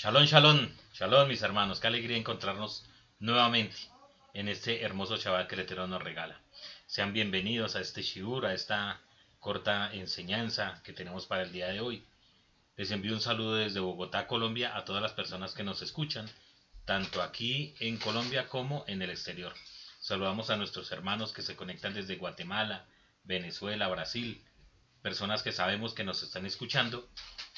Shalom, 0.00 0.26
shalom, 0.26 0.70
shalom 0.94 1.26
mis 1.26 1.42
hermanos, 1.42 1.80
qué 1.80 1.88
alegría 1.88 2.16
encontrarnos 2.16 2.84
nuevamente 3.18 3.74
en 4.32 4.46
este 4.46 4.82
hermoso 4.82 5.16
Shabbat 5.16 5.48
que 5.48 5.56
el 5.56 5.62
Eterno 5.62 5.88
nos 5.88 6.00
regala. 6.00 6.40
Sean 6.86 7.12
bienvenidos 7.12 7.74
a 7.74 7.80
este 7.80 8.02
Shiur, 8.02 8.46
a 8.46 8.54
esta 8.54 9.00
corta 9.40 9.92
enseñanza 9.92 10.80
que 10.84 10.92
tenemos 10.92 11.26
para 11.26 11.42
el 11.42 11.50
día 11.50 11.66
de 11.66 11.80
hoy. 11.80 12.06
Les 12.76 12.92
envío 12.92 13.12
un 13.12 13.20
saludo 13.20 13.56
desde 13.56 13.80
Bogotá, 13.80 14.28
Colombia, 14.28 14.76
a 14.76 14.84
todas 14.84 15.02
las 15.02 15.14
personas 15.14 15.52
que 15.52 15.64
nos 15.64 15.82
escuchan, 15.82 16.30
tanto 16.84 17.20
aquí 17.20 17.74
en 17.80 17.96
Colombia 17.96 18.46
como 18.46 18.84
en 18.86 19.02
el 19.02 19.10
exterior. 19.10 19.52
Saludamos 19.98 20.48
a 20.50 20.56
nuestros 20.56 20.92
hermanos 20.92 21.32
que 21.32 21.42
se 21.42 21.56
conectan 21.56 21.94
desde 21.94 22.18
Guatemala, 22.18 22.86
Venezuela, 23.24 23.88
Brasil, 23.88 24.44
personas 25.02 25.42
que 25.42 25.50
sabemos 25.50 25.92
que 25.92 26.04
nos 26.04 26.22
están 26.22 26.46
escuchando 26.46 27.10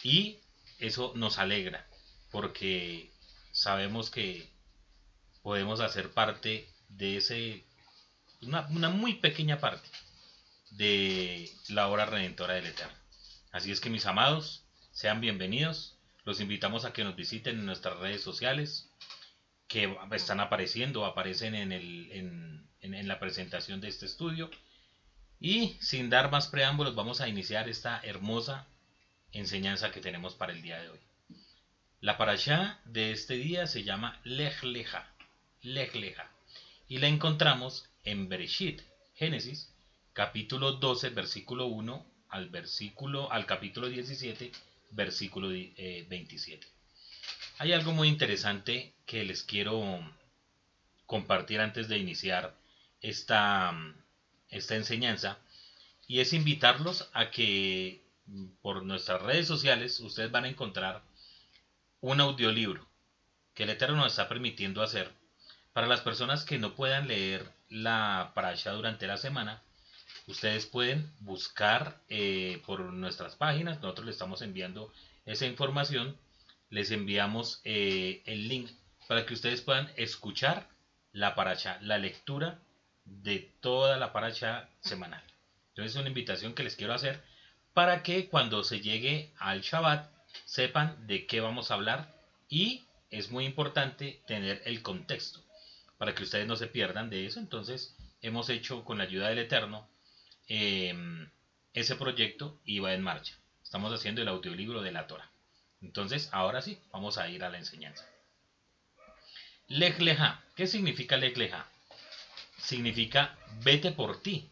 y 0.02 0.40
eso 0.78 1.12
nos 1.14 1.36
alegra 1.36 1.89
porque 2.30 3.10
sabemos 3.52 4.10
que 4.10 4.48
podemos 5.42 5.80
hacer 5.80 6.10
parte 6.12 6.68
de 6.88 7.16
ese, 7.16 7.64
una, 8.42 8.62
muy 8.90 9.14
pequeña 9.14 9.60
parte 9.60 9.88
de 10.70 11.50
la 11.68 11.88
obra 11.88 12.06
redentora 12.06 12.54
del 12.54 12.66
Eterno. 12.66 12.94
Así 13.52 13.72
es 13.72 13.80
que 13.80 13.90
mis 13.90 14.06
amados, 14.06 14.64
sean 14.92 15.20
bienvenidos. 15.20 15.98
Los 16.24 16.40
invitamos 16.40 16.84
a 16.84 16.92
que 16.92 17.04
nos 17.04 17.16
visiten 17.16 17.58
en 17.58 17.66
nuestras 17.66 17.98
redes 17.98 18.22
sociales 18.22 18.88
que 19.66 19.96
están 20.12 20.40
apareciendo, 20.40 21.04
aparecen 21.04 21.54
en, 21.54 21.72
el, 21.72 22.10
en, 22.12 22.68
en 22.80 23.08
la 23.08 23.18
presentación 23.18 23.80
de 23.80 23.88
este 23.88 24.06
estudio. 24.06 24.50
Y 25.40 25.76
sin 25.80 26.10
dar 26.10 26.30
más 26.30 26.48
preámbulos, 26.48 26.94
vamos 26.94 27.20
a 27.20 27.28
iniciar 27.28 27.68
esta 27.68 28.00
hermosa 28.02 28.66
enseñanza 29.32 29.90
que 29.90 30.00
tenemos 30.00 30.34
para 30.34 30.52
el 30.52 30.60
día 30.60 30.80
de 30.80 30.90
hoy. 30.90 31.09
La 32.02 32.16
parashá 32.16 32.80
de 32.86 33.12
este 33.12 33.34
día 33.34 33.66
se 33.66 33.84
llama 33.84 34.18
Lech 34.24 34.62
Leja, 34.62 35.06
Lech 35.60 35.94
Leja, 35.94 36.30
y 36.88 36.96
la 36.96 37.08
encontramos 37.08 37.90
en 38.04 38.26
Bereshit, 38.30 38.80
Génesis, 39.16 39.70
capítulo 40.14 40.72
12, 40.72 41.10
versículo 41.10 41.66
1 41.66 42.06
al 42.30 42.48
versículo 42.48 43.30
al 43.30 43.44
capítulo 43.44 43.86
17, 43.90 44.50
versículo 44.92 45.48
27. 45.48 46.66
Eh, 46.66 46.70
Hay 47.58 47.74
algo 47.74 47.92
muy 47.92 48.08
interesante 48.08 48.94
que 49.04 49.22
les 49.24 49.42
quiero 49.42 50.00
compartir 51.04 51.60
antes 51.60 51.86
de 51.88 51.98
iniciar 51.98 52.56
esta, 53.02 53.74
esta 54.48 54.74
enseñanza 54.74 55.38
y 56.06 56.20
es 56.20 56.32
invitarlos 56.32 57.10
a 57.12 57.30
que 57.30 58.02
por 58.62 58.84
nuestras 58.84 59.20
redes 59.20 59.46
sociales 59.46 60.00
ustedes 60.00 60.30
van 60.30 60.44
a 60.44 60.48
encontrar 60.48 61.09
un 62.00 62.20
audiolibro 62.20 62.86
que 63.54 63.64
el 63.64 63.70
Eterno 63.70 63.96
nos 63.96 64.12
está 64.12 64.28
permitiendo 64.28 64.82
hacer 64.82 65.10
para 65.72 65.86
las 65.86 66.00
personas 66.00 66.44
que 66.44 66.58
no 66.58 66.74
puedan 66.74 67.08
leer 67.08 67.50
la 67.68 68.32
parasha 68.34 68.72
durante 68.72 69.06
la 69.06 69.16
semana. 69.16 69.62
Ustedes 70.26 70.66
pueden 70.66 71.12
buscar 71.20 72.00
eh, 72.08 72.62
por 72.66 72.80
nuestras 72.80 73.36
páginas, 73.36 73.80
nosotros 73.80 74.06
les 74.06 74.14
estamos 74.14 74.42
enviando 74.42 74.92
esa 75.26 75.46
información, 75.46 76.16
les 76.68 76.90
enviamos 76.90 77.60
eh, 77.64 78.22
el 78.26 78.48
link 78.48 78.70
para 79.08 79.26
que 79.26 79.34
ustedes 79.34 79.60
puedan 79.60 79.90
escuchar 79.96 80.68
la 81.12 81.34
paracha, 81.34 81.78
la 81.82 81.98
lectura 81.98 82.60
de 83.04 83.52
toda 83.60 83.96
la 83.96 84.12
paracha 84.12 84.68
semanal. 84.80 85.22
Entonces 85.70 85.94
es 85.94 86.00
una 86.00 86.08
invitación 86.08 86.54
que 86.54 86.62
les 86.62 86.76
quiero 86.76 86.94
hacer 86.94 87.22
para 87.74 88.02
que 88.02 88.28
cuando 88.28 88.64
se 88.64 88.80
llegue 88.80 89.32
al 89.38 89.62
Shabbat 89.62 90.19
sepan 90.44 91.06
de 91.06 91.26
qué 91.26 91.40
vamos 91.40 91.70
a 91.70 91.74
hablar 91.74 92.14
y 92.48 92.84
es 93.10 93.30
muy 93.30 93.44
importante 93.44 94.22
tener 94.26 94.62
el 94.64 94.82
contexto 94.82 95.40
para 95.98 96.14
que 96.14 96.22
ustedes 96.22 96.46
no 96.46 96.56
se 96.56 96.66
pierdan 96.66 97.10
de 97.10 97.26
eso. 97.26 97.40
Entonces 97.40 97.94
hemos 98.22 98.48
hecho 98.48 98.84
con 98.84 98.98
la 98.98 99.04
ayuda 99.04 99.28
del 99.28 99.40
Eterno 99.40 99.88
em, 100.48 101.30
ese 101.74 101.96
proyecto 101.96 102.58
y 102.64 102.78
va 102.78 102.94
en 102.94 103.02
marcha. 103.02 103.36
Estamos 103.62 103.92
haciendo 103.92 104.22
el 104.22 104.28
audiolibro 104.28 104.82
de 104.82 104.92
la 104.92 105.06
Torah. 105.06 105.30
Entonces 105.82 106.28
ahora 106.32 106.62
sí, 106.62 106.78
vamos 106.92 107.18
a 107.18 107.28
ir 107.28 107.44
a 107.44 107.50
la 107.50 107.58
enseñanza. 107.58 108.06
Lech 109.68 109.98
¿Qué 110.56 110.66
significa 110.66 111.16
Lech 111.16 111.38
Significa 112.58 113.38
vete 113.62 113.92
por 113.92 114.20
ti 114.20 114.50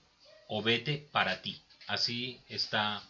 o 0.49 0.63
vete 0.63 1.09
para 1.13 1.43
ti. 1.43 1.61
Así 1.87 2.41
está 2.49 3.03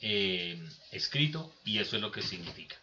eh, 0.00 0.62
escrito 0.92 1.52
y 1.64 1.78
eso 1.78 1.96
es 1.96 2.02
lo 2.02 2.12
que 2.12 2.22
significa. 2.22 2.76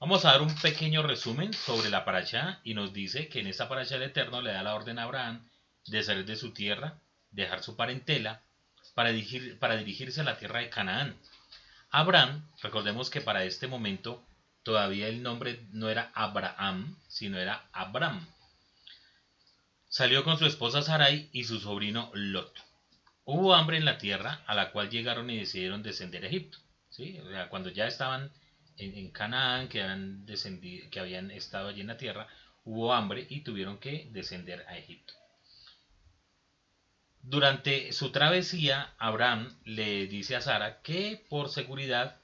Vamos 0.00 0.24
a 0.24 0.32
dar 0.32 0.42
un 0.42 0.54
pequeño 0.56 1.02
resumen 1.02 1.52
sobre 1.52 1.88
la 1.88 2.04
paracha 2.04 2.60
y 2.64 2.74
nos 2.74 2.92
dice 2.92 3.28
que 3.28 3.40
en 3.40 3.46
esta 3.46 3.68
paracha 3.68 3.96
el 3.96 4.02
Eterno 4.02 4.42
le 4.42 4.52
da 4.52 4.62
la 4.62 4.74
orden 4.74 4.98
a 4.98 5.04
Abraham 5.04 5.48
de 5.86 6.02
salir 6.02 6.24
de 6.24 6.36
su 6.36 6.52
tierra, 6.52 6.98
dejar 7.30 7.62
su 7.62 7.76
parentela 7.76 8.42
para, 8.94 9.10
para 9.60 9.76
dirigirse 9.76 10.20
a 10.20 10.24
la 10.24 10.38
tierra 10.38 10.60
de 10.60 10.70
Canaán. 10.70 11.16
Abraham, 11.90 12.48
recordemos 12.62 13.10
que 13.10 13.20
para 13.20 13.44
este 13.44 13.68
momento 13.68 14.26
todavía 14.62 15.08
el 15.08 15.22
nombre 15.22 15.66
no 15.70 15.88
era 15.88 16.10
Abraham, 16.14 16.96
sino 17.08 17.38
era 17.38 17.68
Abram. 17.72 18.26
Salió 19.88 20.24
con 20.24 20.38
su 20.38 20.46
esposa 20.46 20.82
Sarai 20.82 21.28
y 21.32 21.44
su 21.44 21.60
sobrino 21.60 22.10
Lot. 22.14 22.71
Hubo 23.24 23.54
hambre 23.54 23.76
en 23.76 23.84
la 23.84 23.98
tierra 23.98 24.42
a 24.46 24.54
la 24.54 24.72
cual 24.72 24.90
llegaron 24.90 25.30
y 25.30 25.38
decidieron 25.38 25.82
descender 25.82 26.24
a 26.24 26.28
Egipto. 26.28 26.58
¿sí? 26.90 27.18
O 27.20 27.28
sea, 27.30 27.48
cuando 27.48 27.70
ya 27.70 27.86
estaban 27.86 28.30
en, 28.76 29.10
Canaán, 29.10 29.68
que, 29.68 29.82
habían 29.82 31.30
estado 31.30 31.68
allí 31.68 31.80
en 31.80 31.86
la 31.88 31.96
tierra, 31.96 32.26
hubo 32.64 32.92
hambre 32.92 33.26
y 33.28 33.40
tuvieron 33.40 33.78
que 33.78 34.08
descender 34.10 34.64
a 34.68 34.76
Egipto. 34.76 35.14
Durante 37.22 37.92
su 37.92 38.10
travesía, 38.10 38.94
Abraham 38.98 39.56
le 39.64 40.08
dice 40.08 40.34
a 40.34 40.40
Sara 40.40 40.82
que 40.82 41.24
por 41.28 41.48
seguridad, 41.50 42.20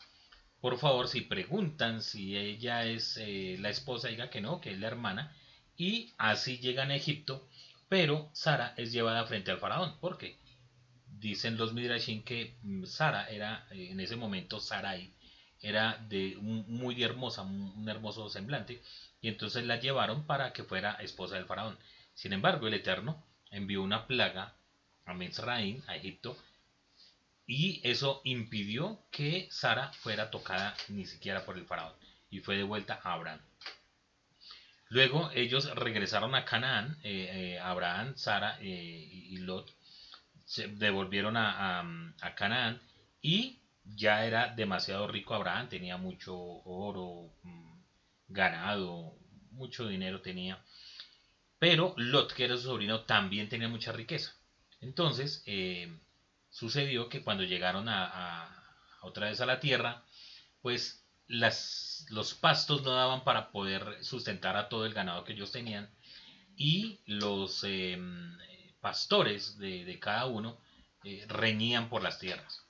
por 0.60 0.78
favor, 0.78 1.06
si 1.06 1.20
preguntan 1.20 2.02
si 2.02 2.36
ella 2.36 2.84
es 2.84 3.16
eh, 3.18 3.56
la 3.60 3.68
esposa, 3.68 4.08
diga 4.08 4.30
que 4.30 4.40
no, 4.40 4.60
que 4.60 4.72
es 4.72 4.78
la 4.78 4.88
hermana, 4.88 5.32
y 5.76 6.12
así 6.18 6.58
llegan 6.58 6.90
a 6.90 6.96
Egipto, 6.96 7.48
pero 7.88 8.28
Sara 8.32 8.74
es 8.76 8.90
llevada 8.90 9.24
frente 9.26 9.52
al 9.52 9.58
faraón. 9.58 10.00
¿Por 10.00 10.18
qué? 10.18 10.36
Dicen 11.20 11.56
los 11.56 11.72
Midrashim 11.72 12.22
que 12.22 12.56
mm, 12.62 12.84
Sara 12.84 13.28
era, 13.28 13.66
eh, 13.70 13.90
en 13.90 14.00
ese 14.00 14.16
momento 14.16 14.60
Sarai, 14.60 15.12
era 15.60 15.98
de 16.08 16.36
muy 16.40 17.02
hermosa, 17.02 17.42
un 17.42 17.88
hermoso 17.88 18.28
semblante, 18.28 18.80
y 19.20 19.28
entonces 19.28 19.64
la 19.64 19.76
llevaron 19.80 20.24
para 20.24 20.52
que 20.52 20.62
fuera 20.62 20.92
esposa 20.94 21.34
del 21.34 21.46
faraón. 21.46 21.76
Sin 22.14 22.32
embargo, 22.32 22.68
el 22.68 22.74
Eterno 22.74 23.24
envió 23.50 23.82
una 23.82 24.06
plaga 24.06 24.54
a 25.04 25.14
Mizraim, 25.14 25.82
a 25.88 25.96
Egipto, 25.96 26.36
y 27.46 27.80
eso 27.82 28.20
impidió 28.24 29.00
que 29.10 29.48
Sara 29.50 29.92
fuera 29.94 30.30
tocada 30.30 30.76
ni 30.88 31.06
siquiera 31.06 31.44
por 31.44 31.58
el 31.58 31.64
faraón, 31.64 31.94
y 32.30 32.38
fue 32.40 32.56
devuelta 32.56 33.00
a 33.02 33.14
Abraham. 33.14 33.40
Luego 34.90 35.30
ellos 35.34 35.74
regresaron 35.74 36.34
a 36.34 36.44
Canaán, 36.44 36.98
eh, 37.02 37.28
eh, 37.30 37.58
Abraham, 37.58 38.16
Sara 38.16 38.58
y 38.62 39.36
Lot, 39.38 39.77
se 40.48 40.66
devolvieron 40.66 41.36
a, 41.36 41.84
Canaán 42.34 42.80
y 43.20 43.58
ya 43.84 44.24
era 44.24 44.48
demasiado 44.48 45.06
rico 45.06 45.34
Abraham, 45.34 45.68
tenía 45.68 45.98
mucho 45.98 46.34
oro, 46.34 47.30
mm, 47.42 47.80
ganado, 48.28 49.14
mucho 49.50 49.86
dinero 49.86 50.22
tenía. 50.22 50.58
Pero 51.58 51.92
Lot, 51.96 52.32
que 52.32 52.44
era 52.44 52.56
su 52.56 52.62
sobrino, 52.62 53.02
también 53.02 53.50
tenía 53.50 53.68
mucha 53.68 53.92
riqueza. 53.92 54.34
Entonces, 54.80 55.42
eh, 55.44 55.94
sucedió 56.48 57.10
que 57.10 57.22
cuando 57.22 57.44
llegaron 57.44 57.86
a, 57.88 58.48
otra 59.02 59.26
vez 59.28 59.40
a 59.42 59.46
la 59.46 59.60
tierra, 59.60 60.02
pues 60.62 61.04
las, 61.26 62.06
los 62.08 62.32
pastos 62.32 62.82
no 62.82 62.94
daban 62.94 63.22
para 63.22 63.50
poder 63.50 64.02
sustentar 64.02 64.56
a 64.56 64.70
todo 64.70 64.86
el 64.86 64.94
ganado 64.94 65.24
que 65.24 65.34
ellos 65.34 65.52
tenían 65.52 65.90
y 66.56 67.00
los 67.04 67.64
em, 67.64 68.36
pastores 68.80 69.58
de, 69.58 69.98
cada 70.00 70.26
uno 70.26 70.58
eh, 71.04 71.24
reñían 71.28 71.88
por 71.88 72.02
las 72.02 72.18
tierras. 72.18 72.64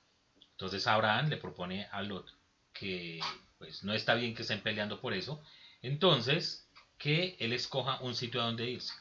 Entonces 0.51 0.87
Abraham 0.87 1.29
le 1.29 1.37
propone 1.37 1.87
a 1.91 2.01
Lot 2.01 2.33
que 2.73 3.19
pues 3.57 3.83
no 3.83 3.93
está 3.93 4.15
bien 4.15 4.33
que 4.33 4.43
estén 4.43 4.61
peleando 4.61 5.01
por 5.01 5.13
eso, 5.13 5.43
entonces 5.81 6.67
que 6.97 7.35
él 7.39 7.53
escoja 7.53 7.99
un 8.01 8.15
sitio 8.15 8.41
a 8.41 8.45
donde 8.45 8.69
irse. 8.69 8.93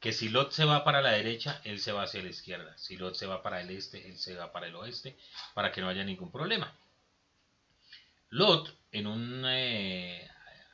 Que 0.00 0.12
si 0.12 0.28
Lot 0.28 0.52
se 0.52 0.64
va 0.64 0.84
para 0.84 1.00
la 1.00 1.12
derecha, 1.12 1.60
él 1.64 1.80
se 1.80 1.92
va 1.92 2.02
hacia 2.02 2.22
la 2.22 2.28
izquierda. 2.28 2.76
Si 2.76 2.96
Lot 2.96 3.14
se 3.14 3.26
va 3.26 3.42
para 3.42 3.60
el 3.60 3.70
este, 3.70 4.06
él 4.08 4.18
se 4.18 4.34
va 4.34 4.52
para 4.52 4.66
el 4.66 4.74
oeste, 4.74 5.16
para 5.54 5.72
que 5.72 5.80
no 5.80 5.88
haya 5.88 6.04
ningún 6.04 6.30
problema. 6.30 6.72
Lot, 8.30 8.76
en 8.92 9.06
un 9.06 9.44
eh, 9.46 10.28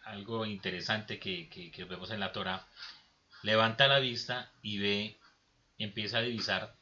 algo 0.04 0.46
interesante 0.46 1.18
que, 1.18 1.48
que 1.48 1.84
vemos 1.84 2.10
en 2.10 2.20
la 2.20 2.32
Torah, 2.32 2.66
levanta 3.42 3.86
la 3.86 3.98
vista 3.98 4.50
y 4.62 4.78
ve 4.78 5.19
empieza 5.84 6.18
a 6.18 6.22
divisar 6.22 6.74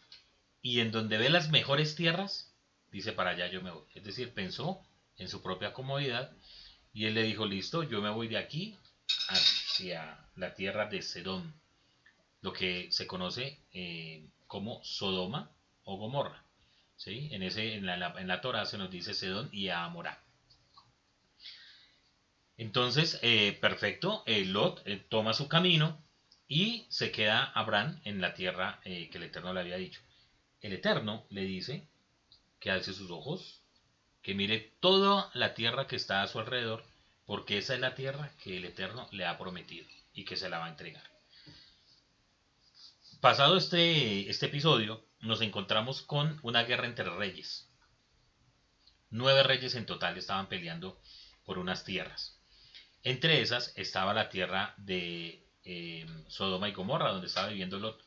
y 0.63 0.81
en 0.81 0.91
donde 0.91 1.19
ve 1.19 1.31
las 1.31 1.51
mejores 1.51 1.95
tierras, 1.95 2.53
dice 2.91 3.13
para 3.13 3.31
allá 3.31 3.49
yo 3.49 3.63
me 3.63 3.71
voy. 3.71 3.85
Es 3.95 4.05
decir, 4.05 4.35
pensó 4.35 4.83
en 5.17 5.29
su 5.29 5.43
propia 5.43 5.73
comodidad 5.73 6.33
Y 6.93 7.07
él 7.07 7.15
le 7.15 7.23
dijo, 7.23 7.47
listo, 7.47 7.83
yo 7.83 8.01
me 8.01 8.11
voy 8.11 8.29
de 8.29 8.39
aquí 8.39 8.77
hacia 9.29 10.19
la 10.37 10.55
tierra 10.55 10.87
de 10.87 11.03
Sedón, 11.03 11.55
lo 12.41 12.53
que 12.53 12.91
se 12.91 13.07
conoce 13.07 13.61
eh, 13.73 14.27
como 14.47 14.83
Sodoma 14.83 15.51
o 15.85 15.97
Gomorra. 15.97 16.45
¿sí? 16.97 17.29
En, 17.33 17.43
ese, 17.43 17.75
en, 17.75 17.87
la, 17.87 18.15
en 18.19 18.27
la 18.29 18.41
Torah 18.41 18.67
se 18.67 18.79
nos 18.79 18.91
dice 18.91 19.15
Sedón 19.15 19.49
y 19.53 19.69
Amorá. 19.69 20.23
Entonces, 22.57 23.21
eh, 23.23 23.57
perfecto, 23.61 24.25
Lot 24.27 24.83
eh, 24.85 24.97
toma 25.09 25.33
su 25.33 25.47
camino 25.47 26.03
y 26.49 26.87
se 26.89 27.13
queda 27.13 27.45
Abraham 27.45 28.01
en 28.05 28.21
la 28.21 28.35
tierra 28.35 28.81
que 28.83 29.11
el 29.13 29.23
Eterno 29.23 29.53
le 29.53 29.61
había 29.61 29.77
dicho. 29.77 30.01
El 30.61 30.73
Eterno 30.73 31.27
le 31.29 31.43
dice 31.43 31.87
que 32.59 32.71
alce 32.71 32.95
sus 32.95 33.11
ojos, 33.11 33.61
que 34.23 34.35
mire 34.35 34.73
toda 34.81 35.31
la 35.35 35.55
tierra 35.55 35.87
que 35.87 35.97
está 35.97 36.23
a 36.23 36.27
su 36.27 36.41
alrededor, 36.41 36.85
porque 37.27 37.59
esa 37.59 37.75
es 37.75 37.81
la 37.81 37.95
tierra 37.95 38.33
que 38.43 38.57
el 38.57 38.65
Eterno 38.65 39.09
le 39.13 39.27
ha 39.27 39.39
prometido 39.39 39.87
y 40.15 40.25
que 40.25 40.37
se 40.37 40.49
la 40.49 40.59
va 40.59 40.67
a 40.67 40.71
entregar. 40.71 41.05
Pasado 43.21 43.57
este, 43.57 44.31
este 44.31 44.47
episodio, 44.47 45.05
nos 45.21 45.43
encontramos 45.43 46.03
con 46.03 46.39
una 46.43 46.63
guerra 46.63 46.87
entre 46.87 47.11
reyes. 47.11 47.69
Nueve 49.11 49.43
reyes 49.43 49.75
en 49.75 49.87
total 49.87 50.17
estaban 50.17 50.49
peleando 50.49 51.01
por 51.45 51.59
unas 51.59 51.85
tierras. 51.85 52.41
Entre 53.03 53.41
esas 53.41 53.73
estaba 53.77 54.15
la 54.15 54.29
tierra 54.29 54.75
de 54.77 55.48
eh, 55.69 56.07
Sodoma 56.29 56.69
y 56.71 56.73
Gomorra, 56.73 57.13
donde 57.13 57.27
estaba 57.27 57.49
viviendo 57.49 57.79
Lot. 57.79 58.03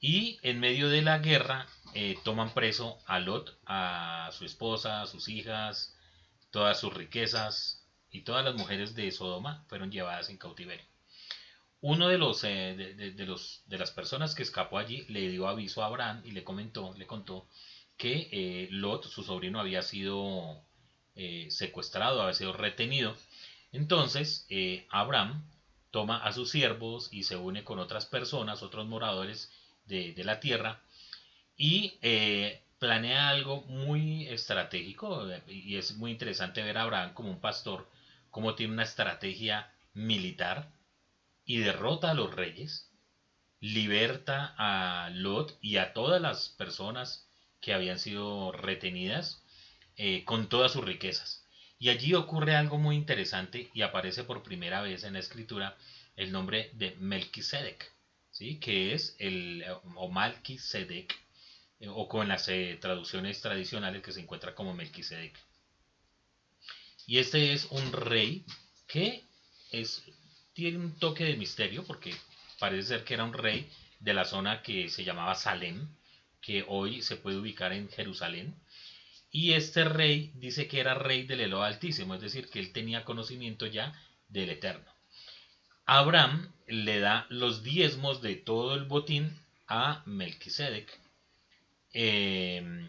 Y 0.00 0.38
en 0.42 0.60
medio 0.60 0.90
de 0.90 1.00
la 1.00 1.18
guerra 1.18 1.66
eh, 1.94 2.16
toman 2.24 2.52
preso 2.52 2.98
a 3.06 3.18
Lot, 3.18 3.58
a 3.64 4.30
su 4.32 4.44
esposa, 4.44 5.02
a 5.02 5.06
sus 5.06 5.28
hijas, 5.28 5.96
todas 6.50 6.78
sus 6.78 6.92
riquezas 6.92 7.86
y 8.10 8.20
todas 8.20 8.44
las 8.44 8.54
mujeres 8.54 8.94
de 8.94 9.10
Sodoma 9.10 9.64
fueron 9.68 9.90
llevadas 9.90 10.28
en 10.28 10.36
cautiverio. 10.36 10.84
Uno 11.80 12.08
de 12.08 12.18
los, 12.18 12.44
eh, 12.44 12.74
de, 12.76 13.26
los 13.26 13.62
de 13.66 13.78
las 13.78 13.90
personas 13.90 14.34
que 14.34 14.42
escapó 14.42 14.78
allí 14.78 15.06
le 15.08 15.30
dio 15.30 15.48
aviso 15.48 15.82
a 15.82 15.86
Abraham 15.86 16.20
y 16.24 16.32
le 16.32 16.44
comentó, 16.44 16.94
le 16.98 17.06
contó 17.06 17.48
que 17.96 18.28
eh, 18.30 18.68
Lot, 18.70 19.04
su 19.06 19.22
sobrino, 19.22 19.58
había 19.58 19.82
sido 19.82 20.62
secuestrado, 21.48 22.22
había 22.22 22.34
sido 22.34 22.52
retenido. 22.52 23.16
Entonces 23.72 24.46
Abraham 24.88 25.42
toma 25.90 26.18
a 26.18 26.32
sus 26.32 26.50
siervos 26.50 27.08
y 27.12 27.24
se 27.24 27.36
une 27.36 27.64
con 27.64 27.78
otras 27.78 28.06
personas, 28.06 28.62
otros 28.62 28.86
moradores 28.86 29.50
de, 29.86 30.14
la 30.24 30.40
tierra, 30.40 30.82
y 31.56 31.98
eh, 32.02 32.62
planea 32.78 33.30
algo 33.30 33.62
muy 33.62 34.26
estratégico 34.26 35.26
y 35.48 35.76
es 35.76 35.96
muy 35.96 36.10
interesante 36.10 36.62
ver 36.62 36.78
a 36.78 36.82
Abraham 36.82 37.14
como 37.14 37.30
un 37.30 37.40
pastor, 37.40 37.88
como 38.30 38.54
tiene 38.54 38.74
una 38.74 38.82
estrategia 38.84 39.72
militar 39.94 40.70
y 41.44 41.58
derrota 41.58 42.10
a 42.10 42.14
los 42.14 42.34
reyes, 42.34 42.90
liberta 43.60 44.54
a 44.56 45.10
Lot 45.10 45.56
y 45.60 45.78
a 45.78 45.92
todas 45.92 46.20
las 46.20 46.50
personas 46.50 47.26
que 47.60 47.74
habían 47.74 47.98
sido 47.98 48.52
retenidas 48.52 49.42
eh, 49.96 50.24
con 50.24 50.48
todas 50.48 50.72
sus 50.72 50.84
riquezas. 50.84 51.47
Y 51.78 51.90
allí 51.90 52.14
ocurre 52.14 52.56
algo 52.56 52.78
muy 52.78 52.96
interesante 52.96 53.70
y 53.72 53.82
aparece 53.82 54.24
por 54.24 54.42
primera 54.42 54.82
vez 54.82 55.04
en 55.04 55.12
la 55.12 55.20
escritura 55.20 55.76
el 56.16 56.32
nombre 56.32 56.70
de 56.74 56.96
Melquisedec, 56.96 57.92
¿sí? 58.30 58.58
que 58.58 58.94
es 58.94 59.14
el 59.20 59.64
o 59.94 60.08
Malquisedec 60.08 61.16
eh, 61.80 61.88
o 61.88 62.08
con 62.08 62.26
las 62.26 62.48
eh, 62.48 62.76
traducciones 62.80 63.40
tradicionales 63.40 64.02
que 64.02 64.12
se 64.12 64.20
encuentra 64.20 64.54
como 64.54 64.74
Melquisedec. 64.74 65.38
Y 67.06 67.18
este 67.18 67.52
es 67.52 67.66
un 67.70 67.92
rey 67.92 68.44
que 68.86 69.24
es, 69.70 70.02
tiene 70.52 70.78
un 70.78 70.98
toque 70.98 71.24
de 71.24 71.36
misterio 71.36 71.84
porque 71.84 72.14
parece 72.58 72.88
ser 72.88 73.04
que 73.04 73.14
era 73.14 73.24
un 73.24 73.32
rey 73.32 73.70
de 74.00 74.14
la 74.14 74.24
zona 74.24 74.62
que 74.62 74.88
se 74.88 75.04
llamaba 75.04 75.34
Salem, 75.34 75.88
que 76.40 76.64
hoy 76.66 77.02
se 77.02 77.16
puede 77.16 77.38
ubicar 77.38 77.72
en 77.72 77.88
Jerusalén. 77.88 78.54
Y 79.30 79.52
este 79.52 79.84
rey 79.84 80.32
dice 80.34 80.68
que 80.68 80.80
era 80.80 80.94
rey 80.94 81.24
del 81.24 81.40
Elo 81.40 81.62
Altísimo, 81.62 82.14
es 82.14 82.20
decir, 82.20 82.48
que 82.48 82.58
él 82.58 82.72
tenía 82.72 83.04
conocimiento 83.04 83.66
ya 83.66 83.92
del 84.28 84.50
Eterno. 84.50 84.90
Abraham 85.84 86.52
le 86.66 87.00
da 87.00 87.26
los 87.30 87.62
diezmos 87.62 88.20
de 88.20 88.36
todo 88.36 88.74
el 88.74 88.84
botín 88.84 89.38
a 89.66 90.02
Melquisedec. 90.06 90.98
Eh, 91.92 92.88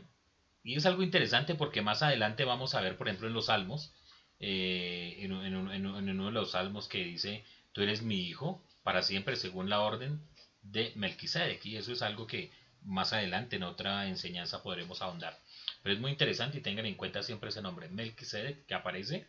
y 0.63 0.75
es 0.75 0.85
algo 0.85 1.03
interesante 1.03 1.55
porque 1.55 1.81
más 1.81 2.03
adelante 2.03 2.43
vamos 2.43 2.75
a 2.75 2.81
ver, 2.81 2.97
por 2.97 3.07
ejemplo, 3.07 3.27
en 3.27 3.33
los 3.33 3.45
salmos, 3.45 3.93
eh, 4.39 5.17
en, 5.19 5.31
uno 5.31 6.25
de 6.25 6.31
los 6.31 6.51
salmos 6.51 6.87
que 6.87 7.03
dice, 7.03 7.43
tú 7.71 7.81
eres 7.81 8.01
mi 8.01 8.21
hijo 8.27 8.61
para 8.83 9.01
siempre 9.01 9.35
según 9.35 9.69
la 9.69 9.81
orden 9.81 10.21
de 10.61 10.91
Melquisedec. 10.95 11.65
Y 11.65 11.77
eso 11.77 11.91
es 11.91 12.01
algo 12.01 12.27
que 12.27 12.51
más 12.83 13.13
adelante 13.13 13.55
en 13.55 13.63
otra 13.63 14.07
enseñanza 14.07 14.61
podremos 14.61 15.01
ahondar. 15.01 15.37
Pero 15.81 15.95
es 15.95 16.01
muy 16.01 16.11
interesante 16.11 16.57
y 16.57 16.61
tengan 16.61 16.85
en 16.85 16.95
cuenta 16.95 17.23
siempre 17.23 17.49
ese 17.49 17.61
nombre, 17.61 17.89
Melquisedec, 17.89 18.65
que 18.65 18.73
aparece 18.73 19.27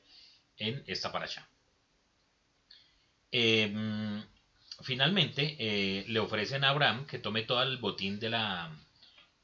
en 0.56 0.82
esta 0.86 1.12
paracha. 1.12 1.48
Em, 3.32 4.24
finalmente, 4.80 5.56
eh, 5.58 6.04
le 6.08 6.18
ofrecen 6.20 6.64
a 6.64 6.70
Abraham 6.70 7.06
que 7.06 7.18
tome 7.18 7.42
todo 7.42 7.62
el 7.62 7.78
botín 7.78 8.18
de, 8.18 8.30
la, 8.30 8.70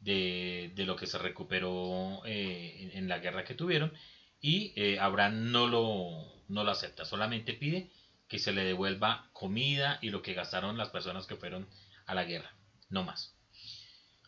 de, 0.01 0.73
lo 0.79 0.97
que 0.97 1.07
se 1.07 1.19
recuperó 1.19 2.23
eh, 2.25 2.91
en, 2.95 3.09
la 3.09 3.19
guerra 3.19 3.45
que 3.45 3.55
tuvieron 3.55 3.93
y 4.41 4.73
eh, 4.77 4.99
Abraham 4.99 5.51
no 5.53 5.67
lo, 5.69 6.43
no 6.49 6.65
lo 6.65 6.71
acepta, 6.71 7.05
solamente 7.05 7.55
pide 7.55 7.91
que 8.29 8.39
se 8.39 8.53
le 8.53 8.65
devuelva 8.65 9.29
comida 9.33 9.99
y 10.03 10.11
lo 10.11 10.23
que 10.23 10.35
gastaron 10.35 10.77
las 10.77 10.91
personas 10.91 11.27
que 11.27 11.37
fueron 11.37 11.69
a 12.07 12.15
la 12.15 12.25
guerra, 12.25 12.53
no 12.91 13.05
más. 13.05 13.35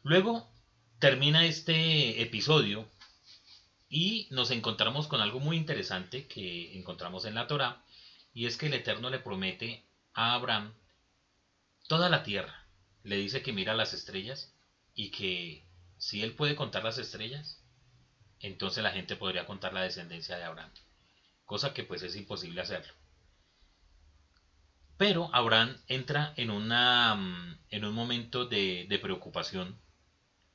Luego 0.04 0.48
termina 0.98 1.44
este 1.44 2.20
episodio 2.22 2.88
y 3.88 4.26
nos 4.30 4.50
encontramos 4.50 5.06
con 5.06 5.20
algo 5.20 5.38
muy 5.40 5.56
interesante 5.56 6.26
que 6.26 6.76
encontramos 6.76 7.24
en 7.24 7.34
la 7.34 7.46
Torah 7.46 7.84
y 8.34 8.46
es 8.46 8.56
que 8.56 8.66
el 8.66 8.74
Eterno 8.74 9.08
le 9.08 9.20
promete 9.20 9.86
a 10.12 10.34
Abraham 10.34 10.74
toda 11.86 12.08
la 12.08 12.22
tierra. 12.22 12.66
Le 13.04 13.16
dice 13.16 13.42
que 13.42 13.52
mira 13.52 13.74
las 13.74 13.94
estrellas 13.94 14.52
y 14.94 15.10
que 15.10 15.64
si 15.96 16.22
él 16.22 16.34
puede 16.34 16.56
contar 16.56 16.84
las 16.84 16.98
estrellas, 16.98 17.62
entonces 18.40 18.82
la 18.82 18.90
gente 18.90 19.16
podría 19.16 19.46
contar 19.46 19.72
la 19.72 19.82
descendencia 19.82 20.36
de 20.36 20.44
Abraham. 20.44 20.70
Cosa 21.44 21.72
que 21.72 21.84
pues 21.84 22.02
es 22.02 22.16
imposible 22.16 22.60
hacerlo. 22.60 22.92
Pero 24.96 25.30
Abraham 25.32 25.80
entra 25.86 26.34
en, 26.36 26.50
una, 26.50 27.14
mm, 27.14 27.58
en 27.70 27.84
un 27.84 27.94
momento 27.94 28.46
de, 28.46 28.86
de 28.88 28.98
preocupación 28.98 29.80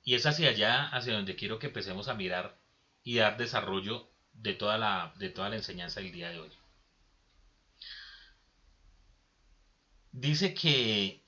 y 0.04 0.16
es 0.16 0.26
hacia 0.26 0.50
allá, 0.50 0.88
hacia 0.88 1.14
donde 1.14 1.36
quiero 1.36 1.60
que 1.60 1.68
empecemos 1.68 2.08
a 2.08 2.14
mirar 2.14 2.58
y 3.04 3.18
dar 3.18 3.38
desarrollo 3.38 4.10
de 4.34 4.54
toda 4.54 4.78
la, 4.78 5.14
de 5.18 5.30
toda 5.30 5.50
la 5.50 5.58
enseñanza 5.58 6.00
del 6.02 6.12
día 6.12 6.30
de 6.30 6.40
hoy. 6.40 6.52
dice 10.14 10.54
que 10.54 11.22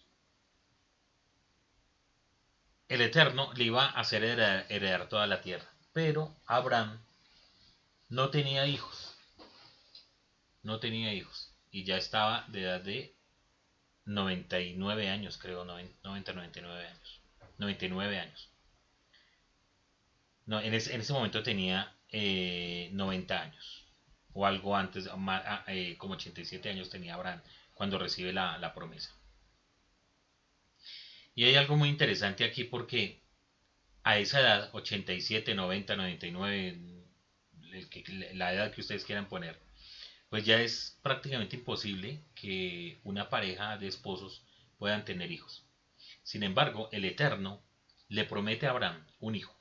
el 2.87 3.01
Eterno 3.01 3.51
le 3.53 3.65
iba 3.65 3.85
a 3.85 3.99
hacer 3.99 4.23
heredar, 4.23 5.09
toda 5.09 5.27
la 5.27 5.41
tierra, 5.41 5.67
pero 5.91 6.33
Abraham 6.45 7.01
no 8.09 8.29
tenía 8.29 8.65
hijos, 8.67 9.17
no 10.61 10.79
tenía 10.79 11.13
hijos, 11.13 11.51
y 11.71 11.83
ya 11.83 11.97
estaba 11.97 12.45
de 12.47 12.61
edad 12.61 12.81
de 12.81 13.15
99 14.05 15.09
años, 15.09 15.39
creo, 15.39 15.65
90, 15.65 15.97
99 16.03 16.85
años, 16.87 17.21
99 17.57 18.19
años. 18.19 18.49
En, 20.47 20.73
ese, 20.73 20.93
en 20.93 21.01
ese 21.01 21.13
momento 21.13 21.41
tenía 21.41 21.95
90 22.11 23.33
eh, 23.33 23.37
años, 23.37 23.85
o 24.33 24.45
algo 24.45 24.75
antes, 24.75 25.09
eh, 25.67 25.95
como 25.97 26.13
87 26.13 26.69
años 26.69 26.89
tenía 26.89 27.15
Abraham 27.15 27.41
cuando 27.73 27.97
recibe 27.97 28.31
la, 28.31 28.73
promesa. 28.73 29.13
Y 31.33 31.45
hay 31.45 31.55
algo 31.55 31.75
muy 31.75 31.89
interesante 31.89 32.43
aquí 32.45 32.63
porque 32.63 33.21
a 34.03 34.17
esa 34.19 34.39
edad, 34.39 34.69
87, 34.73 35.55
90, 35.55 35.95
99, 35.95 36.79
la 38.33 38.53
edad 38.53 38.71
que 38.71 38.81
ustedes 38.81 39.03
quieran 39.03 39.27
poner, 39.27 39.59
pues 40.29 40.45
ya 40.45 40.61
es 40.61 40.99
prácticamente 41.01 41.55
imposible 41.55 42.21
que 42.35 42.99
una 43.03 43.29
pareja 43.29 43.77
de 43.77 43.87
esposos 43.87 44.43
puedan 44.77 45.05
tener 45.05 45.31
hijos. 45.31 45.65
Sin 46.23 46.43
embargo, 46.43 46.89
el 46.91 47.05
Eterno 47.05 47.61
le 48.09 48.25
promete 48.25 48.67
a 48.67 48.71
Abraham 48.71 49.05
un 49.19 49.35
hijo. 49.35 49.55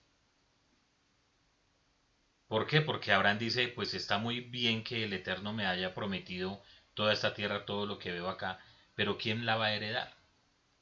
¿Por 2.54 2.68
qué? 2.68 2.80
Porque 2.82 3.10
Abraham 3.10 3.38
dice, 3.40 3.66
pues 3.66 3.94
está 3.94 4.18
muy 4.18 4.38
bien 4.38 4.84
que 4.84 5.02
el 5.02 5.12
Eterno 5.12 5.52
me 5.52 5.66
haya 5.66 5.92
prometido 5.92 6.62
toda 6.94 7.12
esta 7.12 7.34
tierra, 7.34 7.64
todo 7.64 7.84
lo 7.84 7.98
que 7.98 8.12
veo 8.12 8.28
acá, 8.28 8.60
pero 8.94 9.18
¿quién 9.18 9.44
la 9.44 9.56
va 9.56 9.66
a 9.66 9.74
heredar? 9.74 10.14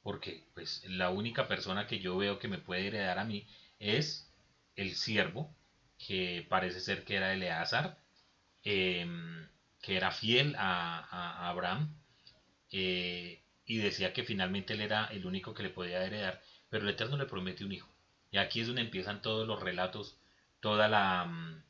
Porque 0.03 0.45
pues 0.53 0.83
la 0.87 1.09
única 1.09 1.47
persona 1.47 1.87
que 1.87 1.97
yo 1.97 2.15
veo 2.15 2.37
que 2.37 2.47
me 2.47 2.59
puede 2.59 2.85
heredar 2.85 3.17
a 3.17 3.23
mí 3.25 3.47
es 3.79 4.31
el 4.75 4.93
siervo, 4.93 5.51
que 5.97 6.45
parece 6.47 6.79
ser 6.79 7.05
que 7.05 7.15
era 7.15 7.33
Eleazar, 7.33 7.97
em, 8.63 9.47
que 9.81 9.97
era 9.97 10.11
fiel 10.11 10.55
a, 10.59 11.49
Abraham 11.49 11.91
eh, 12.71 13.41
y 13.65 13.77
decía 13.77 14.13
que 14.13 14.23
finalmente 14.23 14.73
él 14.73 14.81
era 14.81 15.05
el 15.07 15.25
único 15.25 15.55
que 15.55 15.63
le 15.63 15.69
podía 15.71 16.05
heredar, 16.05 16.39
pero 16.69 16.83
el 16.83 16.91
Eterno 16.91 17.17
le 17.17 17.25
promete 17.25 17.65
un 17.65 17.71
hijo. 17.71 17.91
Y 18.29 18.37
aquí 18.37 18.61
es 18.61 18.67
donde 18.67 18.83
empiezan 18.83 19.23
todos 19.23 19.47
los 19.47 19.59
relatos, 19.59 20.19
toda 20.63 20.87
la, 20.87 21.25
mm, 21.25 21.61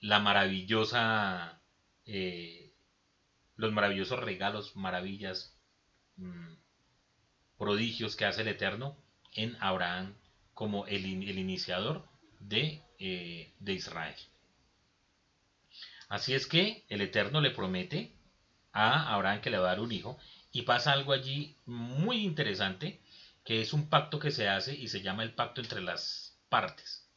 la 0.00 0.18
maravillosa, 0.18 1.60
eh, 2.06 2.72
los 3.56 3.70
maravillosos 3.70 4.18
regalos, 4.18 4.74
maravillas, 4.76 5.54
mm, 6.16 6.54
prodigios 7.58 8.16
que 8.16 8.24
hace 8.24 8.40
el 8.40 8.48
Eterno 8.48 8.96
en 9.34 9.58
Abraham 9.60 10.14
como 10.54 10.86
el, 10.86 11.04
iniciador 11.04 12.08
de, 12.40 12.82
eh, 12.98 13.52
de 13.60 13.72
Israel. 13.74 14.16
Así 16.08 16.32
es 16.32 16.46
que 16.46 16.86
el 16.88 17.02
Eterno 17.02 17.42
le 17.42 17.50
promete 17.50 18.10
a 18.72 19.12
Abraham 19.14 19.42
que 19.42 19.50
le 19.50 19.58
va 19.58 19.66
a 19.66 19.72
dar 19.72 19.80
un 19.80 19.92
hijo 19.92 20.18
y 20.50 20.62
pasa 20.62 20.92
algo 20.92 21.12
allí 21.12 21.56
muy 21.66 22.24
interesante 22.24 23.02
que 23.44 23.60
es 23.60 23.74
un 23.74 23.90
pacto 23.90 24.18
que 24.18 24.30
se 24.30 24.48
hace 24.48 24.74
y 24.74 24.88
se 24.88 25.02
llama 25.02 25.24
el 25.24 25.34
pacto 25.34 25.60
entre 25.60 25.82
las 25.82 26.38
partes. 26.48 27.07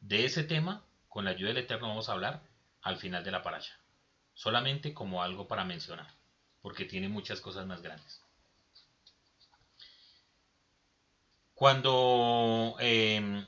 De 0.00 0.24
ese 0.24 0.44
tema, 0.44 0.84
con 1.08 1.24
la 1.24 1.30
ayuda 1.30 1.48
del 1.48 1.58
Eterno, 1.58 1.88
vamos 1.88 2.08
a 2.08 2.12
hablar 2.12 2.42
al 2.82 2.98
final 2.98 3.24
de 3.24 3.30
la 3.30 3.42
paracha. 3.42 3.78
Solamente 4.34 4.94
como 4.94 5.22
algo 5.22 5.48
para 5.48 5.64
mencionar, 5.64 6.06
porque 6.62 6.84
tiene 6.84 7.08
muchas 7.08 7.40
cosas 7.40 7.66
más 7.66 7.82
grandes. 7.82 8.22
Cuando, 11.54 12.76
em, 12.78 13.44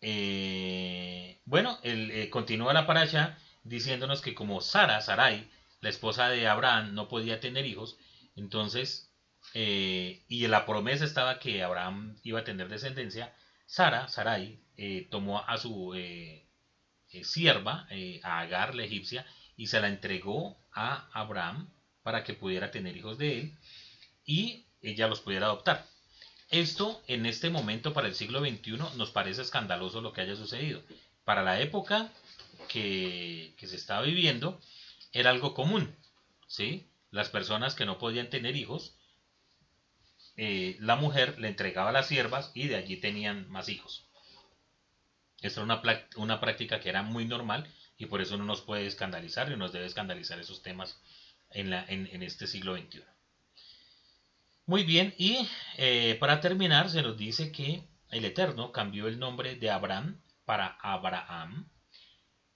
eh, 0.00 1.40
bueno, 1.44 1.78
eh, 1.82 2.30
continúa 2.30 2.72
la 2.72 2.86
paracha 2.86 3.36
diciéndonos 3.64 4.22
que 4.22 4.34
como 4.34 4.60
Sara, 4.60 5.00
Sarai, 5.00 5.50
la 5.80 5.88
esposa 5.88 6.28
de 6.28 6.46
Abraham, 6.46 6.94
no 6.94 7.08
podía 7.08 7.40
tener 7.40 7.66
hijos, 7.66 7.98
entonces, 8.36 9.10
eh, 9.54 10.24
y 10.28 10.46
la 10.46 10.64
promesa 10.64 11.04
estaba 11.04 11.38
que 11.40 11.62
Abraham 11.62 12.16
iba 12.22 12.40
a 12.40 12.44
tener 12.44 12.68
descendencia, 12.68 13.34
Sara, 13.70 14.08
Sarai, 14.08 14.58
eh, 14.76 15.06
tomó 15.12 15.44
a 15.46 15.56
su 15.56 15.94
eh, 15.94 16.44
sierva, 17.22 17.86
a 18.24 18.40
Agar, 18.40 18.74
la 18.74 18.82
egipcia, 18.82 19.24
y 19.56 19.68
se 19.68 19.78
la 19.78 19.86
entregó 19.86 20.58
a 20.72 21.08
Abraham 21.12 21.70
para 22.02 22.24
que 22.24 22.34
pudiera 22.34 22.72
tener 22.72 22.96
hijos 22.96 23.16
de 23.16 23.38
él 23.38 23.58
y 24.24 24.66
ella 24.82 25.06
los 25.06 25.20
pudiera 25.20 25.46
adoptar. 25.46 25.86
Esto 26.48 27.00
en 27.06 27.26
este 27.26 27.48
momento 27.48 27.92
para 27.92 28.08
el 28.08 28.16
siglo 28.16 28.40
XXI 28.40 28.72
nos 28.96 29.12
parece 29.12 29.42
escandaloso 29.42 30.00
lo 30.00 30.12
que 30.12 30.22
haya 30.22 30.34
sucedido. 30.34 30.82
Para 31.22 31.44
la 31.44 31.60
época 31.60 32.12
que, 32.66 33.54
se 33.56 33.76
estaba 33.76 34.02
viviendo 34.02 34.60
era 35.12 35.30
algo 35.30 35.54
común, 35.54 35.94
¿sí? 36.48 36.88
Las 37.12 37.28
personas 37.28 37.76
que 37.76 37.86
no 37.86 37.98
podían 37.98 38.30
tener 38.30 38.56
hijos, 38.56 38.96
eh, 40.42 40.76
la 40.80 40.96
mujer 40.96 41.38
le 41.38 41.48
entregaba 41.48 41.92
las 41.92 42.08
siervas 42.08 42.50
y 42.54 42.68
de 42.68 42.76
allí 42.76 42.96
tenían 42.96 43.48
más 43.50 43.68
hijos. 43.68 44.06
Esta 45.40 45.60
era 45.62 45.74
una, 45.74 46.06
una 46.16 46.40
práctica 46.40 46.80
que 46.80 46.88
era 46.88 47.02
muy 47.02 47.26
normal 47.26 47.68
y 47.98 48.06
por 48.06 48.20
eso 48.20 48.36
no 48.36 48.44
nos 48.44 48.62
puede 48.62 48.86
escandalizar 48.86 49.52
y 49.52 49.56
nos 49.56 49.72
debe 49.72 49.86
escandalizar 49.86 50.38
esos 50.40 50.62
temas 50.62 51.00
en, 51.50 51.70
la, 51.70 51.84
en, 51.88 52.22
este 52.22 52.46
siglo 52.46 52.76
XXI. 52.76 53.02
Muy 54.66 54.84
bien, 54.84 55.14
y 55.18 55.48
eh, 55.76 56.16
para 56.20 56.40
terminar 56.40 56.90
se 56.90 57.02
nos 57.02 57.16
dice 57.16 57.52
que 57.52 57.84
el 58.10 58.24
Eterno 58.24 58.72
cambió 58.72 59.08
el 59.08 59.18
nombre 59.18 59.56
de 59.56 59.70
Abraham 59.70 60.20
para 60.44 60.78
Abraham 60.80 61.68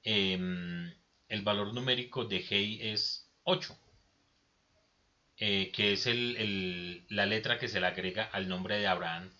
Em, 0.04 0.92
el 1.28 1.42
valor 1.42 1.72
numérico 1.72 2.26
de 2.26 2.36
Hei 2.36 2.78
es 2.92 3.26
8, 3.44 3.74
eh, 5.38 5.72
que 5.72 5.92
es 5.92 6.06
la 7.10 7.26
letra 7.26 7.58
que 7.58 7.68
se 7.68 7.80
le 7.80 7.86
agrega 7.86 8.24
al 8.32 8.48
nombre 8.48 8.78
de 8.78 8.86
Abraham. 8.86 9.30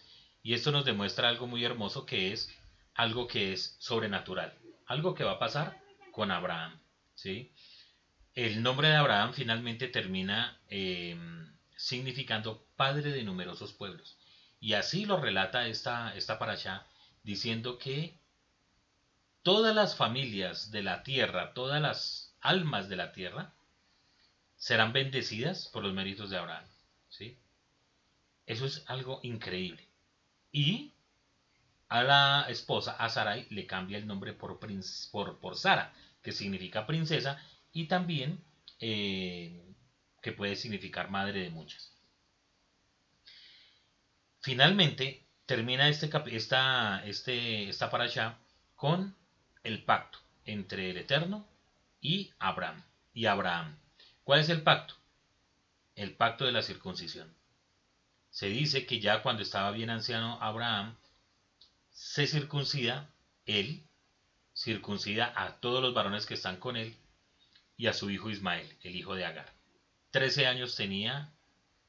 Y 0.43 0.55
esto 0.55 0.73
nos 0.73 0.85
demuestra 0.85 1.29
algo 1.29 1.47
muy 1.47 1.65
hermoso 1.65 2.05
que 2.05 2.33
es 2.33 2.51
algo 2.95 3.27
que 3.27 3.53
es 3.53 3.77
sobrenatural, 3.79 4.53
algo 4.87 5.15
que 5.15 5.25
va 5.25 5.33
a 5.33 5.39
pasar 5.39 5.81
con 6.13 6.31
Abraham. 6.31 6.79
¿sí? 7.15 7.51
El 8.35 8.63
nombre 8.63 8.89
de 8.89 8.97
Abraham 8.97 9.33
finalmente 9.33 9.89
termina 9.89 10.59
em, 10.69 11.53
significando 11.77 12.67
padre 12.77 13.13
de 13.13 13.23
numerosos 13.23 13.73
pueblos. 13.73 14.17
Y 14.61 14.75
así 14.75 15.05
lo 15.05 15.21
relata 15.21 15.67
esta, 15.67 16.15
esta 16.17 16.35
allá 16.35 16.87
diciendo 17.23 17.79
que 17.79 18.19
todas 19.43 19.75
las 19.75 19.95
familias 19.97 20.71
de 20.71 20.83
la 20.83 21.03
tierra, 21.03 21.53
todas 21.53 21.81
las 21.81 22.35
almas 22.41 22.89
de 22.89 22.97
la 22.97 23.13
tierra, 23.13 23.53
serán 24.57 24.93
bendecidas 24.93 25.69
por 25.73 25.83
los 25.83 25.95
méritos 25.95 26.31
de 26.31 26.39
Abraham. 26.39 26.65
¿sí? 27.09 27.39
Eso 28.47 28.67
es 28.67 28.85
algo 28.87 29.21
increíble. 29.23 29.89
Y 30.53 30.93
a 31.89 32.03
la 32.03 32.47
esposa, 32.49 32.93
a 32.93 33.09
Sarai, 33.09 33.47
le 33.51 33.67
cambia 33.67 33.99
el 33.99 34.07
nombre 34.07 34.33
por, 34.33 34.59
por, 34.61 35.57
Sara, 35.57 35.93
que 36.23 36.33
significa 36.33 36.87
princesa, 36.87 37.41
y 37.73 37.87
también 37.87 38.43
eh, 38.81 39.75
que 40.23 40.33
puede 40.33 40.57
significar 40.57 41.11
madre 41.11 41.41
de 41.41 41.51
muchas. 41.51 41.93
Finalmente, 44.41 45.27
termina 45.47 45.89
este, 45.89 46.11
esta, 46.33 47.05
este, 47.07 47.69
esta 47.69 47.87
allá 47.87 48.39
con 48.77 49.17
el 49.63 49.85
pacto 49.85 50.19
entre 50.45 50.91
el 50.91 50.99
Eterno 50.99 51.47
y 52.01 52.33
Abraham. 52.39 52.83
Y 53.13 53.27
Abraham. 53.27 53.79
¿Cuál 54.25 54.41
es 54.41 54.49
el 54.49 54.63
pacto? 54.63 54.95
El 55.97 56.15
pacto 56.15 56.47
de 56.47 56.53
la 56.53 56.63
circuncisión. 56.63 57.33
Se 58.31 58.47
dice 58.47 58.87
que 58.87 58.99
ya 58.99 59.23
cuando 59.23 59.43
estaba 59.43 59.71
bien 59.71 59.91
anciano 59.91 60.39
Abraham, 60.41 60.97
se 61.93 62.27
circuncida 62.27 63.11
él, 63.45 63.83
circuncida 64.55 65.33
a 65.37 65.57
todos 65.61 65.83
los 65.83 65.93
varones 65.93 66.25
que 66.25 66.35
están 66.35 66.57
con 66.57 66.77
él 66.77 66.97
y 67.77 67.87
a 67.87 67.93
su 67.93 68.09
hijo 68.11 68.31
Ismael, 68.31 68.67
el 68.83 68.97
hijo 68.97 69.15
de 69.15 69.27
Agar. 69.27 69.53
Trece 70.11 70.47
años 70.47 70.75
tenía 70.75 71.31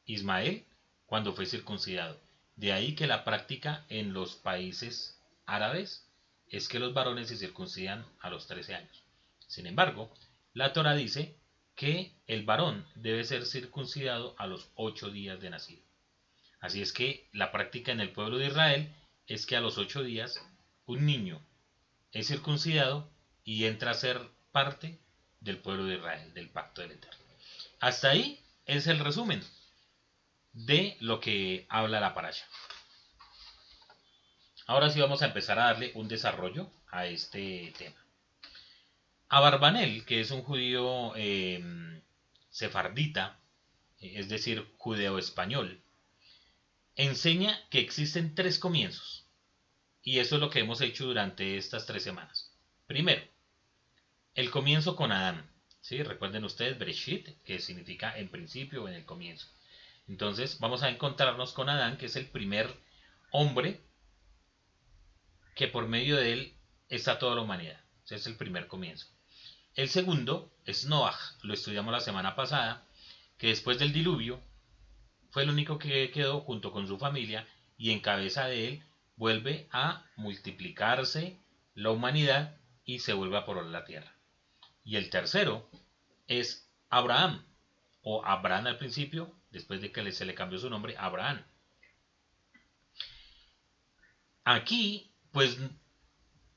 Ismael 0.06 0.66
cuando 1.06 1.34
fue 1.34 1.46
circuncidado. 1.46 2.20
De 2.58 2.74
ahí 2.74 2.96
que 2.96 3.08
la 3.08 3.24
práctica 3.24 3.86
en 3.88 4.12
los 4.12 4.36
países 4.36 5.18
árabes 5.46 6.06
es 6.50 6.68
que 6.68 6.80
los 6.80 6.94
varones 6.94 7.30
se 7.30 7.38
circuncidan 7.38 8.06
a 8.20 8.30
los 8.30 8.46
13 8.48 8.76
años. 8.76 9.04
Sin 9.48 9.68
embargo, 9.68 10.12
la 10.54 10.74
Torah 10.74 10.96
dice 10.96 11.36
que 11.76 12.14
el 12.28 12.46
varón 12.46 12.88
debe 12.96 13.24
ser 13.24 13.46
circuncidado 13.46 14.36
a 14.38 14.48
los 14.48 14.70
8 14.76 15.12
días 15.12 15.40
de 15.40 15.50
nacido. 15.50 15.84
Así 16.60 16.82
es 16.82 16.94
que 16.94 17.28
la 17.32 17.52
práctica 17.52 17.92
en 17.92 18.00
el 18.00 18.12
pueblo 18.12 18.38
de 18.38 18.48
Israel 18.48 18.94
es 19.28 19.46
que 19.46 19.56
a 19.56 19.62
los 19.62 19.78
8 19.78 20.04
días 20.04 20.42
un 20.86 21.06
niño 21.06 21.42
es 22.12 22.28
circuncidado 22.28 23.10
y 23.44 23.66
entra 23.66 23.92
a 23.92 23.96
ser 23.96 24.22
parte 24.52 25.00
del 25.42 25.58
pueblo 25.58 25.86
de 25.86 25.96
Israel, 25.96 26.34
del 26.34 26.50
pacto 26.50 26.82
del 26.82 26.92
Eterno. 26.92 27.26
Hasta 27.80 28.10
ahí 28.10 28.40
es 28.66 28.88
el 28.88 29.00
resumen 29.00 29.44
de 30.54 30.96
lo 31.02 31.20
que 31.20 31.66
habla 31.70 32.00
la 32.00 32.14
parasha. 32.14 32.46
Ahora 34.66 34.90
sí 34.90 35.00
vamos 35.00 35.22
a 35.22 35.28
empezar 35.28 35.60
a 35.60 35.66
darle 35.66 35.92
un 35.94 36.08
desarrollo 36.08 36.72
a 36.90 37.06
este 37.06 37.74
tema. 37.78 38.05
Abarbanel, 39.30 40.06
que 40.06 40.22
es 40.22 40.32
un 40.32 40.44
judío 40.44 41.16
em, 41.16 42.02
sefardita, 42.50 43.40
es 44.00 44.30
decir, 44.30 44.72
judeo-español, 44.78 45.82
enseña 46.96 47.60
que 47.70 47.80
existen 47.80 48.36
tres 48.36 48.60
comienzos. 48.60 49.26
Y 50.04 50.20
eso 50.20 50.36
es 50.36 50.42
lo 50.42 50.50
que 50.50 50.60
hemos 50.60 50.82
hecho 50.82 51.06
durante 51.06 51.58
estas 51.58 51.86
tres 51.86 52.04
semanas. 52.04 52.54
Primero, 52.86 53.24
el 54.36 54.52
comienzo 54.52 54.96
con 54.96 55.12
Adán. 55.12 55.50
¿sí? 55.82 56.04
Recuerden 56.04 56.44
ustedes 56.44 56.78
Breshit, 56.78 57.42
que 57.44 57.60
significa 57.60 58.18
en 58.18 58.30
principio 58.30 58.84
o 58.84 58.88
en 58.88 58.94
el 58.94 59.06
comienzo. 59.06 59.48
Entonces 60.08 60.60
vamos 60.60 60.84
a 60.84 60.90
encontrarnos 60.90 61.54
con 61.54 61.70
Adán, 61.70 61.98
que 61.98 62.06
es 62.06 62.16
el 62.16 62.28
primer 62.28 62.70
hombre 63.32 63.82
que 65.56 65.68
por 65.68 65.88
medio 65.88 66.18
de 66.18 66.34
él 66.34 66.58
está 66.90 67.18
toda 67.18 67.36
la 67.36 67.42
humanidad. 67.42 67.80
Ese 68.06 68.16
es 68.16 68.28
el 68.28 68.36
primer 68.36 68.68
comienzo. 68.68 69.08
El 69.76 69.90
segundo 69.90 70.50
es 70.64 70.86
Noah, 70.86 71.18
lo 71.42 71.54
estudiamos 71.54 71.92
la 71.92 72.00
semana 72.00 72.34
pasada, 72.34 72.88
que 73.38 73.48
después 73.48 73.78
del 73.78 73.92
diluvio 73.92 74.42
fue 75.32 75.44
el 75.44 75.50
único 75.50 75.78
que 75.78 76.12
quedó 76.12 76.40
junto 76.40 76.72
con 76.72 76.88
su 76.88 76.98
familia 76.98 77.46
y 77.78 77.92
en 77.92 78.00
cabeza 78.00 78.46
de 78.46 78.70
él 78.70 78.84
vuelve 79.18 79.68
a 79.74 80.06
multiplicarse 80.16 81.38
la 81.74 81.90
humanidad 81.90 82.56
y 82.86 83.00
se 83.00 83.12
vuelve 83.12 83.38
a 83.38 83.46
poblar 83.46 83.66
la 83.66 83.84
tierra. 83.84 84.16
Y 84.86 84.96
el 84.96 85.10
tercero 85.10 85.70
es 86.28 86.72
Abraham, 86.90 87.46
o 88.02 88.24
Abraham 88.24 88.68
al 88.68 88.78
principio, 88.78 89.36
después 89.52 89.82
de 89.82 89.92
que 89.92 90.10
se 90.14 90.26
le 90.26 90.36
cambió 90.36 90.58
su 90.58 90.70
nombre, 90.70 90.96
Abraham. 90.98 91.44
Aquí 94.46 95.12
pues 95.34 95.58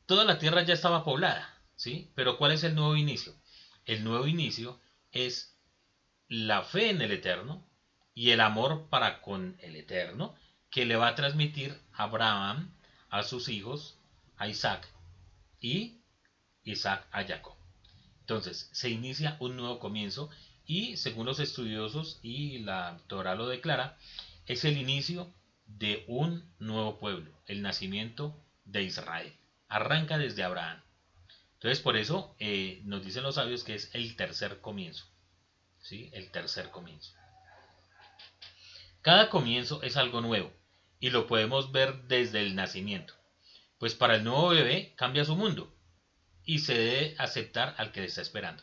toda 0.06 0.24
la 0.24 0.38
tierra 0.38 0.62
ya 0.62 0.74
estaba 0.74 1.02
poblada, 1.02 1.57
¿sí? 1.78 2.10
Pero 2.14 2.36
¿cuál 2.36 2.52
es 2.52 2.64
el 2.64 2.74
nuevo 2.74 2.96
inicio? 2.96 3.34
El 3.86 4.04
nuevo 4.04 4.26
inicio 4.26 4.78
es 5.12 5.56
la 6.28 6.62
fe 6.62 6.90
en 6.90 7.00
el 7.00 7.12
Eterno 7.12 7.66
y 8.14 8.30
el 8.32 8.40
amor 8.40 8.88
para 8.90 9.22
con 9.22 9.56
el 9.60 9.76
Eterno 9.76 10.34
que 10.70 10.84
le 10.84 10.96
va 10.96 11.08
a 11.08 11.14
transmitir 11.14 11.80
Abraham 11.94 12.74
a 13.08 13.22
sus 13.22 13.48
hijos, 13.48 13.96
a 14.36 14.48
Isaac 14.48 14.86
y 15.60 16.02
Isaac 16.64 17.06
a 17.12 17.24
Jacob. 17.24 17.54
Entonces, 18.20 18.68
se 18.72 18.90
inicia 18.90 19.36
un 19.40 19.56
nuevo 19.56 19.78
comienzo 19.78 20.28
y 20.66 20.96
según 20.96 21.26
los 21.26 21.38
estudiosos 21.38 22.18
y 22.22 22.58
la 22.58 23.00
Torah 23.06 23.36
lo 23.36 23.46
declara, 23.46 23.96
es 24.46 24.64
el 24.64 24.76
inicio 24.76 25.32
de 25.64 26.04
un 26.08 26.52
nuevo 26.58 26.98
pueblo, 26.98 27.30
el 27.46 27.62
nacimiento 27.62 28.36
de 28.64 28.82
Israel. 28.82 29.32
Arranca 29.68 30.18
desde 30.18 30.42
Abraham. 30.42 30.82
Entonces, 31.58 31.80
por 31.80 31.96
eso 31.96 32.36
eh, 32.38 32.82
nos 32.84 33.04
dicen 33.04 33.24
los 33.24 33.34
sabios 33.34 33.64
que 33.64 33.74
es 33.74 33.92
el 33.92 34.14
tercer 34.14 34.60
comienzo. 34.60 35.06
¿Sí? 35.80 36.08
El 36.12 36.30
tercer 36.30 36.70
comienzo. 36.70 37.12
Cada 39.02 39.28
comienzo 39.28 39.82
es 39.82 39.96
algo 39.96 40.20
nuevo 40.20 40.52
y 41.00 41.10
lo 41.10 41.26
podemos 41.26 41.72
ver 41.72 42.04
desde 42.04 42.42
el 42.42 42.54
nacimiento. 42.54 43.14
Pues 43.78 43.94
para 43.94 44.16
el 44.16 44.24
nuevo 44.24 44.48
bebé 44.50 44.94
cambia 44.96 45.24
su 45.24 45.34
mundo 45.34 45.74
y 46.44 46.60
se 46.60 46.78
debe 46.78 47.14
aceptar 47.18 47.74
al 47.78 47.90
que 47.90 48.00
le 48.00 48.06
está 48.06 48.22
esperando. 48.22 48.62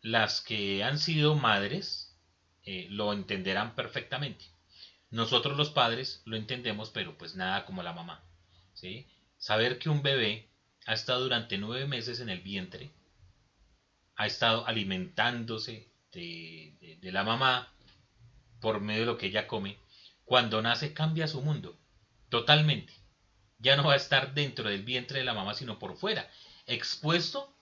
Las 0.00 0.40
que 0.40 0.82
han 0.82 0.98
sido 0.98 1.36
madres 1.36 2.18
eh, 2.64 2.88
lo 2.90 3.12
entenderán 3.12 3.76
perfectamente. 3.76 4.44
Nosotros 5.10 5.56
los 5.56 5.70
padres 5.70 6.22
lo 6.24 6.36
entendemos, 6.36 6.90
pero 6.90 7.16
pues 7.16 7.36
nada 7.36 7.64
como 7.64 7.84
la 7.84 7.92
mamá. 7.92 8.24
¿sí? 8.74 9.08
Saber 9.38 9.78
que 9.78 9.88
un 9.88 10.02
bebé 10.02 10.50
ha 10.86 10.94
estado 10.94 11.22
durante 11.22 11.58
nueve 11.58 11.86
meses 11.86 12.20
en 12.20 12.28
el 12.28 12.40
vientre, 12.40 12.90
ha 14.14 14.26
estado 14.26 14.66
alimentándose 14.66 15.88
de, 16.12 16.98
la 17.02 17.24
mamá 17.24 17.72
por 18.60 18.80
medio 18.80 19.00
de 19.00 19.06
lo 19.06 19.18
que 19.18 19.26
ella 19.26 19.46
come, 19.46 19.78
cuando 20.24 20.62
nace 20.62 20.94
cambia 20.94 21.28
su 21.28 21.42
mundo 21.42 21.76
totalmente. 22.28 22.92
Ya 23.58 23.76
no 23.76 23.84
va 23.84 23.94
a 23.94 23.96
estar 23.96 24.34
dentro 24.34 24.68
del 24.68 24.84
vientre 24.84 25.18
de 25.18 25.24
la 25.24 25.34
mamá, 25.34 25.54
sino 25.54 25.78
por 25.78 25.96
fuera 25.96 26.30
expuesto 26.66 27.52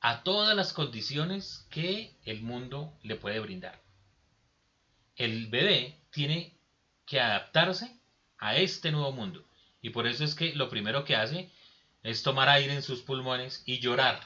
a 0.00 0.22
todas 0.22 0.56
las 0.56 0.72
condiciones 0.72 1.66
que 1.70 2.14
el 2.24 2.42
mundo 2.42 2.96
le 3.02 3.16
puede 3.16 3.40
brindar. 3.40 3.80
El 5.16 5.48
bebé 5.48 5.98
tiene 6.10 6.56
que 7.06 7.20
adaptarse 7.20 7.98
a 8.38 8.56
este 8.56 8.92
nuevo 8.92 9.12
mundo. 9.12 9.44
Y 9.82 9.90
por 9.90 10.06
eso 10.06 10.24
es 10.24 10.34
que 10.34 10.54
lo 10.54 10.68
primero 10.68 11.04
que 11.04 11.16
hace 11.16 11.50
es 12.06 12.22
tomar 12.22 12.48
aire 12.48 12.72
en 12.72 12.82
sus 12.82 13.02
pulmones 13.02 13.64
y 13.66 13.80
llorar. 13.80 14.20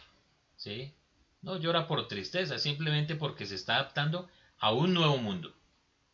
¿sí? 0.56 0.94
No 1.40 1.56
llora 1.56 1.88
por 1.88 2.08
tristeza, 2.08 2.58
simplemente 2.58 3.16
porque 3.16 3.46
se 3.46 3.54
está 3.54 3.76
adaptando 3.76 4.28
a 4.58 4.70
un 4.72 4.92
nuevo 4.92 5.16
mundo. 5.16 5.54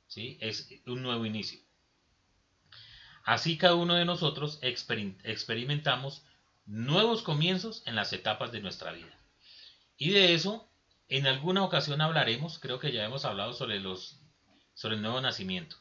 ¿sí? 0.06 0.38
Es 0.40 0.70
un 0.87 1.02
nuevo 1.02 1.26
inicio. 1.26 1.58
Así 3.25 3.58
cada 3.58 3.75
uno 3.75 3.94
de 3.94 4.04
nosotros 4.04 4.61
experimentamos 4.62 6.23
nuevos 6.66 7.23
comienzos 7.23 7.82
en 7.87 7.96
las 7.96 8.12
etapas 8.12 8.52
de 8.52 8.61
nuestra 8.61 8.92
vida. 8.92 9.18
Y 9.96 10.11
de 10.11 10.35
eso, 10.35 10.70
en 11.08 11.26
alguna 11.26 11.64
ocasión 11.64 12.00
hablaremos, 12.00 12.61
creo 12.61 12.78
que 12.78 12.92
ya 12.92 13.04
hemos 13.04 13.25
hablado 13.25 13.52
sobre, 13.54 13.80
los, 13.80 14.20
sobre 14.75 14.94
el 14.94 15.02
nuevo 15.02 15.20
nacimiento. 15.20 15.76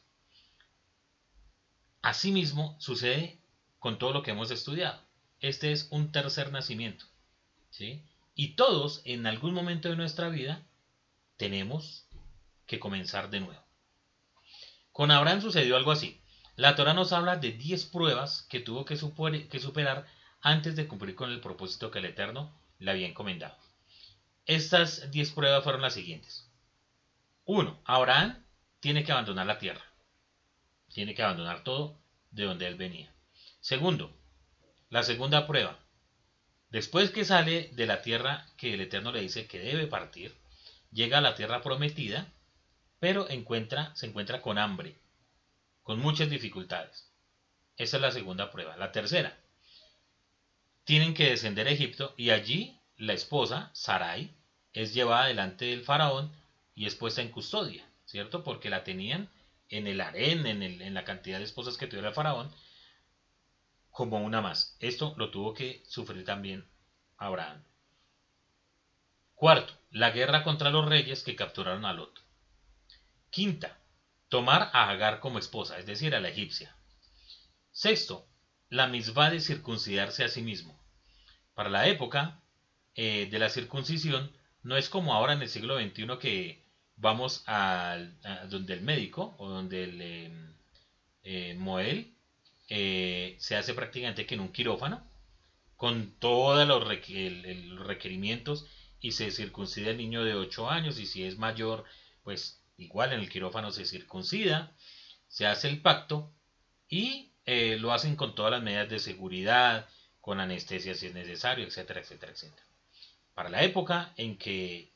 Asimismo, 2.01 2.75
sucede 2.79 3.39
con 3.77 3.99
todo 3.99 4.13
lo 4.13 4.23
que 4.23 4.31
hemos 4.31 4.49
estudiado. 4.49 5.04
Este 5.39 5.71
es 5.71 5.87
un 5.91 6.11
tercer 6.11 6.51
nacimiento. 6.51 7.05
¿sí? 7.69 8.03
Y 8.35 8.55
todos, 8.55 9.01
en 9.05 9.27
algún 9.27 9.53
momento 9.53 9.89
de 9.89 9.95
nuestra 9.95 10.29
vida, 10.29 10.63
tenemos 11.37 12.05
que 12.65 12.79
comenzar 12.79 13.29
de 13.29 13.41
nuevo. 13.41 13.63
Con 14.91 15.11
Abraham 15.11 15.41
sucedió 15.41 15.75
algo 15.75 15.91
así. 15.91 16.21
La 16.55 16.75
Torah 16.75 16.93
nos 16.93 17.11
habla 17.11 17.35
de 17.35 17.51
10 17.51 17.85
pruebas 17.87 18.45
que 18.49 18.61
tuvo 18.61 18.85
que, 18.85 18.95
superar 18.95 20.07
antes 20.41 20.75
de 20.75 20.87
cumplir 20.87 21.15
con 21.15 21.31
el 21.31 21.41
propósito 21.41 21.91
que 21.91 21.99
el 21.99 22.05
Eterno 22.05 22.57
le 22.79 22.91
había 22.91 23.07
encomendado. 23.07 23.57
Estas 24.45 25.11
diez 25.11 25.31
pruebas 25.31 25.63
fueron 25.63 25.81
las 25.81 25.95
siguientes. 25.95 26.49
1. 27.43 27.81
Abraham 27.83 28.45
tiene 28.79 29.03
que 29.03 29.11
abandonar 29.11 29.47
la 29.47 29.59
tierra. 29.59 29.83
Tiene 30.93 31.13
que 31.13 31.23
abandonar 31.23 31.63
todo 31.63 31.99
de 32.31 32.43
donde 32.45 32.67
él 32.67 32.75
venía. 32.75 33.13
Segundo, 33.59 34.15
la 34.89 35.03
segunda 35.03 35.47
prueba. 35.47 35.79
Después 36.69 37.11
que 37.11 37.25
sale 37.25 37.69
de 37.73 37.85
la 37.85 38.01
tierra 38.01 38.45
que 38.57 38.73
el 38.73 38.81
Eterno 38.81 39.11
le 39.11 39.21
dice 39.21 39.47
que 39.47 39.59
debe 39.59 39.87
partir, 39.87 40.35
llega 40.91 41.19
a 41.19 41.21
la 41.21 41.35
tierra 41.35 41.61
prometida, 41.61 42.31
pero 42.99 43.29
encuentra, 43.29 43.95
se 43.95 44.07
encuentra 44.07 44.41
con 44.41 44.57
hambre, 44.57 44.97
con 45.83 45.99
muchas 45.99 46.29
dificultades. 46.29 47.11
Esa 47.77 47.97
es 47.97 48.01
la 48.01 48.11
segunda 48.11 48.51
prueba. 48.51 48.77
La 48.77 48.91
tercera, 48.91 49.37
tienen 50.85 51.13
que 51.13 51.29
descender 51.29 51.67
a 51.67 51.71
Egipto 51.71 52.13
y 52.17 52.29
allí 52.29 52.79
la 52.97 53.13
esposa, 53.13 53.71
Sarai, 53.73 54.33
es 54.73 54.93
llevada 54.93 55.27
delante 55.27 55.65
del 55.65 55.83
faraón 55.83 56.31
y 56.73 56.85
es 56.85 56.95
puesta 56.95 57.21
en 57.21 57.31
custodia, 57.31 57.85
¿cierto? 58.05 58.43
Porque 58.43 58.69
la 58.69 58.83
tenían 58.83 59.29
en 59.69 59.87
el 59.87 59.99
harén, 59.99 60.45
en, 60.45 60.61
en 60.61 60.93
la 60.93 61.03
cantidad 61.03 61.39
de 61.39 61.45
esposas 61.45 61.77
que 61.77 61.87
tuviera 61.87 62.09
el 62.09 62.13
faraón, 62.13 62.51
como 63.95 64.17
una 64.17 64.41
más. 64.41 64.75
Esto 64.81 65.13
lo 65.15 65.31
tuvo 65.31 65.53
que 65.53 65.81
sufrir 65.87 66.25
también 66.25 66.67
Abraham. 67.15 67.63
Cuarto, 69.33 69.73
la 69.89 70.11
guerra 70.11 70.43
contra 70.43 70.69
los 70.69 70.85
reyes 70.85 71.23
que 71.23 71.37
capturaron 71.37 71.85
a 71.85 71.93
Lot. 71.93 72.21
Quinta, 73.29 73.79
tomar 74.27 74.69
a 74.73 74.89
Agar 74.89 75.21
como 75.21 75.39
esposa, 75.39 75.79
es 75.79 75.85
decir, 75.85 76.13
a 76.13 76.19
la 76.19 76.27
egipcia. 76.27 76.75
Sexto, 77.71 78.27
la 78.67 78.87
misma 78.87 79.29
de 79.29 79.39
circuncidarse 79.39 80.25
a 80.25 80.27
sí 80.27 80.41
mismo. 80.41 80.77
Para 81.53 81.69
la 81.69 81.87
época 81.87 82.41
eh, 82.95 83.29
de 83.31 83.39
la 83.39 83.49
circuncisión, 83.49 84.29
no 84.61 84.75
es 84.75 84.89
como 84.89 85.13
ahora 85.13 85.31
en 85.31 85.41
el 85.41 85.47
siglo 85.47 85.79
XXI 85.79 86.17
que 86.19 86.65
vamos 86.97 87.45
a, 87.47 87.97
donde 88.49 88.73
el 88.73 88.81
médico 88.81 89.35
o 89.37 89.47
donde 89.47 89.83
el 89.85 90.01
eh, 90.01 90.31
eh, 91.23 91.55
Moel 91.57 92.14
se 92.67 93.55
hace 93.55 93.73
prácticamente 93.73 94.25
que 94.25 94.35
en 94.35 94.41
un 94.41 94.51
quirófano 94.51 95.07
con 95.75 96.15
todos 96.19 96.67
los, 96.67 96.87
requerimientos 96.87 98.65
y 98.99 99.11
se 99.11 99.31
circuncida 99.31 99.91
el 99.91 99.97
niño 99.97 100.23
de 100.23 100.35
8 100.35 100.69
años 100.69 100.99
y 100.99 101.05
si 101.05 101.23
es 101.23 101.37
mayor, 101.37 101.83
pues 102.23 102.61
igual 102.77 103.13
en 103.13 103.19
el 103.19 103.29
quirófano 103.29 103.71
se 103.71 103.85
circuncida, 103.85 104.75
se 105.27 105.45
hace 105.45 105.69
el 105.69 105.81
pacto 105.81 106.33
y 106.87 107.31
eh, 107.45 107.77
lo 107.79 107.93
hacen 107.93 108.15
con 108.15 108.35
todas 108.35 108.51
las 108.51 108.63
medidas 108.63 108.89
de 108.89 108.99
seguridad, 108.99 109.87
con 110.21 110.39
anestesia 110.39 110.95
si 110.95 111.07
es 111.07 111.13
necesario, 111.13 111.65
etcétera, 111.65 112.01
etcétera, 112.01 112.31
etcétera. 112.31 112.65
Para 113.33 113.49
la 113.49 113.63
época 113.63 114.13
en 114.17 114.37
que 114.37 114.91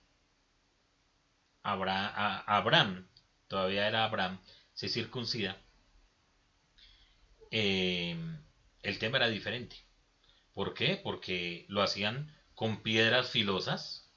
Abraham, 1.61 3.07
todavía 3.47 3.87
era 3.87 4.05
Abraham, 4.05 4.39
se 4.73 4.87
circuncida, 4.87 5.57
eh, 7.51 8.17
el 8.83 8.99
tema 8.99 9.17
era 9.17 9.29
diferente. 9.29 9.75
¿Por 10.53 10.73
qué? 10.73 10.99
Porque 11.01 11.65
lo 11.69 11.81
hacían 11.81 12.35
con 12.55 12.83
piedras 12.83 13.29
filosas, 13.29 14.11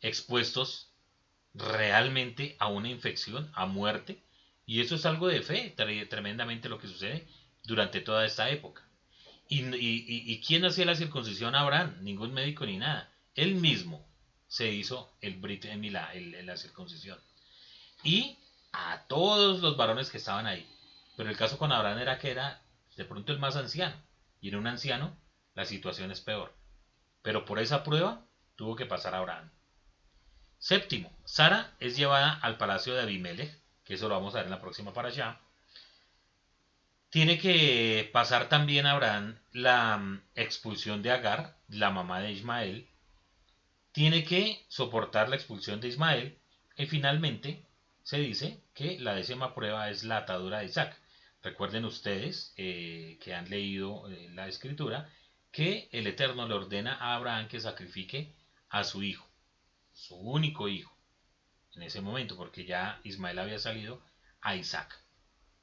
expuestos 0.00 0.92
realmente 1.54 2.56
a 2.58 2.68
una 2.68 2.88
infección, 2.88 3.50
a 3.54 3.66
muerte, 3.66 4.22
y 4.66 4.80
eso 4.80 4.96
es 4.96 5.06
algo 5.06 5.28
de 5.28 5.42
fe, 5.42 5.74
tremendamente 6.10 6.68
lo 6.68 6.78
que 6.78 6.88
sucede 6.88 7.26
durante 7.64 8.00
toda 8.00 8.26
esta 8.26 8.50
época. 8.50 8.86
¿Y, 9.48 10.40
quién 10.46 10.64
hacía 10.66 10.84
la 10.84 10.94
circuncisión 10.94 11.54
Abraham? 11.54 11.96
Ningún 12.02 12.34
médico 12.34 12.66
ni 12.66 12.76
nada. 12.76 13.10
Él 13.34 13.54
mismo 13.54 14.06
se 14.46 14.70
hizo 14.70 15.16
el 15.22 15.36
Brit 15.36 15.64
Milá, 15.76 16.12
la 16.44 16.56
circuncisión. 16.56 17.18
Y 18.04 18.36
a 18.72 19.04
todos 19.08 19.60
los 19.60 19.76
varones 19.76 20.10
que 20.10 20.18
estaban 20.18 20.46
ahí. 20.46 20.66
Pero 21.18 21.30
el 21.30 21.36
caso 21.36 21.58
con 21.58 21.72
Abraham 21.72 21.98
era 21.98 22.20
que 22.20 22.30
era 22.30 22.62
de 22.96 23.04
pronto 23.04 23.32
el 23.32 23.40
más 23.40 23.56
anciano. 23.56 23.96
Y 24.40 24.50
en 24.50 24.54
un 24.54 24.68
anciano 24.68 25.16
la 25.54 25.64
situación 25.64 26.12
es 26.12 26.20
peor. 26.20 26.54
Pero 27.22 27.44
por 27.44 27.58
esa 27.58 27.82
prueba 27.82 28.24
tuvo 28.54 28.76
que 28.76 28.86
pasar 28.86 29.16
Abraham. 29.16 29.50
Séptimo, 30.58 31.10
Sara 31.24 31.72
es 31.80 31.96
llevada 31.96 32.38
al 32.40 32.56
palacio 32.56 32.94
de 32.94 33.02
Abimelech 33.02 33.58
que 33.82 33.94
eso 33.94 34.06
lo 34.06 34.14
vamos 34.14 34.34
a 34.34 34.38
ver 34.38 34.44
en 34.44 34.52
la 34.52 34.60
próxima 34.60 34.92
para 34.92 35.08
allá. 35.08 35.40
Tiene 37.10 37.38
que 37.38 38.08
pasar 38.12 38.48
también 38.48 38.86
Abraham 38.86 39.40
la 39.50 39.96
mm, 39.96 40.22
expulsión 40.36 41.02
de 41.02 41.10
Agar, 41.10 41.56
la 41.66 41.90
mamá 41.90 42.20
de 42.20 42.30
Ismael. 42.30 42.86
Tiene 43.90 44.22
que 44.22 44.64
soportar 44.68 45.28
la 45.30 45.34
expulsión 45.34 45.80
de 45.80 45.88
Ismael. 45.88 46.38
Y 46.76 46.86
finalmente 46.86 47.66
se 48.04 48.18
dice 48.18 48.62
que 48.72 49.00
la 49.00 49.14
décima 49.14 49.52
prueba 49.52 49.90
es 49.90 50.04
la 50.04 50.18
atadura 50.18 50.58
de 50.60 50.66
Isaac. 50.66 50.96
Recuerden 51.42 51.84
ustedes 51.84 52.52
eh, 52.56 53.18
que 53.22 53.34
han 53.34 53.48
leído 53.48 54.10
eh, 54.10 54.28
la 54.34 54.48
escritura 54.48 55.08
que 55.52 55.88
el 55.92 56.06
Eterno 56.06 56.46
le 56.46 56.54
ordena 56.54 56.94
a 56.94 57.14
Abraham 57.14 57.48
que 57.48 57.60
sacrifique 57.60 58.34
a 58.68 58.84
su 58.84 59.02
hijo. 59.02 59.26
su 59.92 60.14
único 60.16 60.68
hijo, 60.68 60.96
en 61.74 61.82
ese 61.82 62.00
momento, 62.00 62.36
porque 62.36 62.64
ya 62.64 63.00
Ismael 63.02 63.38
había 63.38 63.58
salido 63.58 64.00
a 64.40 64.54
Isaac. 64.54 64.96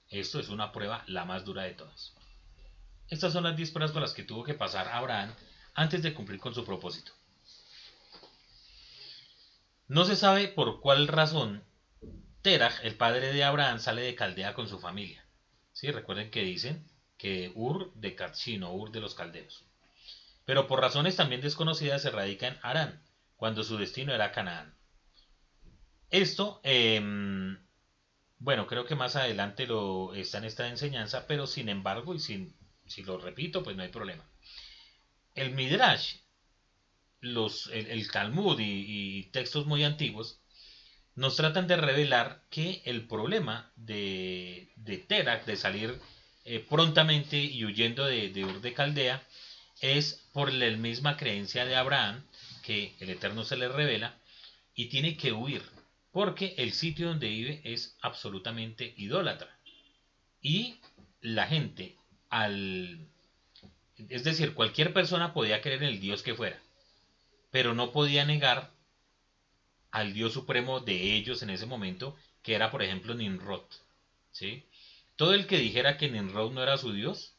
Esto 0.09 0.39
es 0.39 0.49
una 0.49 0.71
prueba 0.71 1.03
la 1.07 1.25
más 1.25 1.45
dura 1.45 1.63
de 1.63 1.73
todas. 1.73 2.13
Estas 3.07 3.33
son 3.33 3.43
las 3.43 3.55
10 3.55 3.71
pruebas 3.71 3.91
por 3.91 4.01
las 4.01 4.13
que 4.13 4.23
tuvo 4.23 4.43
que 4.43 4.53
pasar 4.53 4.87
Abraham 4.89 5.33
antes 5.73 6.01
de 6.01 6.13
cumplir 6.13 6.39
con 6.39 6.53
su 6.53 6.65
propósito. 6.65 7.11
No 9.87 10.05
se 10.05 10.15
sabe 10.15 10.47
por 10.47 10.81
cuál 10.81 11.07
razón 11.07 11.63
Terach, 12.41 12.83
el 12.83 12.95
padre 12.95 13.33
de 13.33 13.43
Abraham, 13.43 13.79
sale 13.79 14.01
de 14.03 14.15
Caldea 14.15 14.53
con 14.53 14.67
su 14.67 14.79
familia. 14.79 15.24
¿Sí? 15.85 15.91
Recuerden 15.91 16.31
que 16.31 16.41
dicen 16.41 16.83
que 17.17 17.51
Ur 17.53 17.93
de 17.93 18.15
o 18.63 18.73
Ur 18.73 18.91
de 18.91 19.01
los 19.01 19.13
caldeos. 19.13 19.63
Pero 20.43 20.65
por 20.67 20.81
razones 20.81 21.15
también 21.15 21.41
desconocidas 21.41 22.01
se 22.01 22.09
radica 22.09 22.47
en 22.47 22.57
Arán, 22.63 23.03
cuando 23.35 23.63
su 23.63 23.77
destino 23.77 24.13
era 24.13 24.31
Canaán. 24.31 24.73
Esto, 26.09 26.59
em, 26.63 27.59
bueno, 28.39 28.65
creo 28.65 28.85
que 28.85 28.95
más 28.95 29.15
adelante 29.15 29.67
lo 29.67 30.15
está 30.15 30.39
en 30.39 30.45
esta 30.45 30.67
enseñanza, 30.67 31.27
pero 31.27 31.45
sin 31.45 31.69
embargo, 31.69 32.15
y 32.15 32.19
sin, 32.19 32.55
si 32.87 33.03
lo 33.03 33.19
repito, 33.19 33.61
pues 33.61 33.75
no 33.75 33.83
hay 33.83 33.89
problema. 33.89 34.23
El 35.35 35.51
Midrash, 35.53 36.15
los, 37.19 37.67
el, 37.67 38.11
Talmud 38.11 38.59
y, 38.59 39.23
textos 39.31 39.67
muy 39.67 39.83
antiguos 39.83 40.39
nos 41.15 41.37
tratan 41.37 41.67
de 41.67 41.77
revelar 41.77 42.41
que 42.49 42.81
el 42.85 43.07
problema 43.07 43.71
de, 43.75 44.69
de 44.75 44.97
Terak, 44.97 45.45
de 45.45 45.55
salir 45.55 45.99
eh, 46.43 46.59
prontamente 46.69 47.37
y 47.37 47.63
huyendo 47.65 48.05
de, 48.05 48.29
de 48.29 48.45
Ur 48.45 48.61
de 48.61 48.73
Caldea, 48.73 49.23
es 49.81 50.27
por 50.33 50.53
la 50.53 50.69
misma 50.71 51.17
creencia 51.17 51.65
de 51.65 51.75
Abraham, 51.75 52.25
que 52.63 52.95
el 52.99 53.09
Eterno 53.09 53.43
se 53.45 53.57
le 53.57 53.69
revela, 53.69 54.17
y 54.73 54.85
tiene 54.89 55.15
que 55.15 55.31
huir, 55.31 55.63
porque 56.11 56.53
el 56.57 56.73
sitio 56.73 57.07
donde 57.07 57.29
vive 57.29 57.61
es 57.63 57.95
absolutamente 58.01 58.93
idólatra. 58.97 59.57
Y 60.41 60.75
la 61.21 61.47
gente, 61.47 61.95
al... 62.29 63.07
Es 64.09 64.25
decir, 64.25 64.53
cualquier 64.53 64.91
persona 64.91 65.33
podía 65.33 65.61
creer 65.61 65.83
en 65.83 65.89
el 65.89 65.99
Dios 66.01 66.21
que 66.21 66.35
fuera, 66.35 66.59
pero 67.51 67.73
no 67.73 67.93
podía 67.93 68.25
negar 68.25 68.74
al 69.95 70.13
Dios 70.13 70.33
supremo 70.33 70.81
de 70.81 71.15
ellos 71.15 71.41
en 71.41 71.49
ese 71.49 71.65
momento, 71.65 72.17
que 72.43 72.53
era 72.53 72.69
por 72.69 72.83
ejemplo 72.83 73.13
Nimrod. 73.13 73.63
¿sí? 74.33 74.65
Todo 75.15 75.33
el 75.33 75.47
que 75.47 75.57
dijera 75.57 75.95
que 75.97 76.09
Nimrod 76.09 76.51
no 76.51 76.61
era 76.61 76.77
su 76.77 76.91
Dios, 76.91 77.33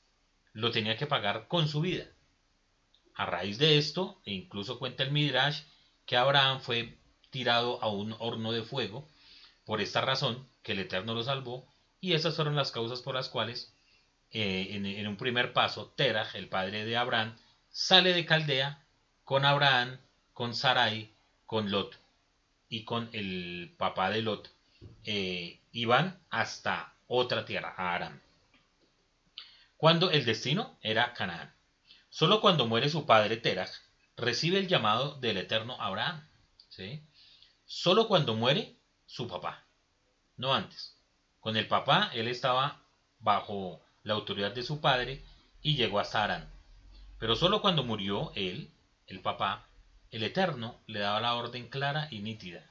lo 0.54 0.70
tenía 0.70 0.96
que 0.96 1.06
pagar 1.06 1.48
con 1.48 1.68
su 1.68 1.82
vida. 1.82 2.06
A 3.14 3.26
raíz 3.26 3.58
de 3.58 3.76
esto, 3.76 4.22
e 4.24 4.32
incluso 4.32 4.78
cuenta 4.78 5.02
el 5.02 5.12
Midrash, 5.12 5.64
que 6.06 6.16
Abraham 6.16 6.60
fue 6.60 6.96
tirado 7.28 7.82
a 7.82 7.90
un 7.90 8.16
horno 8.20 8.52
de 8.52 8.62
fuego, 8.62 9.06
por 9.66 9.82
esta 9.82 10.00
razón 10.00 10.48
que 10.62 10.72
el 10.72 10.78
Eterno 10.78 11.12
lo 11.12 11.24
salvó, 11.24 11.70
y 12.00 12.14
esas 12.14 12.36
fueron 12.36 12.56
las 12.56 12.72
causas 12.72 13.02
por 13.02 13.14
las 13.14 13.28
cuales, 13.28 13.74
eh, 14.30 14.68
en, 14.70 15.06
un 15.06 15.18
primer 15.18 15.52
paso, 15.52 15.92
Terah, 15.94 16.30
el 16.32 16.48
padre 16.48 16.86
de 16.86 16.96
Abraham, 16.96 17.36
sale 17.68 18.14
de 18.14 18.24
Caldea 18.24 18.82
con 19.24 19.44
Abraham, 19.44 19.98
con 20.32 20.54
Sarai, 20.54 21.10
con 21.44 21.70
Lot 21.70 22.05
y 22.68 22.84
con 22.84 23.08
el 23.12 23.74
papá 23.78 24.10
de 24.10 24.22
Lot, 24.22 24.50
eh, 25.04 25.60
iban 25.72 26.20
hasta 26.30 26.94
otra 27.06 27.44
tierra, 27.44 27.74
a 27.76 27.94
Aram. 27.94 28.20
Cuando 29.76 30.10
el 30.10 30.24
destino 30.24 30.78
era 30.80 31.12
Canaán. 31.12 31.54
Solo 32.08 32.40
cuando 32.40 32.66
muere 32.66 32.88
su 32.88 33.04
padre 33.04 33.36
Terach, 33.36 33.70
recibe 34.16 34.58
el 34.58 34.68
llamado 34.68 35.20
del 35.20 35.36
eterno 35.36 35.80
Abraham. 35.80 36.26
¿sí? 36.68 37.02
Solo 37.66 38.08
cuando 38.08 38.34
muere 38.34 38.76
su 39.06 39.28
papá, 39.28 39.66
no 40.36 40.54
antes. 40.54 40.96
Con 41.40 41.56
el 41.56 41.68
papá 41.68 42.10
él 42.14 42.28
estaba 42.28 42.82
bajo 43.18 43.82
la 44.02 44.14
autoridad 44.14 44.52
de 44.52 44.62
su 44.62 44.80
padre 44.80 45.24
y 45.62 45.76
llegó 45.76 46.00
hasta 46.00 46.24
Arán. 46.24 46.50
Pero 47.18 47.36
solo 47.36 47.60
cuando 47.60 47.82
murió 47.82 48.32
él, 48.34 48.70
el 49.06 49.20
papá, 49.20 49.65
el 50.16 50.22
Eterno 50.22 50.80
le 50.86 51.00
daba 51.00 51.20
la 51.20 51.34
orden 51.34 51.68
clara 51.68 52.08
y 52.10 52.20
nítida 52.20 52.64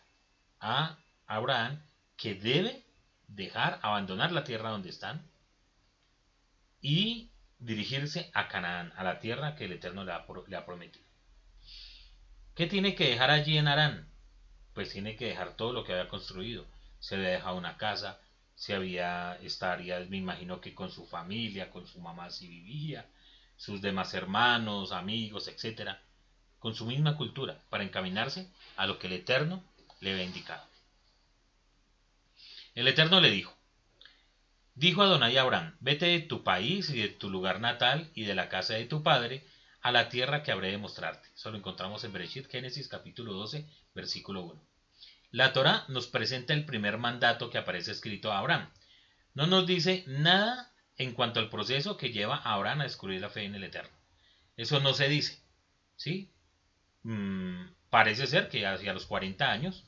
a 0.59 0.97
Abraham 1.27 1.79
que 2.17 2.33
debe 2.33 2.83
dejar, 3.27 3.79
abandonar 3.83 4.31
la 4.31 4.43
tierra 4.43 4.71
donde 4.71 4.89
están 4.89 5.21
y 6.81 7.29
dirigirse 7.59 8.31
a 8.33 8.47
Canaán, 8.47 8.93
a 8.95 9.03
la 9.03 9.19
tierra 9.19 9.55
que 9.55 9.65
el 9.65 9.73
Eterno 9.73 10.03
le 10.03 10.11
ha, 10.11 10.65
prometido. 10.65 11.05
¿Qué 12.55 12.65
tiene 12.65 12.95
que 12.95 13.09
dejar 13.09 13.29
allí 13.29 13.59
en 13.59 13.67
Arán? 13.67 14.09
Pues 14.73 14.91
tiene 14.91 15.15
que 15.15 15.27
dejar 15.27 15.55
todo 15.55 15.71
lo 15.71 15.83
que 15.83 15.93
había 15.93 16.09
construido. 16.09 16.65
Se 16.99 17.15
le 17.15 17.29
dejado 17.29 17.57
una 17.57 17.77
casa, 17.77 18.19
se 18.55 18.73
había, 18.73 19.35
estaría, 19.43 19.99
me 20.09 20.17
imagino 20.17 20.61
que 20.61 20.73
con 20.73 20.89
su 20.89 21.05
familia, 21.05 21.69
con 21.69 21.85
su 21.85 21.99
mamá 21.99 22.31
si 22.31 22.47
vivía, 22.47 23.05
sus 23.55 23.81
demás 23.81 24.15
hermanos, 24.15 24.91
amigos, 24.91 25.47
etcétera, 25.47 26.01
con 26.65 26.73
su 26.73 26.87
misma 26.87 27.15
cultura, 27.15 27.61
para 27.69 27.83
encaminarse 27.83 28.49
a 28.75 28.87
lo 28.87 28.97
que 28.97 29.05
el 29.05 29.13
Eterno 29.13 29.63
le 29.99 30.13
había 30.13 30.23
indicado. 30.23 30.65
El 32.73 32.87
Eterno 32.87 33.21
le 33.21 33.29
dijo, 33.29 33.55
dijo 34.73 35.03
Adonai 35.03 35.37
a 35.37 35.43
Abraham, 35.43 35.77
vete 35.79 36.07
de 36.07 36.21
tu 36.21 36.43
país 36.43 36.89
y 36.89 36.99
de 36.99 37.09
tu 37.09 37.29
lugar 37.29 37.59
natal 37.59 38.09
y 38.15 38.23
de 38.23 38.33
la 38.33 38.49
casa 38.49 38.73
de 38.73 38.85
tu 38.85 39.03
padre 39.03 39.45
a 39.83 39.91
la 39.91 40.09
tierra 40.09 40.41
que 40.41 40.51
habré 40.51 40.71
de 40.71 40.79
mostrarte. 40.79 41.29
Eso 41.35 41.51
lo 41.51 41.59
encontramos 41.59 42.03
en 42.03 42.13
Bereshit, 42.13 42.49
Génesis 42.49 42.87
capítulo 42.87 43.33
12, 43.33 43.69
versículo 43.93 44.41
1. 44.41 44.59
La 45.29 45.53
Torah 45.53 45.85
nos 45.87 46.07
presenta 46.07 46.55
el 46.55 46.65
primer 46.65 46.97
mandato 46.97 47.51
que 47.51 47.59
aparece 47.59 47.91
escrito 47.91 48.31
a 48.31 48.39
Abraham. 48.39 48.71
No 49.35 49.45
nos 49.45 49.67
dice 49.67 50.03
nada 50.07 50.73
en 50.97 51.13
cuanto 51.13 51.39
al 51.39 51.51
proceso 51.51 51.95
que 51.95 52.11
lleva 52.11 52.37
a 52.37 52.55
Abraham 52.55 52.81
a 52.81 52.85
descubrir 52.85 53.21
la 53.21 53.29
fe 53.29 53.43
en 53.43 53.53
el 53.53 53.65
Eterno. 53.65 53.95
Eso 54.57 54.79
no 54.79 54.95
se 54.95 55.07
dice. 55.09 55.39
¿Sí? 55.95 56.31
Mm, 57.05 57.67
parece 57.91 58.25
ser 58.25 58.49
que 58.49 58.65
hacia 58.65 58.91
los 58.91 59.05
40 59.05 59.51
años, 59.51 59.85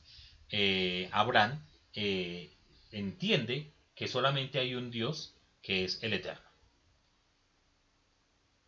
eh, 0.50 1.08
Abraham 1.10 1.60
eh, 1.92 2.56
entiende 2.92 3.72
que 3.96 4.06
solamente 4.06 4.60
hay 4.60 4.76
un 4.76 4.92
Dios 4.92 5.34
que 5.60 5.84
es 5.84 6.00
el 6.04 6.12
Eterno. 6.12 6.48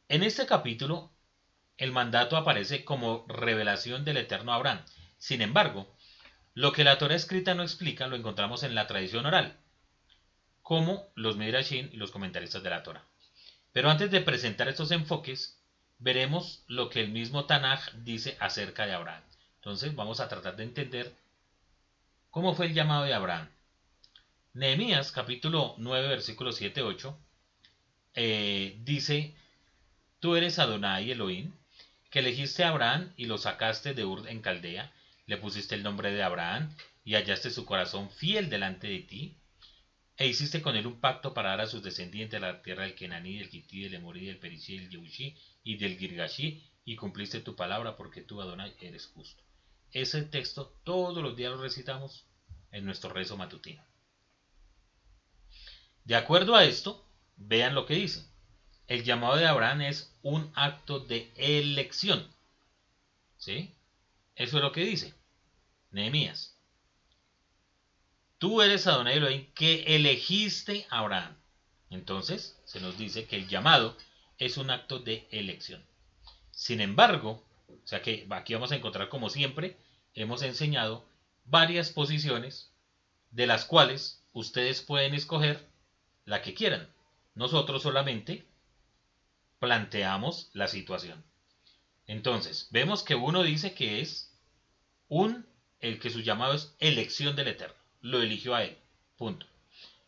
En 0.08 0.24
este 0.24 0.46
capítulo, 0.46 1.12
el 1.78 1.92
mandato 1.92 2.36
aparece 2.36 2.84
como 2.84 3.24
revelación 3.28 4.04
del 4.04 4.16
Eterno 4.16 4.52
Abraham. 4.52 4.84
Sin 5.16 5.42
embargo, 5.42 5.94
lo 6.54 6.72
que 6.72 6.82
la 6.82 6.98
Torah 6.98 7.14
escrita 7.14 7.54
no 7.54 7.62
explica 7.62 8.08
lo 8.08 8.16
encontramos 8.16 8.64
en 8.64 8.74
la 8.74 8.88
tradición 8.88 9.26
oral, 9.26 9.56
como 10.62 11.06
los 11.14 11.36
Midrashim 11.36 11.88
y 11.92 11.98
los 11.98 12.10
comentaristas 12.10 12.64
de 12.64 12.70
la 12.70 12.82
Torah. 12.82 13.06
Pero 13.70 13.90
antes 13.90 14.10
de 14.10 14.20
presentar 14.22 14.68
estos 14.68 14.90
enfoques, 14.90 15.59
veremos 16.00 16.64
lo 16.66 16.88
que 16.88 17.00
el 17.00 17.10
mismo 17.10 17.44
Tanaj 17.44 17.92
dice 18.02 18.36
acerca 18.40 18.86
de 18.86 18.94
Abraham. 18.94 19.22
Entonces 19.56 19.94
vamos 19.94 20.20
a 20.20 20.28
tratar 20.28 20.56
de 20.56 20.64
entender 20.64 21.14
cómo 22.30 22.54
fue 22.54 22.66
el 22.66 22.74
llamado 22.74 23.04
de 23.04 23.14
Abraham. 23.14 23.48
Nehemías 24.54 25.12
capítulo 25.12 25.74
9 25.78 26.08
versículo 26.08 26.50
7-8 26.50 27.14
eh, 28.14 28.76
dice, 28.82 29.34
tú 30.18 30.34
eres 30.34 30.58
Adonai 30.58 31.10
Elohim, 31.10 31.52
que 32.10 32.18
elegiste 32.18 32.64
a 32.64 32.70
Abraham 32.70 33.12
y 33.16 33.26
lo 33.26 33.38
sacaste 33.38 33.94
de 33.94 34.04
Ur 34.04 34.28
en 34.28 34.40
Caldea, 34.40 34.90
le 35.26 35.36
pusiste 35.36 35.76
el 35.76 35.84
nombre 35.84 36.10
de 36.10 36.22
Abraham 36.22 36.74
y 37.04 37.14
hallaste 37.14 37.50
su 37.50 37.64
corazón 37.64 38.10
fiel 38.10 38.50
delante 38.50 38.88
de 38.88 38.98
ti, 39.00 39.34
e 40.20 40.26
hiciste 40.26 40.60
con 40.60 40.76
él 40.76 40.86
un 40.86 41.00
pacto 41.00 41.32
para 41.32 41.48
dar 41.48 41.62
a 41.62 41.66
sus 41.66 41.82
descendientes 41.82 42.38
la 42.38 42.60
tierra 42.60 42.82
del 42.82 42.94
Kenaní, 42.94 43.38
del 43.38 43.48
Kití, 43.48 43.84
del 43.84 43.94
Emorí, 43.94 44.26
del 44.26 44.38
Perichí, 44.38 44.78
del 44.78 44.90
Yehushí 44.90 45.34
y 45.64 45.78
del 45.78 45.96
Girgashi, 45.96 46.62
y 46.84 46.94
cumpliste 46.96 47.40
tu 47.40 47.56
palabra 47.56 47.96
porque 47.96 48.20
tú, 48.20 48.42
Adonai, 48.42 48.76
eres 48.82 49.06
justo. 49.06 49.42
Ese 49.92 50.20
texto 50.24 50.76
todos 50.84 51.22
los 51.22 51.36
días 51.36 51.52
lo 51.52 51.62
recitamos 51.62 52.26
en 52.70 52.84
nuestro 52.84 53.08
rezo 53.08 53.38
matutino. 53.38 53.82
De 56.04 56.16
acuerdo 56.16 56.54
a 56.54 56.64
esto, 56.64 57.02
vean 57.36 57.74
lo 57.74 57.86
que 57.86 57.94
dice. 57.94 58.22
El 58.88 59.04
llamado 59.04 59.36
de 59.36 59.46
Abraham 59.46 59.80
es 59.80 60.14
un 60.20 60.52
acto 60.54 61.00
de 61.00 61.32
elección. 61.36 62.28
¿Sí? 63.38 63.74
Eso 64.34 64.58
es 64.58 64.62
lo 64.62 64.72
que 64.72 64.84
dice 64.84 65.14
Nehemías. 65.90 66.59
Tú 68.40 68.62
eres 68.62 68.86
Adonai 68.86 69.18
Elohim 69.18 69.52
que 69.52 69.82
elegiste 69.94 70.86
a 70.88 71.00
Abraham. 71.00 71.36
Entonces, 71.90 72.58
se 72.64 72.80
nos 72.80 72.96
dice 72.96 73.26
que 73.26 73.36
el 73.36 73.48
llamado 73.48 73.98
es 74.38 74.56
un 74.56 74.70
acto 74.70 74.98
de 74.98 75.28
elección. 75.30 75.84
Sin 76.50 76.80
embargo, 76.80 77.44
o 77.68 77.86
sea 77.86 78.00
que 78.00 78.26
aquí 78.30 78.54
vamos 78.54 78.72
a 78.72 78.76
encontrar, 78.76 79.10
como 79.10 79.28
siempre, 79.28 79.76
hemos 80.14 80.40
enseñado 80.40 81.06
varias 81.44 81.90
posiciones 81.90 82.72
de 83.30 83.46
las 83.46 83.66
cuales 83.66 84.24
ustedes 84.32 84.80
pueden 84.80 85.12
escoger 85.12 85.68
la 86.24 86.40
que 86.40 86.54
quieran. 86.54 86.88
Nosotros 87.34 87.82
solamente 87.82 88.46
planteamos 89.58 90.48
la 90.54 90.66
situación. 90.66 91.22
Entonces, 92.06 92.68
vemos 92.70 93.02
que 93.02 93.16
uno 93.16 93.42
dice 93.42 93.74
que 93.74 94.00
es 94.00 94.34
un 95.08 95.46
el 95.80 96.00
que 96.00 96.08
su 96.08 96.20
llamado 96.22 96.54
es 96.54 96.74
elección 96.78 97.36
del 97.36 97.48
Eterno. 97.48 97.79
Lo 98.00 98.22
eligió 98.22 98.54
a 98.54 98.64
él. 98.64 98.76
Punto. 99.16 99.46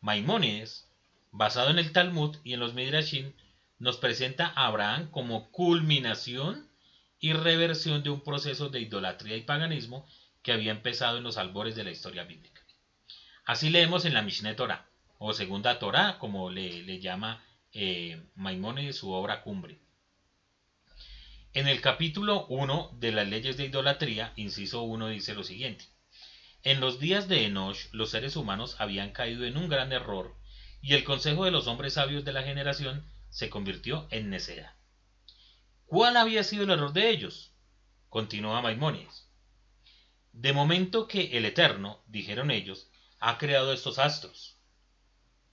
Maimónides, 0.01 0.89
basado 1.31 1.71
en 1.71 1.79
el 1.79 1.93
Talmud 1.93 2.37
y 2.45 2.55
en 2.55 2.61
los 2.61 2.75
Midrashim, 2.75 3.33
nos 3.79 3.97
presenta 3.97 4.47
a 4.47 4.67
Abraham 4.67 5.11
como 5.11 5.51
culminación 5.51 6.69
y 7.21 7.33
reversión 7.33 8.03
de 8.03 8.11
un 8.11 8.21
proceso 8.21 8.69
de 8.69 8.81
idolatría 8.81 9.37
y 9.37 9.43
paganismo 9.43 10.07
que 10.43 10.53
había 10.53 10.73
empezado 10.73 11.19
en 11.19 11.25
los 11.25 11.37
albores 11.37 11.75
de 11.77 11.85
la 11.85 11.91
historia 11.91 12.25
bíblica. 12.25 12.63
Así 13.45 13.71
leemos 13.71 14.05
en 14.05 14.15
la 14.15 14.23
Mishneh 14.23 14.55
Torah, 14.55 14.87
o 15.19 15.33
Segunda 15.33 15.79
Torah, 15.79 16.19
como 16.19 16.51
le, 16.51 17.01
llama 17.01 17.45
eh, 17.73 18.21
Maimónides 18.35 18.97
su 18.97 19.13
obra 19.13 19.43
cumbre. 19.43 19.79
En 21.55 21.69
el 21.69 21.81
capítulo 21.81 22.47
1 22.47 22.97
de 22.99 23.13
las 23.13 23.29
leyes 23.29 23.57
de 23.57 23.67
idolatría, 23.67 24.33
inciso 24.37 24.83
1 24.83 25.09
dice 25.09 25.35
lo 25.35 25.45
siguiente. 25.45 25.85
En 26.65 26.81
los 26.81 27.01
días 27.01 27.27
de 27.27 27.45
Enosh, 27.45 27.87
los 27.91 28.11
seres 28.11 28.37
humanos 28.37 28.77
habían 28.79 29.11
caído 29.11 29.45
en 29.45 29.57
un 29.57 29.69
gran 29.69 29.93
error, 29.93 30.37
y 30.81 30.95
el 30.95 31.03
consejo 31.03 31.45
de 31.45 31.51
los 31.51 31.67
hombres 31.67 31.95
sabios 31.95 32.25
de 32.25 32.33
la 32.33 32.45
generación 32.45 33.05
se 33.31 33.51
convirtió 33.51 34.07
en 34.11 34.31
necedad. 34.31 34.77
¿Cuál 35.87 36.17
había 36.17 36.45
sido 36.45 36.63
el 36.63 36.71
error 36.71 36.93
de 36.93 37.11
ellos? 37.11 37.53
Continúa 38.09 38.63
Maimónides. 38.63 39.29
De 40.33 40.53
momento 40.53 41.09
que 41.09 41.37
el 41.37 41.47
Eterno, 41.47 42.05
dijeron 42.07 42.53
ellos, 42.53 42.89
ha 43.19 43.39
creado 43.39 43.73
estos 43.73 43.99
astros, 43.99 44.57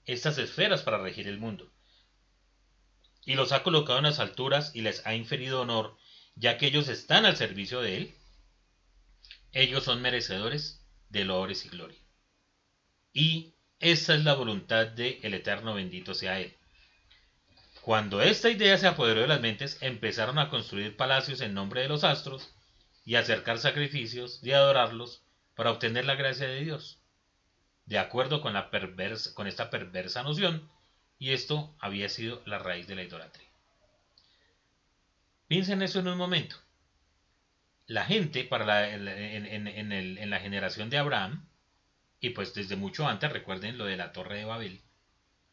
estas 0.04 0.38
esferas 0.38 0.82
para 0.82 0.98
regir 0.98 1.26
el 1.26 1.38
mundo, 1.38 1.72
y 3.24 3.34
los 3.34 3.50
ha 3.50 3.64
colocado 3.64 3.98
en 3.98 4.04
las 4.04 4.20
alturas 4.20 4.74
y 4.74 4.82
les 4.82 5.04
ha 5.06 5.14
inferido 5.14 5.60
honor, 5.60 5.96
ya 6.36 6.56
que 6.56 6.68
ellos 6.68 6.88
están 6.88 7.26
al 7.26 7.36
servicio 7.36 7.80
de 7.80 7.96
Él, 7.96 8.14
ellos 9.52 9.82
son 9.82 10.00
merecedores 10.00 10.79
de 11.10 11.24
loores 11.24 11.64
y 11.66 11.68
gloria. 11.68 11.98
Y 13.12 13.54
esa 13.78 14.14
es 14.14 14.24
la 14.24 14.34
voluntad 14.34 14.86
de 14.86 15.20
el 15.22 15.34
Eterno 15.34 15.74
bendito 15.74 16.14
sea 16.14 16.40
Él. 16.40 16.56
Cuando 17.82 18.20
esta 18.20 18.50
idea 18.50 18.76
se 18.78 18.86
apoderó 18.86 19.22
de 19.22 19.28
las 19.28 19.40
mentes, 19.40 19.78
empezaron 19.80 20.38
a 20.38 20.50
construir 20.50 20.96
palacios 20.96 21.40
en 21.40 21.54
nombre 21.54 21.82
de 21.82 21.88
los 21.88 22.04
astros 22.04 22.52
y 23.04 23.14
a 23.14 23.20
acercar 23.20 23.58
sacrificios 23.58 24.40
y 24.42 24.52
adorarlos 24.52 25.22
para 25.54 25.70
obtener 25.70 26.04
la 26.04 26.14
gracia 26.14 26.46
de 26.46 26.60
Dios. 26.60 27.00
De 27.86 27.98
acuerdo 27.98 28.40
con, 28.40 28.52
la 28.52 28.70
con 29.34 29.46
esta 29.46 29.70
perversa 29.70 30.22
noción, 30.22 30.70
y 31.18 31.32
esto 31.32 31.74
había 31.80 32.08
sido 32.08 32.42
la 32.46 32.58
raíz 32.58 32.86
de 32.86 32.94
la 32.94 33.02
idolatría. 33.02 33.48
Piensen 35.48 35.82
eso 35.82 35.98
en 35.98 36.08
un 36.08 36.16
momento. 36.16 36.56
La 37.90 38.04
gente 38.04 38.44
para 38.44 38.94
en, 38.94 39.48
en 39.48 40.30
la 40.30 40.38
generación 40.38 40.90
de 40.90 40.98
Abraham, 40.98 41.48
y 42.20 42.30
pues 42.30 42.54
desde 42.54 42.76
mucho 42.76 43.08
antes, 43.08 43.32
recuerden 43.32 43.78
lo 43.78 43.84
de 43.84 43.96
la 43.96 44.12
torre 44.12 44.38
de 44.38 44.44
Babel, 44.44 44.80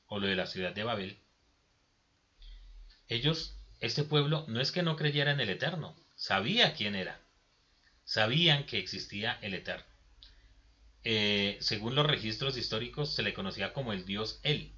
o 0.05 0.19
lo 0.19 0.27
de 0.27 0.35
la 0.35 0.45
ciudad 0.45 0.71
de 0.71 0.83
Babel, 0.83 1.17
ellos, 3.07 3.57
este 3.79 4.03
pueblo, 4.03 4.45
no 4.47 4.61
es 4.61 4.71
que 4.71 4.83
no 4.83 4.97
creyera 4.97 5.31
en 5.31 5.39
el 5.39 5.49
Eterno, 5.49 5.95
sabía 6.15 6.75
quién 6.75 6.93
era, 6.93 7.19
sabían 8.03 8.67
que 8.67 8.77
existía 8.77 9.39
el 9.41 9.55
Eterno. 9.55 9.87
Eh, 11.03 11.57
según 11.59 11.95
los 11.95 12.05
registros 12.05 12.55
históricos, 12.55 13.15
se 13.15 13.23
le 13.23 13.33
conocía 13.33 13.73
como 13.73 13.93
el 13.93 14.05
dios 14.05 14.39
El, 14.43 14.75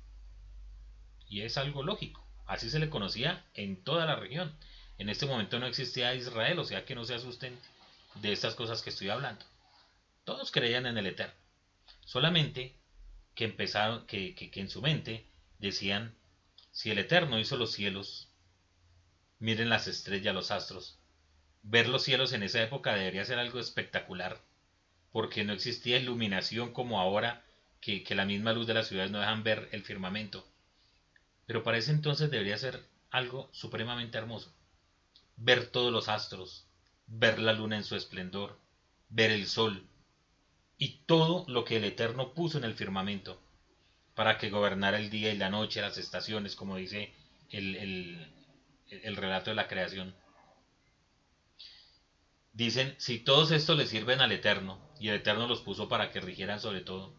y 1.27 1.41
es 1.41 1.57
algo 1.57 1.83
lógico. 1.83 2.25
Así 2.45 2.69
se 2.69 2.79
le 2.79 2.89
conocía 2.89 3.45
en 3.53 3.83
toda 3.83 4.05
la 4.05 4.15
región. 4.15 4.57
En 4.99 5.07
este 5.07 5.25
momento 5.25 5.59
no 5.59 5.65
existía 5.65 6.13
Israel, 6.13 6.59
o 6.59 6.65
sea 6.65 6.83
que 6.83 6.93
no 6.93 7.05
se 7.05 7.15
asusten 7.15 7.57
de 8.15 8.33
estas 8.33 8.53
cosas 8.53 8.81
que 8.81 8.89
estoy 8.89 9.09
hablando. 9.09 9.45
Todos 10.25 10.51
creían 10.51 10.85
en 10.85 10.97
el 10.97 11.07
Eterno. 11.07 11.33
Solamente 12.03 12.75
que 13.33 13.45
empezaron, 13.45 14.05
que, 14.07 14.35
que 14.35 14.59
en 14.59 14.69
su 14.69 14.81
mente 14.81 15.25
decían, 15.57 16.17
si 16.71 16.91
el 16.91 16.97
Eterno 16.97 17.39
hizo 17.39 17.55
los 17.55 17.71
cielos, 17.71 18.27
miren 19.39 19.69
las 19.69 19.87
estrellas, 19.87 20.35
los 20.35 20.51
astros. 20.51 20.99
Ver 21.63 21.87
los 21.87 22.03
cielos 22.03 22.33
en 22.33 22.43
esa 22.43 22.61
época 22.61 22.93
debería 22.93 23.23
ser 23.23 23.39
algo 23.39 23.61
espectacular, 23.61 24.41
porque 25.13 25.45
no 25.45 25.53
existía 25.53 25.97
iluminación 25.97 26.73
como 26.73 26.99
ahora, 26.99 27.45
que, 27.79 28.03
que 28.03 28.15
la 28.15 28.25
misma 28.25 28.51
luz 28.51 28.67
de 28.67 28.73
las 28.73 28.89
ciudades 28.89 29.11
no 29.11 29.21
dejan 29.21 29.43
ver 29.43 29.69
el 29.71 29.83
firmamento. 29.83 30.45
Pero 31.45 31.63
para 31.63 31.77
ese 31.77 31.91
entonces 31.91 32.29
debería 32.29 32.57
ser 32.57 32.83
algo 33.11 33.49
supremamente 33.53 34.17
hermoso. 34.17 34.53
Ver 35.41 35.71
todos 35.71 35.91
los 35.91 36.09
astros, 36.09 36.67
ver 37.07 37.39
la 37.39 37.53
luna 37.53 37.77
en 37.77 37.85
su 37.85 37.95
esplendor, 37.95 38.59
ver 39.09 39.31
el 39.31 39.47
sol 39.47 39.87
y 40.77 40.99
todo 41.05 41.45
lo 41.47 41.63
que 41.63 41.77
el 41.77 41.85
Eterno 41.85 42.33
puso 42.33 42.57
en 42.57 42.65
el 42.65 42.73
firmamento 42.73 43.41
para 44.15 44.37
que 44.37 44.49
gobernara 44.49 44.97
el 44.97 45.09
día 45.09 45.31
y 45.31 45.37
la 45.37 45.49
noche, 45.49 45.81
las 45.81 45.97
estaciones, 45.97 46.55
como 46.57 46.75
dice 46.75 47.13
el, 47.51 47.75
el, 47.75 48.33
el 48.89 49.15
relato 49.15 49.49
de 49.49 49.55
la 49.55 49.67
creación. 49.67 50.13
Dicen, 52.51 52.93
si 52.97 53.17
todos 53.17 53.51
estos 53.51 53.77
le 53.77 53.85
sirven 53.85 54.19
al 54.19 54.33
Eterno, 54.33 54.77
y 54.99 55.07
el 55.07 55.15
Eterno 55.15 55.47
los 55.47 55.61
puso 55.61 55.87
para 55.87 56.11
que 56.11 56.19
rigieran 56.19 56.59
sobre 56.59 56.81
todo, 56.81 57.13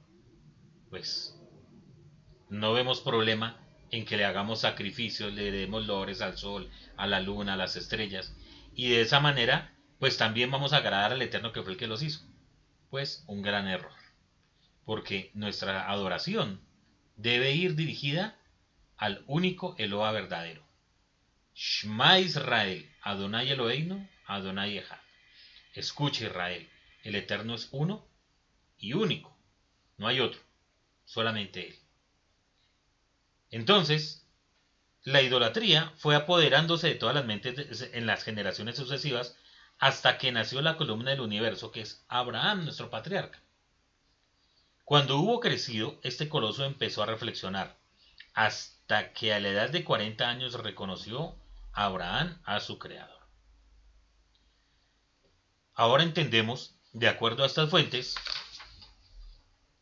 pues 0.90 1.34
no 2.50 2.74
vemos 2.74 3.00
problema 3.00 3.56
en 3.90 4.04
que 4.04 4.16
le 4.16 4.24
hagamos 4.24 4.60
sacrificios, 4.60 5.32
le 5.32 5.50
demos 5.50 5.86
lores 5.86 6.20
al 6.20 6.38
sol, 6.38 6.70
a 6.96 7.06
la 7.06 7.20
luna, 7.20 7.54
a 7.54 7.56
las 7.56 7.76
estrellas, 7.76 8.34
y 8.74 8.90
de 8.90 9.02
esa 9.02 9.20
manera, 9.20 9.74
pues 9.98 10.16
también 10.16 10.50
vamos 10.50 10.72
a 10.72 10.78
agradar 10.78 11.12
al 11.12 11.22
Eterno 11.22 11.52
que 11.52 11.62
fue 11.62 11.72
el 11.72 11.78
que 11.78 11.86
los 11.86 12.02
hizo. 12.02 12.24
Pues 12.88 13.24
un 13.26 13.42
gran 13.42 13.68
error, 13.68 13.92
porque 14.84 15.30
nuestra 15.34 15.90
adoración 15.90 16.60
debe 17.16 17.52
ir 17.52 17.74
dirigida 17.74 18.36
al 18.96 19.24
único 19.26 19.74
Eloa 19.78 20.12
verdadero. 20.12 20.62
Shma 21.54 22.18
Israel, 22.18 22.88
Adonai 23.02 23.50
Eloheinu, 23.50 24.08
Adonai 24.26 24.78
Echad. 24.78 24.98
Escucha 25.74 26.26
Israel, 26.26 26.68
el 27.04 27.14
Eterno 27.14 27.54
es 27.54 27.68
uno 27.70 28.06
y 28.78 28.94
único, 28.94 29.36
no 29.98 30.08
hay 30.08 30.20
otro, 30.20 30.40
solamente 31.04 31.68
Él. 31.68 31.79
Entonces, 33.50 34.26
la 35.02 35.22
idolatría 35.22 35.92
fue 35.96 36.14
apoderándose 36.14 36.88
de 36.88 36.94
todas 36.94 37.14
las 37.14 37.24
mentes 37.24 37.88
en 37.92 38.06
las 38.06 38.22
generaciones 38.22 38.76
sucesivas 38.76 39.36
hasta 39.78 40.18
que 40.18 40.30
nació 40.30 40.60
la 40.60 40.76
columna 40.76 41.10
del 41.10 41.20
universo, 41.20 41.72
que 41.72 41.80
es 41.80 42.04
Abraham, 42.08 42.64
nuestro 42.64 42.90
patriarca. 42.90 43.40
Cuando 44.84 45.16
hubo 45.16 45.40
crecido, 45.40 45.98
este 46.02 46.28
coloso 46.28 46.64
empezó 46.64 47.02
a 47.02 47.06
reflexionar, 47.06 47.78
hasta 48.34 49.12
que 49.12 49.32
a 49.32 49.40
la 49.40 49.48
edad 49.48 49.70
de 49.70 49.84
40 49.84 50.28
años 50.28 50.54
reconoció 50.54 51.34
a 51.72 51.86
Abraham 51.86 52.40
a 52.44 52.60
su 52.60 52.78
creador. 52.78 53.20
Ahora 55.74 56.02
entendemos, 56.02 56.74
de 56.92 57.08
acuerdo 57.08 57.42
a 57.42 57.46
estas 57.46 57.70
fuentes, 57.70 58.16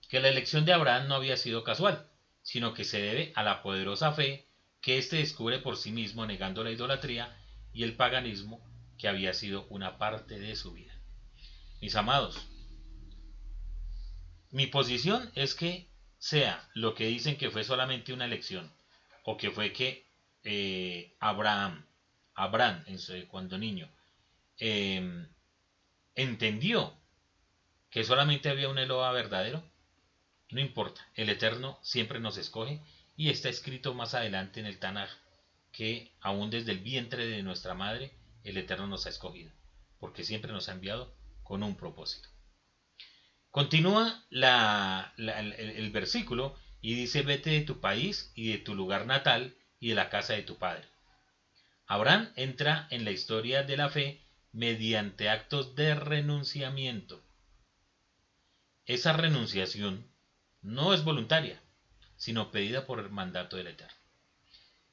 que 0.09 0.21
la 0.21 0.29
elección 0.29 0.65
de 0.65 0.73
Abraham 0.73 1.09
no 1.09 1.17
había 1.17 1.37
sido 1.37 1.65
casual 1.65 2.08
sino 2.49 2.73
que 2.73 2.85
se 2.85 2.99
debe 2.99 3.31
a 3.35 3.43
la 3.43 3.61
poderosa 3.61 4.11
fe 4.13 4.49
que 4.81 4.97
éste 4.97 5.17
descubre 5.17 5.59
por 5.59 5.77
sí 5.77 5.93
mismo 5.93 6.25
negando 6.25 6.65
la 6.65 6.71
idolatría 6.71 7.39
y 7.75 7.83
el 7.83 7.95
paganismo 7.95 8.67
que 8.97 9.07
había 9.07 9.35
sido 9.35 9.67
una 9.69 9.99
parte 9.99 10.39
de 10.39 10.57
su 10.57 10.73
vida. 10.73 10.99
Mis 11.83 11.95
amados, 11.95 12.49
mi 14.51 14.67
posición 14.67 15.31
es 15.35 15.55
que 15.55 15.91
sea 16.17 16.67
lo 16.73 16.95
que 16.95 17.05
dicen 17.05 17.37
que 17.37 17.51
fue 17.51 17.65
solamente 17.65 18.15
una 18.15 18.25
elección, 18.25 18.73
o 19.25 19.37
que 19.37 19.51
fue 19.51 19.75
que 19.75 20.07
eh, 20.43 21.15
Abraham, 21.21 21.85
Abraham 22.35 22.83
cuando 23.29 23.59
niño, 23.59 23.91
em, 24.57 25.29
entendió 26.15 26.99
que 27.91 28.05
solamente 28.05 28.49
había 28.49 28.71
un 28.71 28.79
Eloa 28.79 29.13
verdadero, 29.13 29.63
no 30.51 30.61
importa, 30.61 31.07
el 31.15 31.29
Eterno 31.29 31.79
siempre 31.83 32.21
nos 32.21 32.39
escoge 32.39 32.81
y 33.17 33.31
está 33.31 33.49
escrito 33.49 33.95
más 33.95 34.15
adelante 34.15 34.61
en 34.61 34.67
el 34.67 34.79
Tanaj 34.79 35.11
que 35.73 36.13
aún 36.21 36.51
desde 36.51 36.73
el 36.73 36.79
vientre 36.79 37.27
de 37.27 37.43
nuestra 37.43 37.75
madre 37.75 38.13
el 38.45 38.57
Eterno 38.57 38.87
nos 38.87 39.07
ha 39.07 39.11
escogido, 39.11 39.53
porque 39.99 40.25
siempre 40.25 40.53
nos 40.53 40.69
ha 40.69 40.73
enviado 40.73 41.15
con 41.43 41.63
un 41.63 41.77
propósito. 41.77 42.29
Continúa 43.51 44.25
el, 44.31 45.91
versículo 45.91 46.57
y 46.81 46.95
dice, 46.95 47.23
vete 47.23 47.51
de 47.51 47.61
tu 47.63 47.81
país 47.81 48.33
y 48.35 48.53
de 48.53 48.59
tu 48.59 48.75
lugar 48.75 49.07
natal 49.07 49.57
y 49.81 49.89
de 49.89 49.95
la 49.95 50.11
casa 50.11 50.35
de 50.35 50.43
tu 50.43 50.59
padre. 50.59 50.89
Abraham 51.87 52.33
entra 52.37 52.87
en 52.91 53.05
la 53.05 53.11
historia 53.11 53.63
de 53.63 53.77
la 53.77 53.89
fe 53.89 54.23
mediante 54.53 55.29
actos 55.29 55.75
de 55.75 55.95
renunciamiento. 55.95 57.23
Esa 58.87 59.13
renunciación 59.13 60.07
no 60.62 60.94
es 60.94 61.05
voluntaria, 61.05 61.61
sino 62.16 62.51
pedida 62.51 62.87
por 62.87 63.01
el 63.01 63.11
mandato 63.11 63.57
del 63.57 63.68
Eterno. 63.68 63.94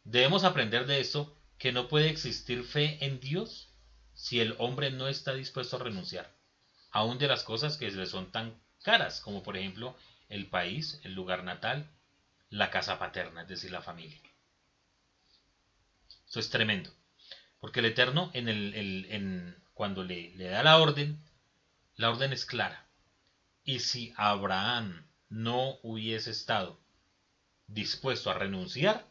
Debemos 0.04 0.44
aprender 0.44 0.86
de 0.86 1.00
esto 1.00 1.36
que 1.58 1.72
no 1.72 1.88
puede 1.88 2.10
existir 2.10 2.64
fe 2.64 3.04
en 3.06 3.20
Dios 3.20 3.74
si 4.14 4.40
el 4.40 4.56
hombre 4.60 4.92
no 4.92 5.08
está 5.08 5.34
dispuesto 5.34 5.76
a 5.76 5.80
renunciar, 5.80 6.34
aún 6.92 7.18
de 7.18 7.28
las 7.28 7.44
cosas 7.44 7.78
que 7.78 7.92
le 7.92 8.06
son 8.06 8.32
tan 8.32 8.62
caras, 8.84 9.20
como 9.20 9.44
por 9.44 9.58
ejemplo 9.58 9.98
el 10.30 10.48
país, 10.48 11.00
el 11.04 11.14
lugar 11.14 11.44
natal, 11.44 11.90
la 12.50 12.70
casa 12.70 13.00
paterna, 13.00 13.42
es 13.42 13.48
decir, 13.48 13.72
la 13.72 13.82
familia. 13.82 14.20
Eso 16.28 16.40
es 16.40 16.50
tremendo. 16.50 16.92
Porque 17.60 17.80
el 17.80 17.88
Eterno, 17.88 18.32
cuando 19.74 20.04
le, 20.04 20.36
le 20.36 20.46
da 20.46 20.64
la 20.64 20.78
orden, 20.78 21.20
la 21.96 22.10
orden 22.10 22.34
es 22.34 22.46
clara. 22.46 22.88
Y 23.64 23.80
si 23.80 24.14
Abraham 24.18 25.08
no 25.36 25.80
hubiese 25.84 26.32
estado 26.32 26.80
dispuesto 27.68 28.32
a 28.32 28.36
renunciar 28.36 29.06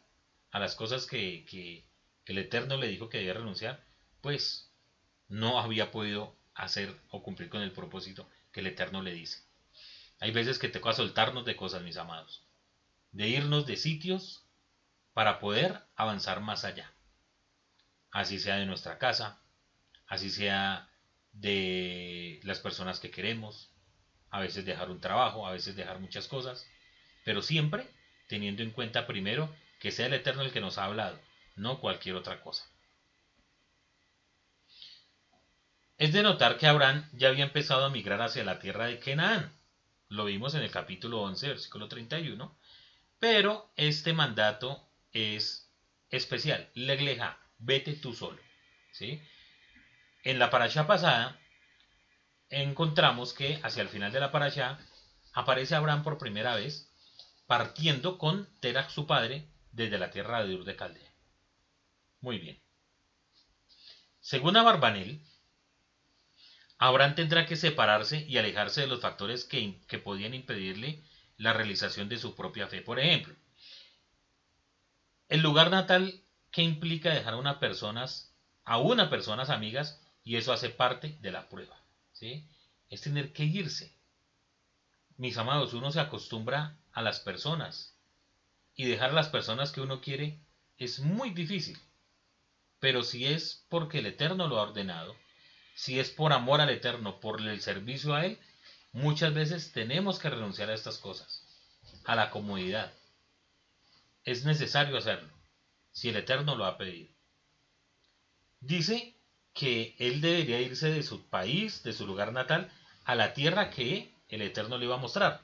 a 0.49 0.57
las 0.57 0.73
cosas 0.73 1.05
que, 1.05 1.45
que, 1.45 1.85
el 2.25 2.39
Eterno 2.39 2.77
le 2.77 2.87
dijo 2.87 3.09
que 3.09 3.19
debía 3.19 3.35
renunciar, 3.35 3.85
pues 4.21 4.71
no 5.27 5.59
había 5.59 5.91
podido 5.91 6.35
hacer 6.55 6.99
o 7.11 7.21
cumplir 7.21 7.49
con 7.49 7.61
el 7.61 7.71
propósito 7.71 8.27
que 8.51 8.61
el 8.61 8.67
Eterno 8.67 9.03
le 9.03 9.13
dice. 9.13 9.43
Hay 10.19 10.31
veces 10.31 10.57
que 10.57 10.67
te 10.67 10.79
toca 10.79 10.93
soltarnos 10.93 11.45
de 11.45 11.55
cosas, 11.55 11.83
mis 11.83 11.97
amados, 11.97 12.41
de 13.11 13.27
irnos 13.27 13.67
de 13.67 13.77
sitios 13.77 14.43
para 15.13 15.39
poder 15.39 15.79
avanzar 15.95 16.41
más 16.41 16.65
allá. 16.65 16.91
Así 18.09 18.39
sea 18.39 18.55
de 18.55 18.65
nuestra 18.65 18.97
casa, 18.97 19.39
así 20.07 20.31
sea 20.31 20.89
de 21.33 22.39
las 22.41 22.59
personas 22.59 22.99
que 22.99 23.11
queremos, 23.11 23.74
a 24.29 24.39
veces 24.39 24.65
dejar 24.65 24.89
un 24.89 24.99
trabajo, 24.99 25.47
a 25.47 25.51
veces 25.51 25.75
dejar 25.75 25.99
muchas 25.99 26.27
cosas, 26.27 26.67
pero 27.23 27.41
siempre 27.41 27.87
teniendo 28.27 28.63
en 28.63 28.71
cuenta 28.71 29.07
primero 29.07 29.53
que 29.79 29.91
sea 29.91 30.07
el 30.07 30.13
Eterno 30.13 30.41
el 30.41 30.51
que 30.51 30.61
nos 30.61 30.77
ha 30.77 30.85
hablado, 30.85 31.19
no 31.55 31.79
cualquier 31.79 32.15
otra 32.15 32.41
cosa. 32.41 32.65
Es 35.97 36.11
de 36.11 36.23
notar 36.23 36.57
que 36.57 36.67
Abraham 36.67 37.09
ya 37.13 37.29
había 37.29 37.45
empezado 37.45 37.85
a 37.85 37.89
migrar 37.89 38.21
hacia 38.21 38.43
la 38.43 38.59
tierra 38.59 38.87
de 38.87 38.99
Canaán. 38.99 39.53
Lo 40.09 40.25
vimos 40.25 40.53
en 40.53 40.61
el 40.61 40.71
capítulo 40.71 41.21
11, 41.21 41.47
versículo 41.47 41.87
31. 41.87 42.57
Pero 43.19 43.71
este 43.77 44.11
mandato 44.11 44.85
es 45.13 45.71
especial. 46.09 46.69
Legleja, 46.73 47.39
vete 47.59 47.93
tú 47.93 48.13
solo. 48.13 48.39
¿sí? 48.91 49.21
En 50.23 50.37
la 50.37 50.49
paracha 50.49 50.85
pasada 50.85 51.39
encontramos 52.49 53.33
que 53.33 53.59
hacia 53.63 53.81
el 53.81 53.89
final 53.89 54.11
de 54.11 54.19
la 54.19 54.31
paracha 54.31 54.77
aparece 55.33 55.75
Abraham 55.75 56.03
por 56.03 56.17
primera 56.17 56.55
vez 56.55 56.91
partiendo 57.47 58.17
con 58.17 58.47
Terach 58.59 58.89
su 58.89 59.05
padre 59.05 59.47
desde 59.71 59.97
la 59.97 60.09
tierra 60.11 60.43
de 60.43 60.55
Ur 60.55 60.63
de 60.63 60.75
Caldea. 60.75 61.11
Muy 62.21 62.39
bien. 62.39 62.59
Según 64.19 64.57
Abarbanel, 64.57 65.21
Abraham 66.77 67.15
tendrá 67.15 67.45
que 67.45 67.55
separarse 67.55 68.25
y 68.27 68.37
alejarse 68.37 68.81
de 68.81 68.87
los 68.87 69.01
factores 69.01 69.45
que, 69.45 69.79
que 69.87 69.99
podían 69.99 70.33
impedirle 70.33 71.03
la 71.37 71.53
realización 71.53 72.09
de 72.09 72.17
su 72.17 72.35
propia 72.35 72.67
fe. 72.67 72.81
Por 72.81 72.99
ejemplo, 72.99 73.35
el 75.29 75.41
lugar 75.41 75.69
natal 75.69 76.21
que 76.51 76.63
implica 76.63 77.13
dejar 77.13 77.33
a 77.33 77.37
una 77.37 77.59
personas, 77.59 78.33
a 78.63 78.77
una 78.77 79.09
personas 79.09 79.49
amigas, 79.49 80.01
y 80.23 80.37
eso 80.37 80.51
hace 80.51 80.69
parte 80.69 81.17
de 81.21 81.31
la 81.31 81.47
prueba. 81.49 81.84
Es 82.89 83.01
tener 83.01 83.33
que 83.33 83.43
irse. 83.43 83.93
Mis 85.17 85.37
amados, 85.37 85.73
uno 85.73 85.91
se 85.91 85.99
acostumbra 85.99 86.77
a 86.93 87.01
las 87.01 87.19
personas 87.19 87.95
y 88.75 88.85
dejar 88.85 89.13
las 89.13 89.29
personas 89.29 89.71
que 89.71 89.81
uno 89.81 90.01
quiere 90.01 90.39
es 90.77 90.99
muy 90.99 91.31
difícil. 91.31 91.77
Pero 92.79 93.03
si 93.03 93.25
es 93.25 93.65
porque 93.69 93.99
el 93.99 94.05
Eterno 94.05 94.47
lo 94.47 94.59
ha 94.59 94.63
ordenado, 94.63 95.15
si 95.75 95.99
es 95.99 96.09
por 96.09 96.33
amor 96.33 96.61
al 96.61 96.69
Eterno, 96.69 97.19
por 97.19 97.41
el 97.41 97.61
servicio 97.61 98.13
a 98.13 98.25
Él, 98.25 98.39
muchas 98.91 99.33
veces 99.33 99.71
tenemos 99.71 100.19
que 100.19 100.29
renunciar 100.29 100.69
a 100.69 100.73
estas 100.73 100.97
cosas, 100.97 101.43
a 102.05 102.15
la 102.15 102.29
comodidad. 102.29 102.93
Es 104.23 104.45
necesario 104.45 104.97
hacerlo, 104.97 105.33
si 105.91 106.09
el 106.09 106.17
Eterno 106.17 106.55
lo 106.55 106.65
ha 106.65 106.77
pedido. 106.77 107.13
Dice 108.59 109.14
que 109.55 109.95
Él 109.97 110.21
debería 110.21 110.59
irse 110.59 110.91
de 110.91 111.01
su 111.01 111.25
país, 111.27 111.81
de 111.81 111.93
su 111.93 112.05
lugar 112.05 112.33
natal, 112.33 112.69
a 113.05 113.15
la 113.15 113.33
tierra 113.33 113.71
que 113.71 114.13
el 114.29 114.41
Eterno 114.41 114.77
le 114.77 114.85
iba 114.85 114.95
a 114.95 114.99
mostrar. 114.99 115.41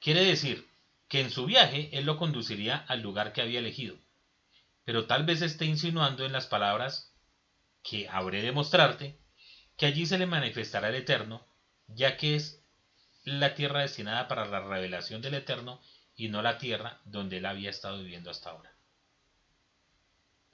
Quiere 0.00 0.24
decir 0.24 0.68
que 1.08 1.20
en 1.20 1.30
su 1.30 1.46
viaje 1.46 1.88
Él 1.92 2.04
lo 2.04 2.18
conduciría 2.18 2.76
al 2.88 3.00
lugar 3.00 3.32
que 3.32 3.40
había 3.40 3.60
elegido. 3.60 3.96
Pero 4.84 5.06
tal 5.06 5.24
vez 5.24 5.40
esté 5.40 5.64
insinuando 5.64 6.26
en 6.26 6.32
las 6.32 6.46
palabras 6.46 7.14
que 7.82 8.08
habré 8.08 8.42
de 8.42 8.52
mostrarte 8.52 9.16
que 9.76 9.86
allí 9.86 10.04
se 10.04 10.18
le 10.18 10.26
manifestará 10.26 10.88
el 10.88 10.96
Eterno, 10.96 11.46
ya 11.86 12.16
que 12.16 12.34
es 12.34 12.60
la 13.22 13.54
tierra 13.54 13.80
destinada 13.82 14.26
para 14.26 14.46
la 14.46 14.60
revelación 14.60 15.22
del 15.22 15.34
Eterno 15.34 15.80
y 16.16 16.28
no 16.28 16.42
la 16.42 16.58
tierra 16.58 17.00
donde 17.04 17.38
él 17.38 17.46
había 17.46 17.70
estado 17.70 18.02
viviendo 18.02 18.30
hasta 18.30 18.50
ahora. 18.50 18.73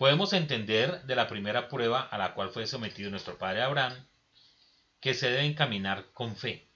Podemos 0.01 0.33
entender 0.33 1.03
de 1.03 1.15
la 1.15 1.29
primera 1.29 1.69
prueba 1.69 2.01
a 2.01 2.17
la 2.17 2.33
cual 2.33 2.49
fue 2.49 2.67
sometido 2.67 3.11
nuestro 3.11 3.37
padre 3.37 3.61
Abraham, 3.61 3.93
que 4.99 5.13
se 5.13 5.29
debe 5.29 5.45
encaminar 5.45 6.11
con 6.15 6.37
fe, 6.37 6.67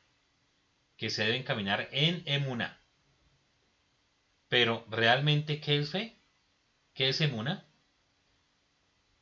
que 0.98 1.08
se 1.08 1.24
debe 1.24 1.38
encaminar 1.38 1.88
en 1.90 2.22
emuna. 2.26 2.78
Pero, 4.50 4.84
¿realmente 4.90 5.58
qué 5.58 5.78
es 5.78 5.88
fe? 5.88 6.18
¿Qué 6.92 7.08
es 7.08 7.20
emuna? 7.22 7.64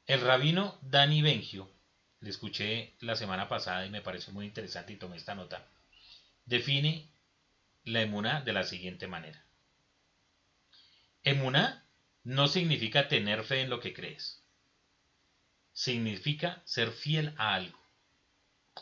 El 0.09 0.21
rabino 0.23 0.81
Dani 0.83 1.23
Bengio 1.23 1.71
le 2.19 2.31
escuché 2.31 2.97
la 2.99 3.15
semana 3.15 3.49
pasada 3.49 3.87
y 3.87 3.91
me 3.91 4.03
pareció 4.03 4.33
muy 4.33 4.47
interesante 4.47 4.95
y 4.95 4.97
tomé 4.97 5.17
esta 5.17 5.37
nota, 5.37 5.65
define 6.45 7.09
la 7.85 8.03
emuna 8.03 8.41
de 8.41 8.53
la 8.53 8.65
siguiente 8.65 9.07
manera. 9.07 9.47
Emuna 11.23 11.82
no 12.25 12.49
significa 12.49 13.09
tener 13.09 13.45
fe 13.45 13.63
en 13.63 13.71
lo 13.71 13.81
que 13.81 13.93
crees. 13.93 14.43
Significa 15.73 16.63
ser 16.65 16.91
fiel 16.91 17.35
a 17.39 17.55
algo. 17.55 17.79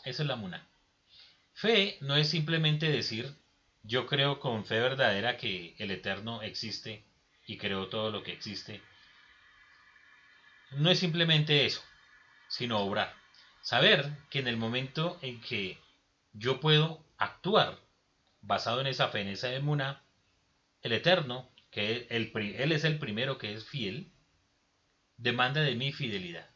Esa 0.05 0.23
es 0.23 0.27
la 0.27 0.35
emuna. 0.35 0.67
Fe 1.53 1.97
no 2.01 2.15
es 2.15 2.29
simplemente 2.29 2.89
decir 2.89 3.35
yo 3.83 4.05
creo 4.05 4.39
con 4.39 4.65
fe 4.65 4.79
verdadera 4.79 5.37
que 5.37 5.75
el 5.79 5.91
Eterno 5.91 6.41
existe 6.43 7.03
y 7.47 7.57
creo 7.57 7.87
todo 7.87 8.11
lo 8.11 8.23
que 8.23 8.31
existe. 8.31 8.81
No 10.71 10.89
es 10.89 10.99
simplemente 10.99 11.65
eso, 11.65 11.81
sino 12.47 12.79
obrar. 12.79 13.13
Saber 13.61 14.09
que 14.29 14.39
en 14.39 14.47
el 14.47 14.57
momento 14.57 15.17
en 15.21 15.41
que 15.41 15.79
yo 16.33 16.59
puedo 16.59 17.03
actuar 17.17 17.79
basado 18.41 18.81
en 18.81 18.87
esa 18.87 19.09
fe, 19.09 19.21
en 19.21 19.29
esa 19.29 19.53
emuna, 19.53 20.03
el 20.81 20.93
Eterno, 20.93 21.49
que 21.71 22.07
el, 22.09 22.31
Él 22.35 22.71
es 22.71 22.83
el 22.83 22.99
primero 22.99 23.37
que 23.37 23.53
es 23.53 23.65
fiel, 23.65 24.11
demanda 25.17 25.61
de 25.61 25.75
mí 25.75 25.91
fidelidad. 25.93 26.49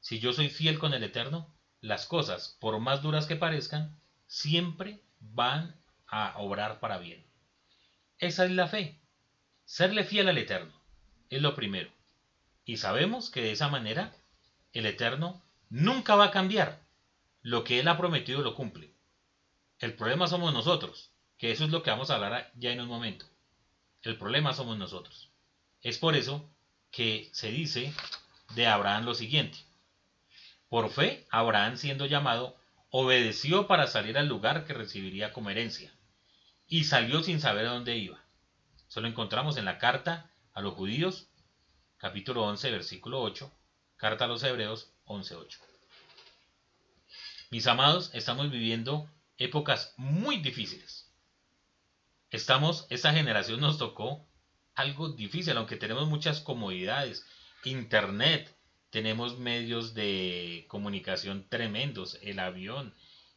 Si 0.00 0.20
yo 0.20 0.32
soy 0.32 0.48
fiel 0.48 0.78
con 0.78 0.94
el 0.94 1.02
Eterno, 1.02 1.52
las 1.80 2.06
cosas, 2.06 2.56
por 2.60 2.78
más 2.78 3.02
duras 3.02 3.26
que 3.26 3.36
parezcan, 3.36 3.98
siempre 4.26 5.02
van 5.18 5.80
a 6.06 6.34
obrar 6.38 6.78
para 6.78 6.98
bien. 6.98 7.24
Esa 8.18 8.44
es 8.44 8.50
la 8.50 8.68
fe. 8.68 9.00
Serle 9.64 10.04
fiel 10.04 10.28
al 10.28 10.38
Eterno 10.38 10.72
es 11.30 11.40
lo 11.40 11.54
primero. 11.54 11.90
Y 12.64 12.76
sabemos 12.76 13.30
que 13.30 13.42
de 13.42 13.52
esa 13.52 13.68
manera 13.68 14.14
el 14.72 14.86
Eterno 14.86 15.42
nunca 15.70 16.14
va 16.14 16.26
a 16.26 16.30
cambiar. 16.30 16.82
Lo 17.40 17.64
que 17.64 17.80
Él 17.80 17.88
ha 17.88 17.96
prometido 17.96 18.42
lo 18.42 18.54
cumple. 18.54 18.94
El 19.78 19.94
problema 19.94 20.28
somos 20.28 20.52
nosotros, 20.52 21.10
que 21.38 21.50
eso 21.50 21.64
es 21.64 21.70
lo 21.70 21.82
que 21.82 21.90
vamos 21.90 22.10
a 22.10 22.16
hablar 22.16 22.52
ya 22.54 22.70
en 22.70 22.80
un 22.80 22.88
momento. 22.88 23.26
El 24.02 24.18
problema 24.18 24.52
somos 24.52 24.76
nosotros. 24.78 25.30
Es 25.80 25.98
por 25.98 26.16
eso 26.16 26.48
que 26.90 27.30
se 27.32 27.50
dice 27.50 27.92
de 28.54 28.66
Abraham 28.66 29.04
lo 29.04 29.14
siguiente. 29.14 29.58
Por 30.68 30.90
fe, 30.90 31.26
Abraham 31.30 31.76
siendo 31.76 32.06
llamado, 32.06 32.56
obedeció 32.90 33.66
para 33.66 33.86
salir 33.86 34.18
al 34.18 34.28
lugar 34.28 34.64
que 34.64 34.74
recibiría 34.74 35.32
como 35.32 35.50
herencia, 35.50 35.94
y 36.66 36.84
salió 36.84 37.22
sin 37.22 37.40
saber 37.40 37.66
a 37.66 37.72
dónde 37.72 37.96
iba. 37.96 38.22
Eso 38.88 39.00
lo 39.00 39.08
encontramos 39.08 39.56
en 39.56 39.64
la 39.64 39.78
carta 39.78 40.30
a 40.52 40.60
los 40.60 40.74
judíos, 40.74 41.28
capítulo 41.96 42.44
11, 42.44 42.70
versículo 42.70 43.22
8, 43.22 43.50
carta 43.96 44.26
a 44.26 44.28
los 44.28 44.42
hebreos, 44.42 44.92
11.8. 45.06 45.58
Mis 47.50 47.66
amados, 47.66 48.10
estamos 48.12 48.50
viviendo 48.50 49.08
épocas 49.38 49.94
muy 49.96 50.38
difíciles. 50.38 51.01
Estamos, 52.32 52.86
esta 52.90 53.12
generación 53.12 53.60
nos 53.60 53.78
tocó 53.78 54.26
algo 54.74 55.10
difícil, 55.10 55.56
aunque 55.56 55.76
tenemos 55.76 56.08
muchas 56.08 56.40
comodidades. 56.40 57.24
Internet, 57.64 58.52
tenemos 58.90 59.38
medios 59.38 59.94
de 59.94 60.66
comunicación 60.68 61.46
tremendos, 61.48 62.18
el 62.22 62.40
avión, 62.40 62.94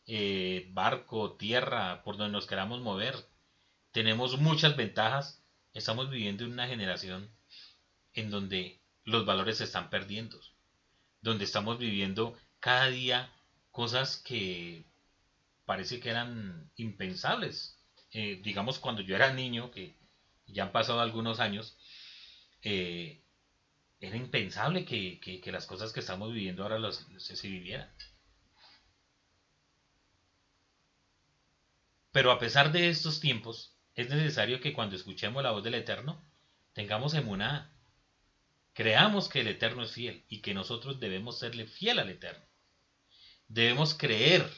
eh, 0.07 0.69
barco, 0.73 1.33
tierra, 1.33 2.03
por 2.03 2.17
donde 2.17 2.31
nos 2.33 2.47
queramos 2.47 2.81
mover. 2.81 3.15
Tenemos 3.91 4.39
muchas 4.39 4.75
ventajas. 4.75 5.43
Estamos 5.73 6.09
viviendo 6.09 6.45
en 6.45 6.53
una 6.53 6.67
generación 6.67 7.29
en 8.13 8.31
donde 8.31 8.81
los 9.03 9.25
valores 9.25 9.57
se 9.57 9.65
están 9.65 9.91
perdiendo 9.91 10.39
donde 11.25 11.43
estamos 11.43 11.79
viviendo 11.79 12.37
cada 12.59 12.87
día 12.87 13.33
cosas 13.71 14.17
que 14.17 14.85
parece 15.65 15.99
que 15.99 16.11
eran 16.11 16.69
impensables. 16.75 17.74
Eh, 18.17 18.39
digamos, 18.41 18.79
cuando 18.79 19.01
yo 19.01 19.13
era 19.13 19.33
niño, 19.33 19.71
que 19.71 19.93
ya 20.47 20.63
han 20.63 20.71
pasado 20.71 21.01
algunos 21.01 21.41
años, 21.41 21.77
eh, 22.61 23.21
era 23.99 24.15
impensable 24.15 24.85
que, 24.85 25.41
las 25.47 25.65
cosas 25.65 25.91
que 25.91 25.99
estamos 25.99 26.31
viviendo 26.31 26.63
ahora 26.63 26.79
los, 26.79 27.05
se, 27.17 27.47
vivieran. 27.49 27.91
Pero 32.13 32.31
a 32.31 32.39
pesar 32.39 32.71
de 32.71 32.87
estos 32.87 33.19
tiempos, 33.19 33.75
es 33.95 34.09
necesario 34.09 34.61
que 34.61 34.71
cuando 34.71 34.95
escuchemos 34.95 35.43
la 35.43 35.51
voz 35.51 35.65
del 35.65 35.73
Eterno, 35.73 36.23
tengamos 36.71 37.13
emuná, 37.15 37.69
creamos 38.71 39.27
que 39.27 39.41
el 39.41 39.49
Eterno 39.49 39.83
es 39.83 39.91
fiel 39.91 40.23
y 40.29 40.39
que 40.39 40.53
nosotros 40.53 41.01
debemos 41.01 41.39
serle 41.39 41.67
fiel 41.67 41.99
al 41.99 42.09
Eterno. 42.09 42.45
Debemos 43.49 43.93
creer, 43.93 44.49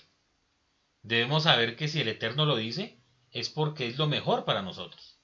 debemos 1.01 1.43
saber 1.43 1.75
que 1.75 1.87
si 1.87 2.01
el 2.01 2.09
Eterno 2.09 2.45
lo 2.45 2.55
dice, 2.55 2.96
es 3.32 3.49
porque 3.49 3.88
es 3.88 3.97
lo 3.97 4.07
mejor 4.07 4.45
para 4.45 4.61
nosotros. 4.61 5.17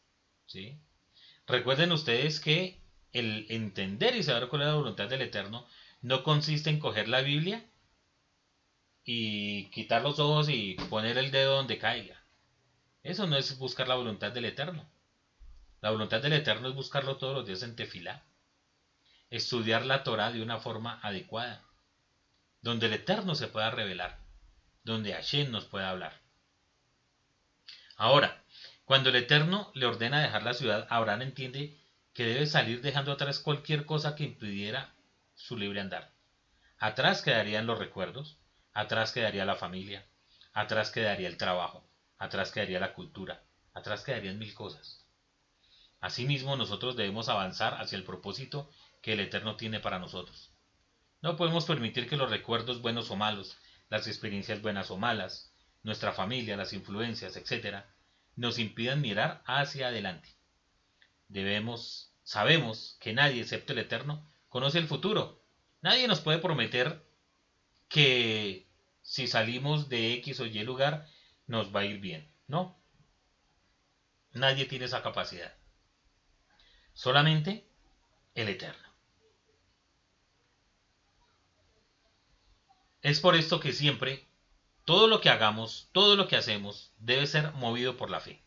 ¿sí? 0.45 0.79
Recuerden 1.47 1.91
ustedes 1.91 2.39
que 2.39 2.79
el 3.11 3.45
entender 3.49 4.15
y 4.15 4.23
saber 4.23 4.47
cuál 4.47 4.63
es 4.63 4.67
la 4.69 4.75
voluntad 4.75 5.07
del 5.07 5.21
Eterno 5.21 5.67
no 6.01 6.23
consiste 6.23 6.69
en 6.69 6.79
coger 6.79 7.07
la 7.07 7.21
Biblia 7.21 7.65
y 9.03 9.69
quitar 9.71 10.01
los 10.01 10.19
ojos 10.19 10.49
y 10.49 10.75
poner 10.89 11.17
el 11.17 11.31
dedo 11.31 11.55
donde 11.55 11.77
caiga. 11.77 12.23
Eso 13.03 13.27
no 13.27 13.37
es 13.37 13.57
buscar 13.57 13.87
la 13.87 13.95
voluntad 13.95 14.31
del 14.31 14.45
Eterno. 14.45 14.89
La 15.81 15.91
voluntad 15.91 16.21
del 16.21 16.33
Eterno 16.33 16.69
es 16.69 16.75
buscarlo 16.75 17.17
todos 17.17 17.35
los 17.35 17.45
días 17.45 17.63
en 17.63 17.75
tefilá. 17.75 18.23
Estudiar 19.29 19.85
la 19.85 20.03
Torah 20.03 20.31
de 20.31 20.41
una 20.41 20.59
forma 20.59 20.99
adecuada. 21.01 21.61
Donde 22.61 22.85
el 22.85 22.93
Eterno 22.93 23.35
se 23.35 23.49
pueda 23.49 23.71
revelar. 23.71 24.19
Donde 24.85 25.13
Hashem 25.13 25.51
nos 25.51 25.65
pueda 25.65 25.89
hablar. 25.89 26.22
Ahora, 28.03 28.43
cuando 28.83 29.11
el 29.11 29.15
Eterno 29.15 29.71
le 29.75 29.85
ordena 29.85 30.21
dejar 30.21 30.43
la 30.43 30.53
ciudad, 30.53 30.87
Abraham 30.89 31.21
entiende 31.21 31.79
que 32.13 32.25
debe 32.25 32.47
salir 32.47 32.81
dejando 32.81 33.13
atrás 33.13 33.39
cualquier 33.39 33.85
cosa 33.85 34.13
que 34.13 34.25
impidiera 34.25 34.93
su 35.35 35.55
libre 35.55 35.79
andar. 35.79 36.11
Atrás 36.79 37.21
quedarían 37.21 37.65
los 37.65 37.79
recuerdos, 37.79 38.35
atrás 38.73 39.13
quedaría 39.13 39.45
la 39.45 39.55
familia, 39.55 40.05
atrás 40.51 40.91
quedaría 40.91 41.29
el 41.29 41.37
trabajo, 41.37 41.87
atrás 42.17 42.51
quedaría 42.51 42.81
la 42.81 42.93
cultura, 42.93 43.41
atrás 43.73 44.03
quedarían 44.03 44.37
mil 44.37 44.53
cosas. 44.53 45.05
Asimismo, 46.01 46.57
nosotros 46.57 46.97
debemos 46.97 47.29
avanzar 47.29 47.75
hacia 47.75 47.97
el 47.97 48.03
propósito 48.03 48.69
que 49.01 49.13
el 49.13 49.21
Eterno 49.21 49.55
tiene 49.55 49.79
para 49.79 49.99
nosotros. 49.99 50.51
No 51.21 51.37
podemos 51.37 51.63
permitir 51.63 52.09
que 52.09 52.17
los 52.17 52.29
recuerdos 52.29 52.81
buenos 52.81 53.09
o 53.11 53.15
malos, 53.15 53.55
las 53.87 54.07
experiencias 54.07 54.61
buenas 54.61 54.91
o 54.91 54.97
malas, 54.97 55.53
nuestra 55.83 56.11
familia, 56.11 56.57
las 56.57 56.73
influencias, 56.73 57.37
etc., 57.37 57.85
nos 58.35 58.59
impidan 58.59 59.01
mirar 59.01 59.43
hacia 59.45 59.87
adelante 59.87 60.33
debemos, 61.33 62.13
sabemos 62.23 62.95
que 63.01 63.13
nadie 63.13 63.41
excepto 63.41 63.73
el 63.73 63.79
Eterno 63.79 64.25
conoce 64.49 64.77
el 64.77 64.87
futuro. 64.87 65.43
Nadie 65.81 66.07
nos 66.07 66.21
puede 66.21 66.37
prometer 66.37 67.03
que 67.89 68.69
si 69.01 69.27
salimos 69.27 69.89
de 69.89 70.13
X 70.13 70.39
o 70.39 70.45
Y 70.45 70.63
lugar 70.63 71.07
nos 71.47 71.75
va 71.75 71.81
a 71.81 71.85
ir 71.85 71.99
bien. 71.99 72.31
No. 72.47 72.79
Nadie 74.31 74.65
tiene 74.65 74.85
esa 74.85 75.03
capacidad. 75.03 75.53
Solamente 76.93 77.67
el 78.35 78.47
Eterno. 78.47 78.93
Es 83.01 83.19
por 83.19 83.35
esto 83.35 83.59
que 83.59 83.73
siempre 83.73 84.27
todo 84.85 85.07
lo 85.07 85.21
que 85.21 85.29
hagamos, 85.29 85.89
todo 85.91 86.15
lo 86.15 86.27
que 86.27 86.35
hacemos, 86.35 86.91
debe 86.97 87.27
ser 87.27 87.51
movido 87.53 87.97
por 87.97 88.09
la 88.09 88.19
fe 88.19 88.43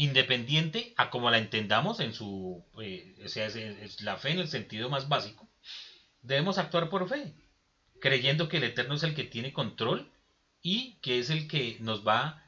independiente 0.00 0.94
a 0.96 1.10
como 1.10 1.30
la 1.30 1.36
entendamos 1.36 2.00
en 2.00 2.14
su, 2.14 2.64
eh, 2.80 3.20
o 3.22 3.28
sea, 3.28 3.44
es, 3.44 4.00
la 4.00 4.16
fe 4.16 4.30
en 4.30 4.38
el 4.38 4.48
sentido 4.48 4.88
más 4.88 5.10
básico, 5.10 5.46
debemos 6.22 6.56
actuar 6.56 6.88
por 6.88 7.06
fe, 7.06 7.34
creyendo 8.00 8.48
que 8.48 8.56
el 8.56 8.64
Eterno 8.64 8.94
es 8.94 9.02
el 9.02 9.14
que 9.14 9.24
tiene 9.24 9.52
control 9.52 10.10
y 10.62 10.94
que 11.02 11.18
es 11.18 11.28
el 11.28 11.48
que 11.48 11.76
nos 11.80 12.06
va 12.06 12.42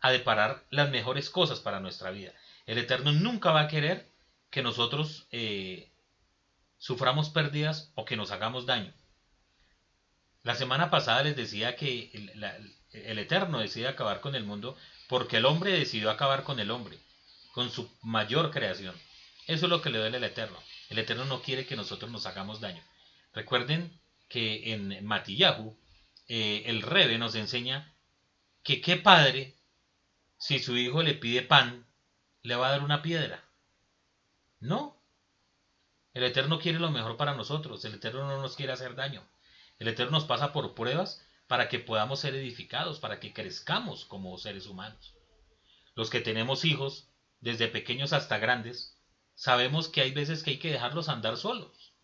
a 0.00 0.12
deparar 0.12 0.62
las 0.70 0.90
mejores 0.90 1.28
cosas 1.28 1.58
para 1.58 1.80
nuestra 1.80 2.12
vida. 2.12 2.34
El 2.66 2.78
Eterno 2.78 3.10
nunca 3.10 3.50
va 3.50 3.62
a 3.62 3.68
querer 3.68 4.08
que 4.50 4.62
nosotros 4.62 5.26
eh, 5.32 5.90
suframos 6.78 7.30
pérdidas 7.30 7.90
o 7.96 8.04
que 8.04 8.16
nos 8.16 8.30
hagamos 8.30 8.64
daño. 8.64 8.94
La 10.44 10.56
semana 10.56 10.90
pasada 10.90 11.22
les 11.22 11.36
decía 11.36 11.76
que 11.76 12.10
el, 12.92 13.18
Eterno 13.18 13.60
decide 13.60 13.86
acabar 13.86 14.20
con 14.20 14.34
el 14.34 14.44
mundo 14.44 14.76
porque 15.08 15.36
el 15.36 15.46
hombre 15.46 15.72
decidió 15.72 16.10
acabar 16.10 16.42
con 16.42 16.58
el 16.58 16.70
hombre, 16.70 16.98
con 17.52 17.70
su 17.70 17.90
mayor 18.02 18.50
creación. 18.50 18.94
Eso 19.46 19.66
es 19.66 19.70
lo 19.70 19.80
que 19.82 19.90
le 19.90 19.98
duele 19.98 20.16
al 20.16 20.24
Eterno. 20.24 20.58
El 20.88 20.98
Eterno 20.98 21.24
no 21.26 21.42
quiere 21.42 21.66
que 21.66 21.76
nosotros 21.76 22.10
nos 22.10 22.26
hagamos 22.26 22.60
daño. 22.60 22.82
Recuerden 23.32 24.00
que 24.28 24.72
en 24.72 25.04
Matillahu 25.04 25.76
eh, 26.28 26.64
el 26.66 26.82
Rebe 26.82 27.18
nos 27.18 27.34
enseña 27.34 27.94
que 28.64 28.80
qué 28.80 28.96
padre, 28.96 29.56
si 30.38 30.58
su 30.58 30.76
hijo 30.76 31.02
le 31.02 31.14
pide 31.14 31.42
pan, 31.42 31.86
le 32.42 32.56
va 32.56 32.68
a 32.68 32.70
dar 32.72 32.82
una 32.82 33.02
piedra. 33.02 33.44
No. 34.58 35.00
El 36.14 36.24
Eterno 36.24 36.58
quiere 36.58 36.78
lo 36.80 36.90
mejor 36.90 37.16
para 37.16 37.34
nosotros. 37.34 37.84
El 37.84 37.94
Eterno 37.94 38.26
no 38.26 38.40
nos 38.42 38.56
quiere 38.56 38.72
hacer 38.72 38.94
daño. 38.94 39.22
El 39.82 39.88
Eterno 39.88 40.12
nos 40.12 40.26
pasa 40.26 40.52
por 40.52 40.74
pruebas 40.74 41.26
para 41.48 41.68
que 41.68 41.80
podamos 41.80 42.20
ser 42.20 42.36
edificados, 42.36 43.00
para 43.00 43.18
que 43.18 43.32
crezcamos 43.32 44.04
como 44.04 44.38
seres 44.38 44.68
humanos. 44.68 45.16
Los 45.96 46.08
que 46.08 46.20
tenemos 46.20 46.64
hijos, 46.64 47.08
desde 47.40 47.66
pequeños 47.66 48.12
hasta 48.12 48.38
grandes, 48.38 48.96
sabemos 49.34 49.88
que 49.88 50.00
hay 50.00 50.12
veces 50.12 50.44
que 50.44 50.52
hay 50.52 50.58
que 50.60 50.70
dejarlos 50.70 51.08
andar 51.08 51.36
solos, 51.36 51.94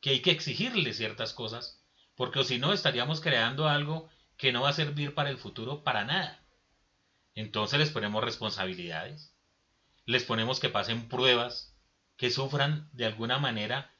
que 0.00 0.08
hay 0.08 0.22
que 0.22 0.30
exigirles 0.30 0.96
ciertas 0.96 1.34
cosas, 1.34 1.84
porque 2.14 2.42
si 2.44 2.58
no 2.58 2.72
estaríamos 2.72 3.20
creando 3.20 3.68
algo 3.68 4.08
que 4.38 4.50
no 4.50 4.62
va 4.62 4.70
a 4.70 4.72
servir 4.72 5.14
para 5.14 5.28
el 5.28 5.36
futuro 5.36 5.84
para 5.84 6.06
nada. 6.06 6.42
Entonces 7.34 7.78
les 7.78 7.90
ponemos 7.90 8.24
responsabilidades, 8.24 9.34
les 10.06 10.24
ponemos 10.24 10.60
que 10.60 10.70
pasen 10.70 11.10
pruebas, 11.10 11.76
que 12.16 12.30
sufran 12.30 12.88
de 12.94 13.04
alguna 13.04 13.38
manera, 13.38 13.94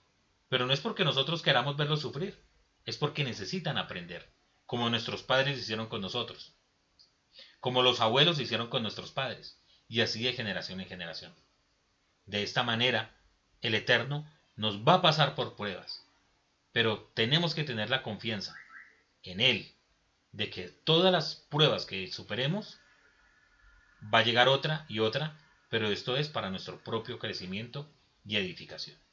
pero 0.48 0.64
no 0.64 0.72
es 0.72 0.80
porque 0.80 1.04
nosotros 1.04 1.42
queramos 1.42 1.76
verlos 1.76 2.00
sufrir, 2.00 2.42
es 2.84 2.96
porque 2.96 3.24
necesitan 3.24 3.78
aprender, 3.78 4.30
como 4.66 4.90
nuestros 4.90 5.22
padres 5.22 5.58
hicieron 5.58 5.88
con 5.88 6.00
nosotros, 6.00 6.54
como 7.60 7.82
los 7.82 8.00
abuelos 8.00 8.40
hicieron 8.40 8.68
con 8.68 8.82
nuestros 8.82 9.10
padres, 9.10 9.58
y 9.88 10.00
así 10.00 10.22
de 10.22 10.32
generación 10.32 10.80
en 10.80 10.88
generación. 10.88 11.34
De 12.26 12.42
esta 12.42 12.62
manera, 12.62 13.14
el 13.60 13.74
Eterno 13.74 14.30
nos 14.56 14.86
va 14.86 14.94
a 14.94 15.02
pasar 15.02 15.34
por 15.34 15.56
pruebas, 15.56 16.06
pero 16.72 17.10
tenemos 17.14 17.54
que 17.54 17.64
tener 17.64 17.90
la 17.90 18.02
confianza 18.02 18.56
en 19.22 19.40
Él, 19.40 19.74
de 20.32 20.50
que 20.50 20.68
todas 20.68 21.12
las 21.12 21.36
pruebas 21.36 21.86
que 21.86 22.06
superemos, 22.08 22.78
va 24.12 24.18
a 24.18 24.24
llegar 24.24 24.48
otra 24.48 24.84
y 24.88 24.98
otra, 24.98 25.38
pero 25.70 25.88
esto 25.88 26.16
es 26.16 26.28
para 26.28 26.50
nuestro 26.50 26.82
propio 26.82 27.18
crecimiento 27.18 27.90
y 28.24 28.36
edificación. 28.36 29.03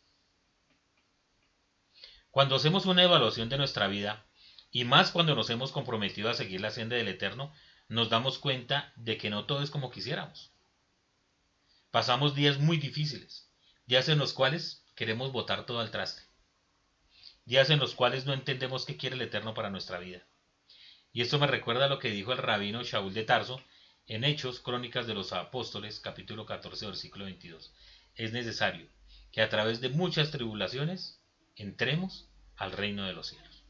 Cuando 2.32 2.56
hacemos 2.56 2.86
una 2.86 3.04
evaluación 3.04 3.50
de 3.50 3.58
nuestra 3.58 3.88
vida, 3.88 4.26
y 4.72 4.86
más 4.86 5.12
cuando 5.12 5.36
nos 5.36 5.50
hemos 5.50 5.74
comprometido 5.74 6.30
a 6.30 6.34
seguir 6.34 6.62
la 6.62 6.72
senda 6.72 6.96
del 6.96 7.10
Eterno, 7.10 7.54
nos 7.90 8.10
damos 8.10 8.40
cuenta 8.40 8.94
de 8.96 9.18
que 9.18 9.30
no 9.30 9.46
todo 9.46 9.62
es 9.62 9.70
como 9.70 9.92
quisiéramos. 9.92 10.50
Pasamos 11.92 12.34
días 12.34 12.58
muy 12.58 12.78
difíciles, 12.78 13.50
días 13.86 14.08
en 14.08 14.18
los 14.18 14.32
cuales 14.32 14.86
queremos 14.96 15.34
botar 15.34 15.66
todo 15.66 15.82
al 15.82 15.92
traste, 15.92 16.24
días 17.44 17.70
en 17.70 17.80
los 17.80 17.96
cuales 17.96 18.26
no 18.26 18.32
entendemos 18.34 18.86
qué 18.86 18.96
quiere 18.96 19.18
el 19.18 19.22
Eterno 19.24 19.54
para 19.54 19.70
nuestra 19.70 20.00
vida. 20.00 20.22
Y 21.12 21.22
esto 21.22 21.38
me 21.38 21.48
recuerda 21.48 21.86
a 21.86 21.90
lo 21.90 22.00
que 22.00 22.12
dijo 22.12 22.32
el 22.32 22.38
rabino 22.38 22.82
Shaul 22.84 23.14
de 23.14 23.26
Tarso 23.26 23.62
en 24.08 24.24
Hechos 24.24 24.62
Crónicas 24.62 25.06
de 25.06 25.16
los 25.16 25.34
Apóstoles, 25.34 26.00
capítulo 26.00 26.46
14, 26.46 26.86
versículo 26.86 27.26
22. 27.26 27.74
Es 28.16 28.32
necesario 28.32 28.88
que 29.34 29.42
a 29.42 29.50
través 29.50 29.82
de 29.82 29.90
muchas 29.90 30.32
tribulaciones 30.32 31.21
entremos 31.56 32.30
al 32.56 32.72
reino 32.72 33.06
de 33.06 33.14
los 33.14 33.28
cielos. 33.28 33.64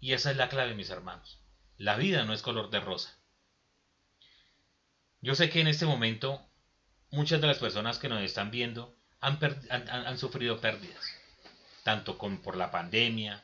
Y 0.00 0.12
esa 0.12 0.30
es 0.30 0.36
la 0.36 0.48
clave, 0.48 0.74
mis 0.74 0.90
hermanos. 0.90 1.40
La 1.76 1.96
vida 1.96 2.24
no 2.24 2.32
es 2.32 2.42
color 2.42 2.70
de 2.70 2.80
rosa. 2.80 3.16
Yo 5.20 5.34
sé 5.34 5.50
que 5.50 5.60
en 5.60 5.68
este 5.68 5.86
momento 5.86 6.44
muchas 7.10 7.40
de 7.40 7.46
las 7.46 7.58
personas 7.58 7.98
que 7.98 8.08
nos 8.08 8.22
están 8.22 8.50
viendo 8.50 8.96
han, 9.20 9.38
han, 9.70 10.18
sufrido 10.18 10.60
pérdidas, 10.60 11.04
tanto 11.82 12.18
con, 12.18 12.38
por 12.38 12.56
la 12.56 12.70
pandemia 12.70 13.42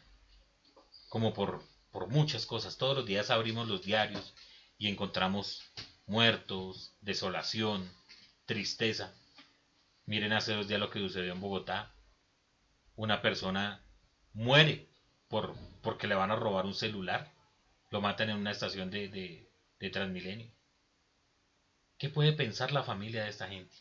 como 1.08 1.34
por, 1.34 1.62
por 1.90 2.08
muchas 2.08 2.46
cosas. 2.46 2.76
Todos 2.76 2.96
los 2.96 3.06
días 3.06 3.30
abrimos 3.30 3.68
los 3.68 3.82
diarios 3.82 4.34
y 4.78 4.88
encontramos 4.88 5.62
muertos, 6.06 6.94
desolación, 7.00 7.90
tristeza. 8.46 9.12
Miren 10.06 10.32
hace 10.32 10.54
dos 10.54 10.68
días 10.68 10.80
lo 10.80 10.90
que 10.90 11.00
sucedió 11.00 11.32
en 11.32 11.40
Bogotá, 11.40 11.92
una 12.96 13.22
persona 13.22 13.84
muere 14.32 14.88
por, 15.28 15.54
porque 15.82 16.06
le 16.06 16.14
van 16.14 16.30
a 16.30 16.36
robar 16.36 16.66
un 16.66 16.74
celular. 16.74 17.32
lo 17.90 18.00
matan 18.00 18.30
en 18.30 18.36
una 18.36 18.50
estación 18.50 18.90
de, 18.90 19.08
de, 19.08 19.48
de 19.78 19.90
Transmilenio. 19.90 20.50
¿Qué 21.98 22.08
puede 22.08 22.32
pensar 22.32 22.72
la 22.72 22.82
familia 22.82 23.24
de 23.24 23.30
esta 23.30 23.48
gente? 23.48 23.76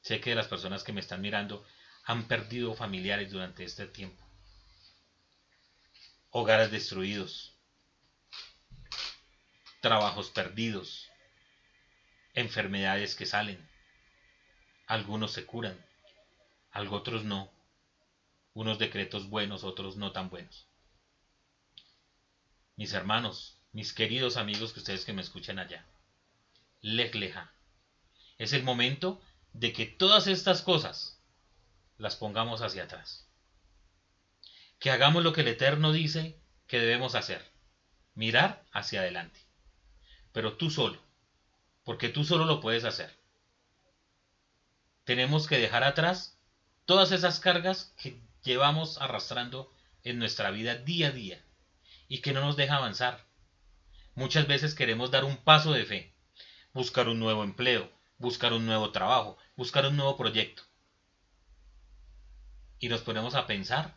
Sé 0.00 0.20
que 0.20 0.34
las 0.34 0.48
personas 0.48 0.82
que 0.82 0.92
me 0.92 1.00
están 1.00 1.20
mirando 1.20 1.64
han 2.04 2.26
perdido 2.26 2.74
familiares 2.74 3.30
durante 3.30 3.64
este 3.64 3.86
tiempo. 3.86 4.24
Hogares 6.30 6.70
destruidos, 6.70 7.54
trabajos 9.80 10.30
perdidos, 10.30 11.08
enfermedades 12.34 13.14
que 13.14 13.26
salen. 13.26 13.68
Algunos 14.86 15.32
se 15.32 15.44
curan, 15.44 15.78
otros 16.86 17.24
no. 17.24 17.50
Unos 18.54 18.78
decretos 18.78 19.28
buenos, 19.28 19.64
otros 19.64 19.96
no 19.96 20.12
tan 20.12 20.30
buenos. 20.30 20.66
Mis 22.76 22.92
hermanos, 22.92 23.58
mis 23.72 23.92
queridos 23.92 24.36
amigos 24.36 24.72
que 24.72 24.80
ustedes 24.80 25.04
que 25.04 25.12
me 25.12 25.22
escuchan 25.22 25.58
allá. 25.58 25.84
Legleja. 26.80 27.52
Es 28.38 28.52
el 28.52 28.62
momento 28.62 29.20
de 29.52 29.72
que 29.72 29.86
todas 29.86 30.28
estas 30.28 30.62
cosas 30.62 31.20
las 31.96 32.16
pongamos 32.16 32.62
hacia 32.62 32.84
atrás. 32.84 33.26
Que 34.78 34.90
hagamos 34.90 35.24
lo 35.24 35.32
que 35.32 35.40
el 35.40 35.48
Eterno 35.48 35.90
dice 35.90 36.40
que 36.68 36.78
debemos 36.78 37.16
hacer. 37.16 37.44
Mirar 38.14 38.64
hacia 38.72 39.00
adelante. 39.00 39.40
Pero 40.32 40.56
tú 40.56 40.70
solo. 40.70 41.02
Porque 41.82 42.08
tú 42.08 42.24
solo 42.24 42.44
lo 42.44 42.60
puedes 42.60 42.84
hacer. 42.84 43.18
Tenemos 45.04 45.48
que 45.48 45.58
dejar 45.58 45.82
atrás 45.82 46.37
todas 46.88 47.12
esas 47.12 47.38
cargas 47.38 47.92
que 47.98 48.18
llevamos 48.42 48.96
arrastrando 48.96 49.70
en 50.04 50.18
nuestra 50.18 50.50
vida 50.50 50.74
día 50.74 51.08
a 51.08 51.10
día 51.10 51.44
y 52.08 52.22
que 52.22 52.32
no 52.32 52.40
nos 52.40 52.56
deja 52.56 52.76
avanzar. 52.76 53.26
Muchas 54.14 54.46
veces 54.46 54.74
queremos 54.74 55.10
dar 55.10 55.26
un 55.26 55.36
paso 55.36 55.72
de 55.72 55.84
fe, 55.84 56.14
buscar 56.72 57.10
un 57.10 57.20
nuevo 57.20 57.44
empleo, 57.44 57.92
buscar 58.16 58.54
un 58.54 58.64
nuevo 58.64 58.90
trabajo, 58.90 59.36
buscar 59.54 59.84
un 59.84 59.98
nuevo 59.98 60.16
proyecto. 60.16 60.62
Y 62.78 62.88
nos 62.88 63.02
ponemos 63.02 63.34
a 63.34 63.46
pensar 63.46 63.94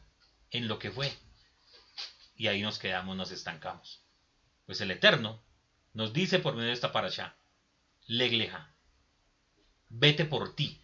en 0.49 0.67
lo 0.67 0.77
que 0.77 0.91
fue. 0.91 1.13
Y 2.35 2.47
ahí 2.47 2.61
nos 2.61 2.77
quedamos, 2.77 3.15
nos 3.15 3.31
estancamos. 3.31 4.03
Pues 4.65 4.81
el 4.81 4.91
Eterno 4.91 5.41
nos 5.93 6.11
dice 6.11 6.39
por 6.39 6.55
medio 6.55 6.67
de 6.67 6.73
esta 6.73 6.91
parasha, 6.91 7.37
legleja, 8.05 8.75
vete 9.87 10.25
por 10.25 10.57
ti. 10.57 10.80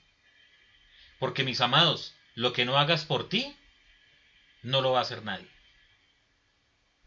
Porque 1.20 1.43
mis 1.43 1.61
amados, 1.61 2.13
lo 2.36 2.53
que 2.53 2.65
no 2.65 2.78
hagas 2.78 3.05
por 3.05 3.30
ti, 3.30 3.55
no 4.61 4.82
lo 4.82 4.91
va 4.91 4.99
a 4.99 5.01
hacer 5.01 5.24
nadie. 5.24 5.49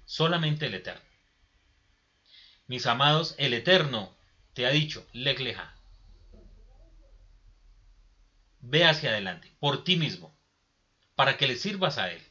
Solamente 0.05 0.67
el 0.67 0.75
Eterno. 0.75 1.09
Mis 2.67 2.87
amados, 2.87 3.35
el 3.39 3.55
Eterno 3.55 4.15
te 4.55 4.67
ha 4.67 4.71
dicho, 4.71 5.07
legleja, 5.13 5.75
ve 8.61 8.85
hacia 8.85 9.11
adelante, 9.11 9.53
por 9.59 9.85
ti 9.85 9.97
mismo, 9.97 10.37
para 11.15 11.37
que 11.37 11.47
le 11.47 11.57
sirvas 11.57 11.99
a 11.99 12.11
Él. 12.11 12.23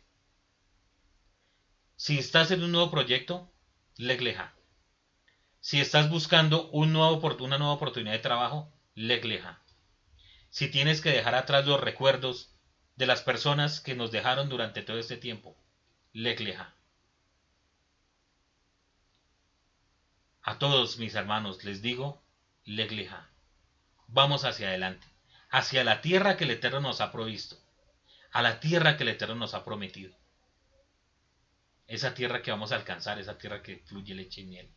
Si 1.96 2.18
estás 2.18 2.52
en 2.52 2.64
un 2.64 2.72
nuevo 2.72 2.92
proyecto, 2.92 3.52
legleja. 3.98 4.54
Si 5.60 5.82
estás 5.82 6.10
buscando 6.10 6.70
una 6.70 6.92
nueva 7.58 7.74
oportunidad 7.74 8.14
de 8.14 8.20
trabajo, 8.20 8.72
legleja. 8.96 9.62
Si 10.50 10.70
tienes 10.70 11.02
que 11.02 11.12
dejar 11.12 11.36
atrás 11.36 11.66
los 11.66 11.80
recuerdos 11.80 12.56
de 12.96 13.06
las 13.06 13.22
personas 13.22 13.80
que 13.80 13.96
nos 13.96 14.12
dejaron 14.12 14.50
durante 14.50 14.82
todo 14.82 14.98
este 14.98 15.18
tiempo, 15.18 15.56
legleja. 16.12 16.74
A 20.42 20.58
todos 20.58 20.98
mis 20.98 21.16
hermanos 21.16 21.64
les 21.64 21.82
digo, 21.82 22.24
legleja. 22.64 23.30
Vamos 24.08 24.44
hacia 24.44 24.70
adelante, 24.70 25.08
hacia 25.50 25.84
la 25.84 26.02
tierra 26.02 26.36
que 26.36 26.46
el 26.46 26.52
Eterno 26.52 26.82
nos 26.82 27.02
ha 27.02 27.12
provisto, 27.12 27.58
a 28.32 28.42
la 28.42 28.60
tierra 28.60 28.98
que 28.98 29.04
el 29.04 29.10
Eterno 29.10 29.36
nos 29.36 29.54
ha 29.54 29.64
prometido 29.64 30.20
esa 31.90 32.14
tierra 32.14 32.44
que 32.44 32.52
vamos 32.52 32.72
a 32.72 32.76
alcanzar, 32.76 33.18
esa 33.18 33.40
tierra 33.40 33.64
que 33.64 33.78
fluye 33.78 34.14
leche 34.14 34.42
y 34.42 34.46
miel. 34.46 34.72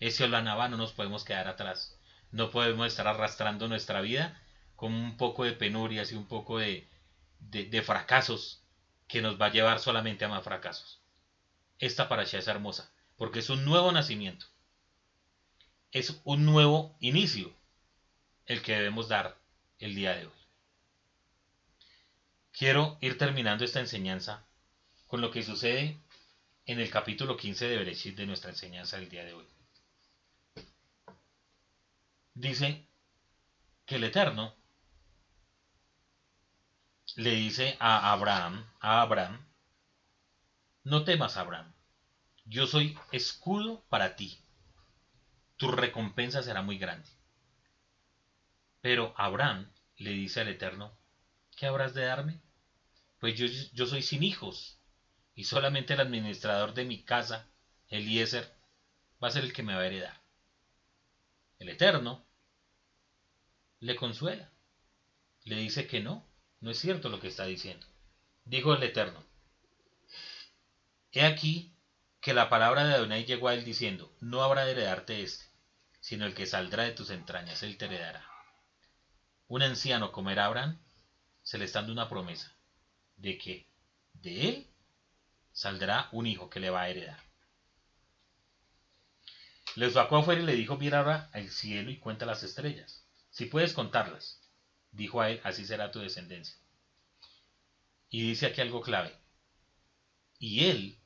Ese 0.00 0.24
Olanabá 0.24 0.68
no 0.68 0.76
nos 0.76 0.92
podemos 0.92 1.24
quedar 1.24 1.48
atrás. 1.48 1.98
No 2.30 2.50
podemos 2.50 2.86
estar 2.86 3.08
arrastrando 3.08 3.68
nuestra 3.68 4.02
vida 4.02 4.38
con 4.80 4.94
un 4.94 5.18
poco 5.18 5.44
de 5.44 5.52
penurias 5.52 6.10
y 6.10 6.14
un 6.14 6.24
poco 6.24 6.56
de, 6.56 6.88
de, 7.38 7.82
fracasos 7.82 8.62
que 9.08 9.20
nos 9.20 9.38
va 9.38 9.46
a 9.46 9.52
llevar 9.52 9.78
solamente 9.78 10.24
a 10.24 10.28
más 10.28 10.42
fracasos. 10.42 11.02
Esta 11.78 12.08
paracha 12.08 12.38
es 12.38 12.48
hermosa 12.48 12.90
porque 13.18 13.40
es 13.40 13.50
un 13.50 13.66
nuevo 13.66 13.92
nacimiento. 13.92 14.46
Es 15.92 16.22
un 16.24 16.46
nuevo 16.46 16.96
inicio 16.98 17.52
el 18.46 18.62
que 18.62 18.72
debemos 18.72 19.08
dar 19.08 19.36
el 19.80 19.94
día 19.94 20.16
de 20.16 20.24
hoy. 20.24 20.40
Quiero 22.50 22.96
ir 23.02 23.18
terminando 23.18 23.66
esta 23.66 23.80
enseñanza 23.80 24.46
con 25.08 25.20
lo 25.20 25.30
que 25.30 25.42
sucede 25.42 26.00
en 26.64 26.80
el 26.80 26.88
capítulo 26.88 27.36
15 27.36 27.68
de 27.68 27.76
Bereshit 27.76 28.16
de 28.16 28.24
nuestra 28.24 28.48
enseñanza 28.48 28.96
del 28.96 29.10
día 29.10 29.26
de 29.26 29.34
hoy. 29.34 29.46
Dice 32.32 32.86
que 33.84 33.96
el 33.96 34.04
Eterno 34.04 34.58
le 37.16 37.30
dice 37.30 37.76
a 37.80 38.12
Abraham, 38.12 38.66
a 38.80 39.02
Abraham, 39.02 39.46
no 40.84 41.04
temas 41.04 41.36
Abraham, 41.36 41.72
yo 42.44 42.66
soy 42.66 42.98
escudo 43.12 43.84
para 43.88 44.16
ti, 44.16 44.38
tu 45.56 45.70
recompensa 45.70 46.42
será 46.42 46.62
muy 46.62 46.78
grande. 46.78 47.08
Pero 48.80 49.14
Abraham 49.16 49.70
le 49.96 50.10
dice 50.10 50.40
al 50.40 50.48
Eterno, 50.48 50.96
¿qué 51.56 51.66
habrás 51.66 51.94
de 51.94 52.04
darme? 52.04 52.40
Pues 53.18 53.36
yo, 53.36 53.46
yo 53.74 53.86
soy 53.86 54.02
sin 54.02 54.22
hijos 54.22 54.78
y 55.34 55.44
solamente 55.44 55.94
el 55.94 56.00
administrador 56.00 56.72
de 56.74 56.84
mi 56.84 57.02
casa, 57.02 57.46
Eliezer, 57.88 58.54
va 59.22 59.28
a 59.28 59.30
ser 59.30 59.44
el 59.44 59.52
que 59.52 59.62
me 59.62 59.74
va 59.74 59.82
a 59.82 59.86
heredar. 59.86 60.20
El 61.58 61.68
Eterno 61.68 62.24
le 63.80 63.96
consuela, 63.96 64.50
le 65.44 65.56
dice 65.56 65.86
que 65.86 66.00
no, 66.00 66.29
no 66.60 66.70
es 66.70 66.78
cierto 66.78 67.08
lo 67.08 67.20
que 67.20 67.28
está 67.28 67.44
diciendo. 67.44 67.86
Dijo 68.44 68.74
el 68.74 68.82
Eterno, 68.82 69.24
he 71.12 71.24
aquí 71.24 71.74
que 72.20 72.34
la 72.34 72.48
palabra 72.48 72.84
de 72.84 72.94
Adonai 72.94 73.24
llegó 73.24 73.48
a 73.48 73.54
él 73.54 73.64
diciendo, 73.64 74.14
no 74.20 74.42
habrá 74.42 74.64
de 74.64 74.72
heredarte 74.72 75.22
este, 75.22 75.44
sino 76.00 76.26
el 76.26 76.34
que 76.34 76.46
saldrá 76.46 76.84
de 76.84 76.92
tus 76.92 77.10
entrañas, 77.10 77.62
él 77.62 77.78
te 77.78 77.86
heredará. 77.86 78.26
Un 79.48 79.62
anciano 79.62 80.12
como 80.12 80.30
era 80.30 80.46
Abraham, 80.46 80.78
se 81.42 81.58
le 81.58 81.64
está 81.64 81.80
dando 81.80 81.92
una 81.92 82.08
promesa 82.08 82.54
de 83.16 83.38
que 83.38 83.66
de 84.12 84.48
él 84.48 84.70
saldrá 85.52 86.08
un 86.12 86.26
hijo 86.26 86.50
que 86.50 86.60
le 86.60 86.70
va 86.70 86.82
a 86.82 86.88
heredar. 86.88 87.22
Le 89.76 89.90
sacó 89.90 90.18
afuera 90.18 90.42
y 90.42 90.46
le 90.46 90.54
dijo, 90.54 90.76
mira 90.76 90.98
ahora 90.98 91.30
al 91.32 91.50
cielo 91.50 91.90
y 91.90 91.98
cuenta 91.98 92.26
las 92.26 92.42
estrellas. 92.42 93.04
Si 93.30 93.46
puedes 93.46 93.72
contarlas, 93.72 94.39
dijo 94.92 95.20
a 95.20 95.30
él, 95.30 95.40
así 95.44 95.64
será 95.64 95.90
tu 95.90 96.00
descendencia. 96.00 96.56
Y 98.08 98.22
dice 98.22 98.46
aquí 98.46 98.60
algo 98.60 98.80
clave. 98.80 99.16
Y 100.38 100.64
él, 100.66 100.98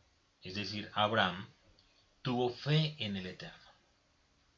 es 0.42 0.54
decir, 0.54 0.90
Abraham, 0.94 1.48
tuvo 2.22 2.50
fe 2.50 2.96
en 2.98 3.16
el 3.16 3.26
Eterno. 3.26 3.58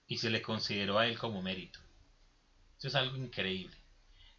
Y 0.06 0.18
se 0.18 0.30
le 0.30 0.42
consideró 0.42 0.98
a 0.98 1.06
él 1.06 1.18
como 1.18 1.42
mérito. 1.42 1.80
Eso 2.78 2.88
es 2.88 2.94
algo 2.94 3.16
increíble. 3.16 3.76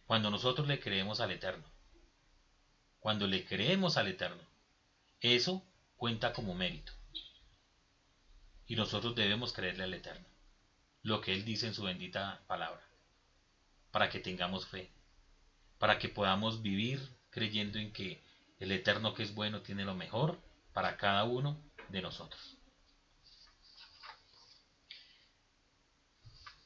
Cuando 0.06 0.30
nosotros 0.30 0.66
le 0.66 0.80
creemos 0.80 1.20
al 1.20 1.32
Eterno. 1.32 1.64
Cuando 3.00 3.26
le 3.26 3.44
creemos 3.44 3.96
al 3.96 4.08
Eterno. 4.08 4.42
Eso 5.20 5.62
cuenta 5.96 6.32
como 6.32 6.54
mérito. 6.54 6.92
Y 8.66 8.76
nosotros 8.76 9.14
debemos 9.14 9.52
creerle 9.52 9.84
al 9.84 9.94
Eterno, 9.94 10.26
lo 11.02 11.20
que 11.20 11.32
Él 11.32 11.44
dice 11.44 11.66
en 11.66 11.74
su 11.74 11.82
bendita 11.82 12.44
palabra, 12.46 12.86
para 13.98 14.10
que 14.10 14.20
tengamos 14.20 14.64
fe, 14.64 14.92
para 15.76 15.98
que 15.98 16.08
podamos 16.08 16.62
vivir 16.62 17.00
creyendo 17.30 17.80
en 17.80 17.92
que 17.92 18.22
el 18.60 18.70
Eterno 18.70 19.12
que 19.12 19.24
es 19.24 19.34
bueno 19.34 19.60
tiene 19.62 19.84
lo 19.84 19.96
mejor 19.96 20.40
para 20.72 20.96
cada 20.96 21.24
uno 21.24 21.60
de 21.88 22.00
nosotros. 22.00 22.56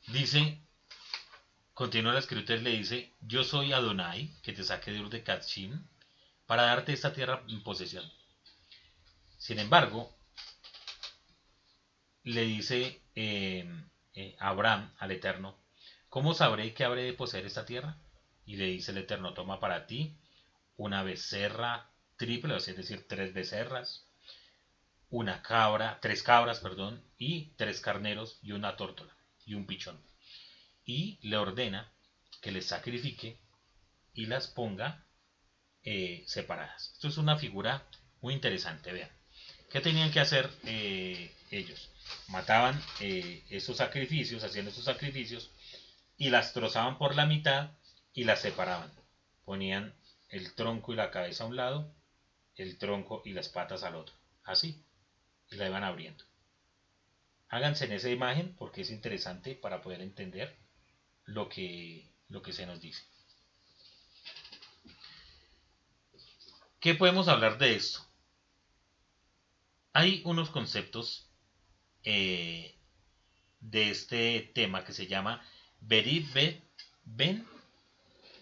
Dice, 0.09 0.61
continúa 1.73 2.13
la 2.13 2.19
escritura 2.19 2.59
le 2.61 2.77
dice, 2.77 3.15
yo 3.23 3.45
soy 3.45 3.73
Adonai, 3.73 4.31
que 4.43 4.53
te 4.53 4.63
saqué 4.63 4.91
de 4.91 5.01
Ur 5.01 5.09
de 5.09 5.23
Kachim, 5.23 5.89
para 6.45 6.65
darte 6.65 6.93
esta 6.93 7.15
tierra 7.15 7.43
en 7.49 7.63
posesión. 7.63 8.05
Sin 9.39 9.59
embargo, 9.59 10.15
le 12.25 12.43
dice 12.43 13.01
eh, 13.15 13.67
eh, 14.13 14.37
Abraham 14.39 14.93
al 14.99 15.13
Eterno, 15.13 15.62
¿cómo 16.13 16.35
sabré 16.35 16.75
que 16.75 16.85
habré 16.85 17.05
de 17.05 17.15
poseer 17.15 17.47
esta 17.47 17.65
tierra? 17.65 17.97
Y 18.45 18.57
le 18.57 18.67
dice 18.67 18.91
el 18.91 18.99
Eterno, 18.99 19.33
toma 19.33 19.61
para 19.61 19.87
ti 19.87 20.19
una 20.77 21.03
becerra 21.03 21.91
triple, 22.19 22.55
es 22.55 22.67
decir, 22.67 23.09
tres 23.09 23.33
becerras, 23.33 24.05
una 25.09 25.41
cabra, 25.41 26.01
tres 26.03 26.23
cabras, 26.23 26.61
perdón, 26.61 27.03
y 27.17 27.55
tres 27.57 27.81
carneros 27.81 28.39
y 28.43 28.53
una 28.53 28.77
tórtola 28.77 29.17
y 29.47 29.55
un 29.55 29.65
pichón. 29.67 29.99
Y 30.85 31.19
le 31.23 31.39
ordena 31.39 31.91
que 32.43 32.53
les 32.53 32.67
sacrifique 32.67 33.39
y 34.13 34.27
las 34.27 34.49
ponga 34.49 35.07
eh, 35.83 36.25
separadas. 36.27 36.91
Esto 36.93 37.09
es 37.09 37.17
una 37.17 37.39
figura 37.39 37.87
muy 38.21 38.35
interesante, 38.35 38.93
vean. 38.93 39.11
¿Qué 39.71 39.81
tenían 39.81 40.11
que 40.11 40.21
hacer 40.21 40.51
eh, 40.65 41.35
ellos? 41.51 41.89
Mataban 42.29 42.79
eh, 43.01 43.45
esos 43.49 43.79
sacrificios, 43.79 44.45
hacían 44.45 44.69
esos 44.69 44.85
sacrificios 44.85 45.51
y 46.23 46.31
las 46.31 46.53
trozaban 46.53 46.99
por 46.99 47.17
la 47.17 47.27
mitad 47.27 47.73
y 48.15 48.23
las 48.23 48.43
separaban. 48.43 48.93
Ponían 49.45 49.93
el 50.29 50.55
tronco 50.55 50.93
y 50.93 50.97
la 50.97 51.11
cabeza 51.11 51.43
a 51.43 51.49
un 51.49 51.57
lado, 51.57 51.93
el 52.55 52.79
tronco 52.79 53.23
y 53.25 53.33
las 53.33 53.49
patas 53.49 53.83
al 53.83 53.97
otro. 53.97 54.15
Así. 54.45 54.85
Y 55.51 55.57
la 55.57 55.67
iban 55.67 55.83
abriendo. 55.83 56.25
Háganse 57.49 57.87
en 57.87 57.93
esa 57.95 58.09
imagen 58.09 58.55
porque 58.55 58.83
es 58.83 58.91
interesante 58.91 59.57
para 59.57 59.83
poder 59.83 60.01
entender 60.01 60.57
lo 61.25 61.49
que, 61.49 62.09
lo 62.29 62.41
que 62.41 62.53
se 62.53 62.67
nos 62.67 62.81
dice. 62.81 63.03
¿Qué 66.79 66.95
podemos 66.95 67.27
hablar 67.27 67.59
de 67.59 67.75
esto? 67.75 68.07
Hay 69.93 70.23
unos 70.25 70.51
conceptos 70.51 71.29
eh, 72.05 72.77
de 73.59 73.91
este 73.91 74.53
tema 74.55 74.85
que 74.85 74.93
se 74.93 75.09
llama 75.09 75.43
Berit 75.83 76.27
Ben 77.05 77.47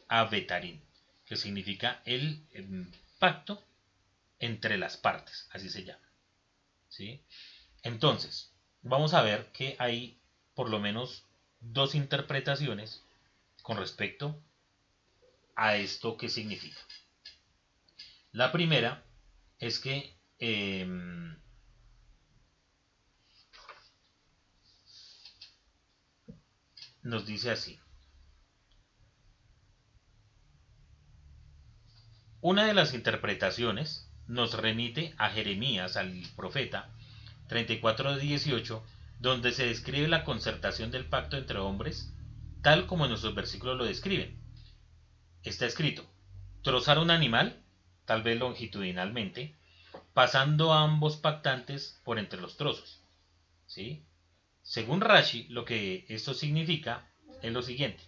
Avetarin, 0.08 0.80
que 1.24 1.36
significa 1.36 2.02
el 2.04 2.44
em, 2.52 2.90
pacto 3.18 3.62
entre 4.38 4.76
las 4.78 4.96
partes, 4.96 5.48
así 5.50 5.68
se 5.68 5.84
llama. 5.84 6.06
¿sí? 6.88 7.22
Entonces, 7.82 8.52
vamos 8.82 9.14
a 9.14 9.22
ver 9.22 9.50
que 9.52 9.76
hay 9.78 10.18
por 10.54 10.68
lo 10.68 10.78
menos 10.78 11.24
dos 11.60 11.94
interpretaciones 11.94 13.02
con 13.62 13.76
respecto 13.76 14.42
a 15.54 15.76
esto 15.76 16.16
que 16.16 16.28
significa. 16.28 16.80
La 18.32 18.52
primera 18.52 19.02
es 19.58 19.78
que 19.78 20.16
em, 20.38 21.38
nos 27.02 27.26
dice 27.26 27.50
así. 27.50 27.78
Una 32.40 32.64
de 32.64 32.74
las 32.74 32.94
interpretaciones 32.94 34.10
nos 34.26 34.54
remite 34.54 35.14
a 35.18 35.28
Jeremías, 35.30 35.96
al 35.96 36.22
profeta 36.36 36.88
34.18, 37.48 38.82
donde 39.18 39.52
se 39.52 39.66
describe 39.66 40.08
la 40.08 40.24
concertación 40.24 40.90
del 40.90 41.04
pacto 41.04 41.36
entre 41.36 41.58
hombres, 41.58 42.14
tal 42.62 42.86
como 42.86 43.06
nuestros 43.06 43.34
versículos 43.34 43.76
lo 43.76 43.84
describen. 43.84 44.40
Está 45.42 45.66
escrito, 45.66 46.08
trozar 46.62 46.98
un 46.98 47.10
animal, 47.10 47.62
tal 48.06 48.22
vez 48.22 48.38
longitudinalmente, 48.38 49.56
pasando 50.14 50.72
ambos 50.72 51.16
pactantes 51.16 52.00
por 52.04 52.18
entre 52.18 52.40
los 52.40 52.56
trozos. 52.56 53.02
¿Sí? 53.66 54.04
Según 54.62 55.00
Rashi, 55.00 55.46
lo 55.48 55.64
que 55.64 56.04
esto 56.08 56.34
significa 56.34 57.08
es 57.42 57.52
lo 57.52 57.62
siguiente. 57.62 58.02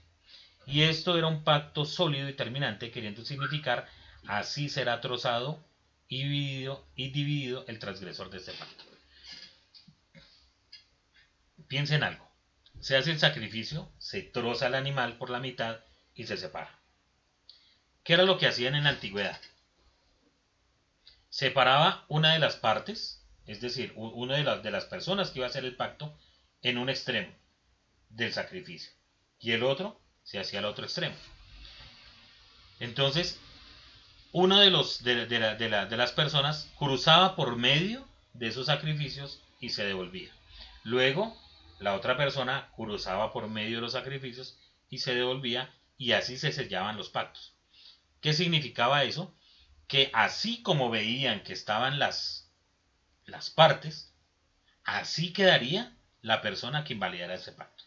Y 0.67 0.83
esto 0.83 1.19
era 1.19 1.27
un 1.27 1.45
pacto 1.45 1.85
sólido 1.85 2.29
y 2.29 2.35
terminante, 2.35 2.91
queriendo 2.91 3.25
significar 3.25 3.89
así 4.27 4.69
será 4.69 5.01
trozado 5.01 5.65
y 6.09 6.23
dividido, 6.23 6.87
y 6.95 7.11
dividido 7.11 7.65
el 7.67 7.79
transgresor 7.79 8.31
de 8.31 8.39
este 8.39 8.53
pacto. 8.53 8.85
Piensen 11.69 11.99
en 11.99 12.05
algo. 12.05 12.31
Se 12.81 12.97
hace 12.97 13.13
el 13.13 13.19
sacrificio, 13.19 13.91
se 13.99 14.23
troza 14.23 14.67
el 14.67 14.75
animal 14.75 15.17
por 15.17 15.31
la 15.31 15.41
mitad 15.41 15.81
y 16.15 16.25
se 16.25 16.37
separa. 16.37 16.79
¿Qué 18.05 18.15
era 18.15 18.25
lo 18.25 18.39
que 18.39 18.47
hacían 18.47 18.75
en 18.75 18.85
la 18.85 18.91
antigüedad? 18.91 19.41
Separaba 21.29 22.05
una 22.09 22.33
de 22.35 22.41
las 22.41 22.57
partes, 22.57 23.25
es 23.47 23.61
decir, 23.61 23.93
una 23.97 24.37
de 24.37 24.45
las, 24.45 24.63
de 24.63 24.71
las 24.71 24.85
personas 24.85 25.31
que 25.31 25.39
iba 25.39 25.47
a 25.47 25.51
hacer 25.51 25.65
el 25.65 25.77
pacto, 25.77 26.19
en 26.63 26.79
un 26.79 26.89
extremo 26.89 27.33
del 28.09 28.33
sacrificio 28.33 28.93
y 29.41 29.53
el 29.53 29.63
otro 29.63 30.01
se 30.23 30.39
hacía 30.39 30.61
al 30.61 30.67
otro 30.67 30.85
extremo. 30.85 31.17
Entonces, 32.79 33.39
uno 34.33 34.61
de, 34.61 34.71
los, 34.71 35.03
de, 35.03 35.27
de, 35.27 35.97
las 35.97 36.13
personas 36.13 36.71
cruzaba 36.79 37.37
por 37.37 37.57
medio 37.57 38.07
de 38.33 38.49
esos 38.49 38.67
sacrificios 38.67 39.43
y 39.61 39.71
se 39.71 39.85
devolvía. 39.85 40.33
Luego, 40.85 41.37
la 41.81 41.95
otra 41.95 42.17
persona 42.17 42.71
cruzaba 42.75 43.33
por 43.33 43.49
medio 43.49 43.77
de 43.77 43.83
los 43.83 43.93
sacrificios 43.93 44.59
y 44.89 44.99
se 44.99 45.15
devolvía 45.15 45.71
y 45.99 46.13
así 46.13 46.39
se 46.39 46.53
sellaban 46.53 46.97
los 46.97 47.11
pactos. 47.11 47.55
¿Qué 48.21 48.33
significaba 48.33 49.05
eso? 49.05 49.35
Que 49.89 50.11
así 50.15 50.63
como 50.63 50.91
veían 50.91 51.43
que 51.43 51.53
estaban 51.53 51.99
las, 51.99 52.51
las 53.27 53.51
partes, 53.51 54.15
así 54.85 55.33
quedaría 55.33 55.97
la 56.23 56.41
persona 56.41 56.85
que 56.85 56.95
invalidara 56.95 57.35
ese 57.35 57.53
pacto. 57.53 57.85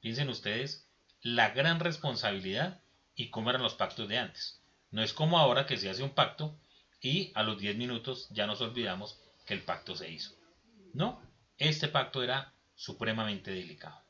Piensen 0.00 0.28
ustedes 0.28 0.88
la 1.20 1.50
gran 1.50 1.80
responsabilidad 1.80 2.80
y 3.14 3.28
cómo 3.28 3.50
eran 3.50 3.62
los 3.62 3.74
pactos 3.74 4.08
de 4.08 4.18
antes. 4.18 4.62
No 4.90 5.02
es 5.02 5.12
como 5.12 5.38
ahora 5.38 5.66
que 5.66 5.76
se 5.76 5.90
hace 5.90 6.02
un 6.02 6.14
pacto 6.14 6.58
y 7.00 7.32
a 7.34 7.42
los 7.42 7.58
10 7.58 7.76
minutos 7.76 8.28
ya 8.30 8.46
nos 8.46 8.60
olvidamos 8.60 9.20
que 9.46 9.54
el 9.54 9.62
pacto 9.62 9.94
se 9.94 10.10
hizo. 10.10 10.34
No, 10.94 11.20
este 11.58 11.88
pacto 11.88 12.22
era 12.22 12.54
supremamente 12.74 13.50
delicado. 13.50 14.00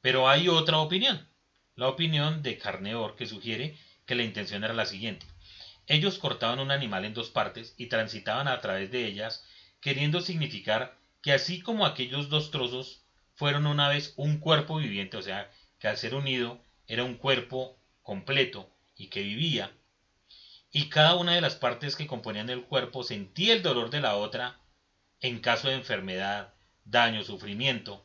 Pero 0.00 0.28
hay 0.28 0.48
otra 0.48 0.78
opinión, 0.78 1.28
la 1.76 1.88
opinión 1.88 2.42
de 2.42 2.58
Carneor 2.58 3.16
que 3.16 3.26
sugiere 3.26 3.78
que 4.06 4.14
la 4.14 4.22
intención 4.22 4.64
era 4.64 4.74
la 4.74 4.86
siguiente. 4.86 5.26
Ellos 5.86 6.18
cortaban 6.18 6.60
un 6.60 6.70
animal 6.70 7.04
en 7.04 7.14
dos 7.14 7.30
partes 7.30 7.74
y 7.76 7.86
transitaban 7.86 8.48
a 8.48 8.60
través 8.60 8.90
de 8.90 9.06
ellas, 9.06 9.44
queriendo 9.80 10.20
significar 10.20 10.96
que 11.22 11.32
así 11.32 11.60
como 11.60 11.86
aquellos 11.86 12.28
dos 12.28 12.50
trozos 12.50 13.04
fueron 13.34 13.66
una 13.66 13.88
vez 13.88 14.12
un 14.16 14.38
cuerpo 14.38 14.76
viviente, 14.76 15.16
o 15.16 15.22
sea, 15.22 15.50
que 15.78 15.86
al 15.86 15.96
ser 15.96 16.14
unido 16.14 16.60
era 16.86 17.04
un 17.04 17.14
cuerpo 17.14 17.80
completo 18.02 18.68
y 18.96 19.06
que 19.08 19.22
vivía, 19.22 19.72
y 20.72 20.88
cada 20.88 21.14
una 21.14 21.34
de 21.34 21.40
las 21.40 21.54
partes 21.54 21.94
que 21.96 22.08
componían 22.08 22.50
el 22.50 22.64
cuerpo 22.64 23.04
sentía 23.04 23.52
el 23.52 23.62
dolor 23.62 23.90
de 23.90 24.00
la 24.00 24.16
otra 24.16 24.58
en 25.20 25.38
caso 25.38 25.68
de 25.68 25.74
enfermedad, 25.74 26.54
daño, 26.84 27.22
sufrimiento, 27.22 28.04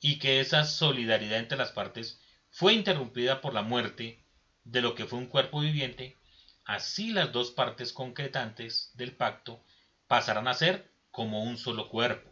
y 0.00 0.18
que 0.18 0.40
esa 0.40 0.64
solidaridad 0.64 1.38
entre 1.38 1.58
las 1.58 1.70
partes 1.70 2.20
fue 2.50 2.72
interrumpida 2.72 3.40
por 3.40 3.54
la 3.54 3.62
muerte 3.62 4.24
de 4.64 4.80
lo 4.80 4.96
que 4.96 5.06
fue 5.06 5.18
un 5.18 5.26
cuerpo 5.26 5.60
viviente, 5.60 6.16
así 6.64 7.12
las 7.12 7.30
dos 7.30 7.52
partes 7.52 7.92
concretantes 7.92 8.90
del 8.94 9.12
pacto 9.12 9.62
pasarán 10.08 10.48
a 10.48 10.54
ser 10.54 10.90
como 11.12 11.44
un 11.44 11.56
solo 11.56 11.88
cuerpo 11.88 12.27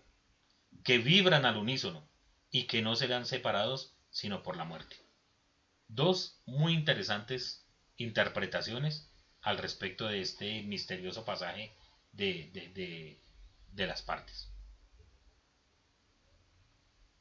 que 0.86 0.98
vibran 0.98 1.44
al 1.46 1.56
unísono 1.56 2.08
y 2.48 2.68
que 2.68 2.80
no 2.80 2.94
serán 2.94 3.26
separados 3.26 3.96
sino 4.08 4.44
por 4.44 4.56
la 4.56 4.62
muerte. 4.62 4.94
Dos 5.88 6.40
muy 6.46 6.74
interesantes 6.74 7.66
interpretaciones 7.96 9.10
al 9.42 9.58
respecto 9.58 10.06
de 10.06 10.20
este 10.20 10.62
misterioso 10.62 11.24
pasaje 11.24 11.74
de, 12.12 13.18
de, 13.72 13.86
las 13.88 14.02
partes. 14.02 14.48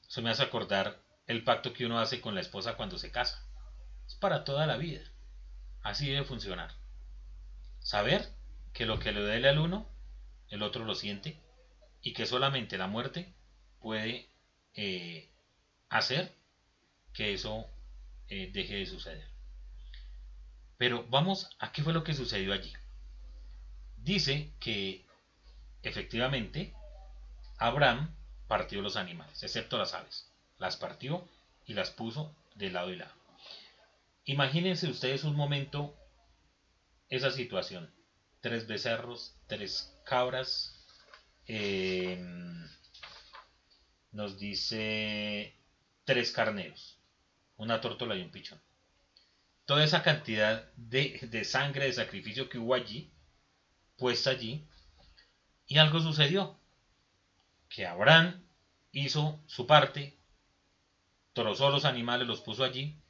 Eso 0.07 0.21
me 0.21 0.29
hace 0.29 0.43
acordar 0.43 1.01
el 1.25 1.43
pacto 1.43 1.73
que 1.73 1.87
uno 1.87 1.97
hace 1.97 2.21
con 2.21 2.35
la 2.35 2.41
esposa 2.41 2.77
cuando 2.77 2.99
se 2.99 3.09
casa. 3.09 3.43
Es 4.05 4.13
para 4.13 4.43
toda 4.43 4.67
la 4.67 4.77
vida. 4.77 5.01
Así 5.81 6.07
debe 6.07 6.23
funcionar. 6.23 6.71
Saber 7.79 8.31
que 8.73 8.85
lo 8.85 8.99
que 8.99 9.11
le 9.11 9.21
duele 9.21 9.49
al 9.49 9.57
uno, 9.57 9.89
el 10.49 10.61
otro 10.61 10.85
lo 10.85 10.93
siente 10.93 11.41
y 12.03 12.13
que 12.13 12.27
solamente 12.27 12.77
la 12.77 12.85
muerte 12.85 13.33
puede 13.85 14.27
eh, 14.73 15.29
hacer 15.89 16.33
que 17.13 17.35
eso 17.35 17.69
eh, 18.29 18.49
deje 18.51 18.77
de 18.77 18.87
suceder. 18.87 19.29
Pero 20.79 21.05
vamos 21.07 21.47
a 21.59 21.71
qué 21.71 21.83
fue 21.83 21.93
lo 21.93 22.03
que 22.03 22.15
sucedió 22.15 22.51
allí. 22.51 22.73
Dice 23.97 24.51
que 24.59 25.05
efectivamente 25.83 26.73
Abraham 27.59 28.15
partió 28.47 28.81
los 28.81 28.95
animales, 28.95 29.43
excepto 29.43 29.77
las 29.77 29.93
aves. 29.93 30.31
Las 30.57 30.77
partió 30.77 31.29
y 31.67 31.75
las 31.75 31.91
puso 31.91 32.35
de 32.55 32.71
lado 32.71 32.91
y 32.91 32.95
lado. 32.95 33.13
Imagínense 34.23 34.89
ustedes 34.89 35.25
un 35.25 35.35
momento 35.35 35.95
esa 37.09 37.29
situación. 37.29 37.93
Tres 38.41 38.65
becerros, 38.65 39.35
tres 39.45 39.95
cabras, 40.05 40.83
eh, 41.45 42.19
nos 44.15 44.39
dice 44.39 45.59
tres 46.05 46.31
carneros, 46.31 46.97
una 47.57 47.81
tórtola 47.81 48.15
y 48.15 48.21
un 48.21 48.31
pichón. 48.31 48.61
Toda 49.65 49.83
esa 49.83 50.03
cantidad 50.03 50.71
de, 50.77 51.43
sangre 51.43 51.87
de 51.87 51.93
sacrificio 51.93 52.47
que 52.47 52.57
hubo 52.57 52.73
allí, 52.75 53.13
puesta 53.97 54.29
allí, 54.29 54.65
Y 55.67 55.79
algo 55.79 55.99
sucedió, 55.99 56.57
que 57.67 57.85
Abraham 57.85 58.47
hizo 58.91 59.43
su 59.47 59.67
parte, 59.67 60.17
trozó 61.33 61.69
los 61.69 61.83
animales, 61.83 62.27
los 62.27 62.39
puso 62.39 62.63
allí, 62.63 63.01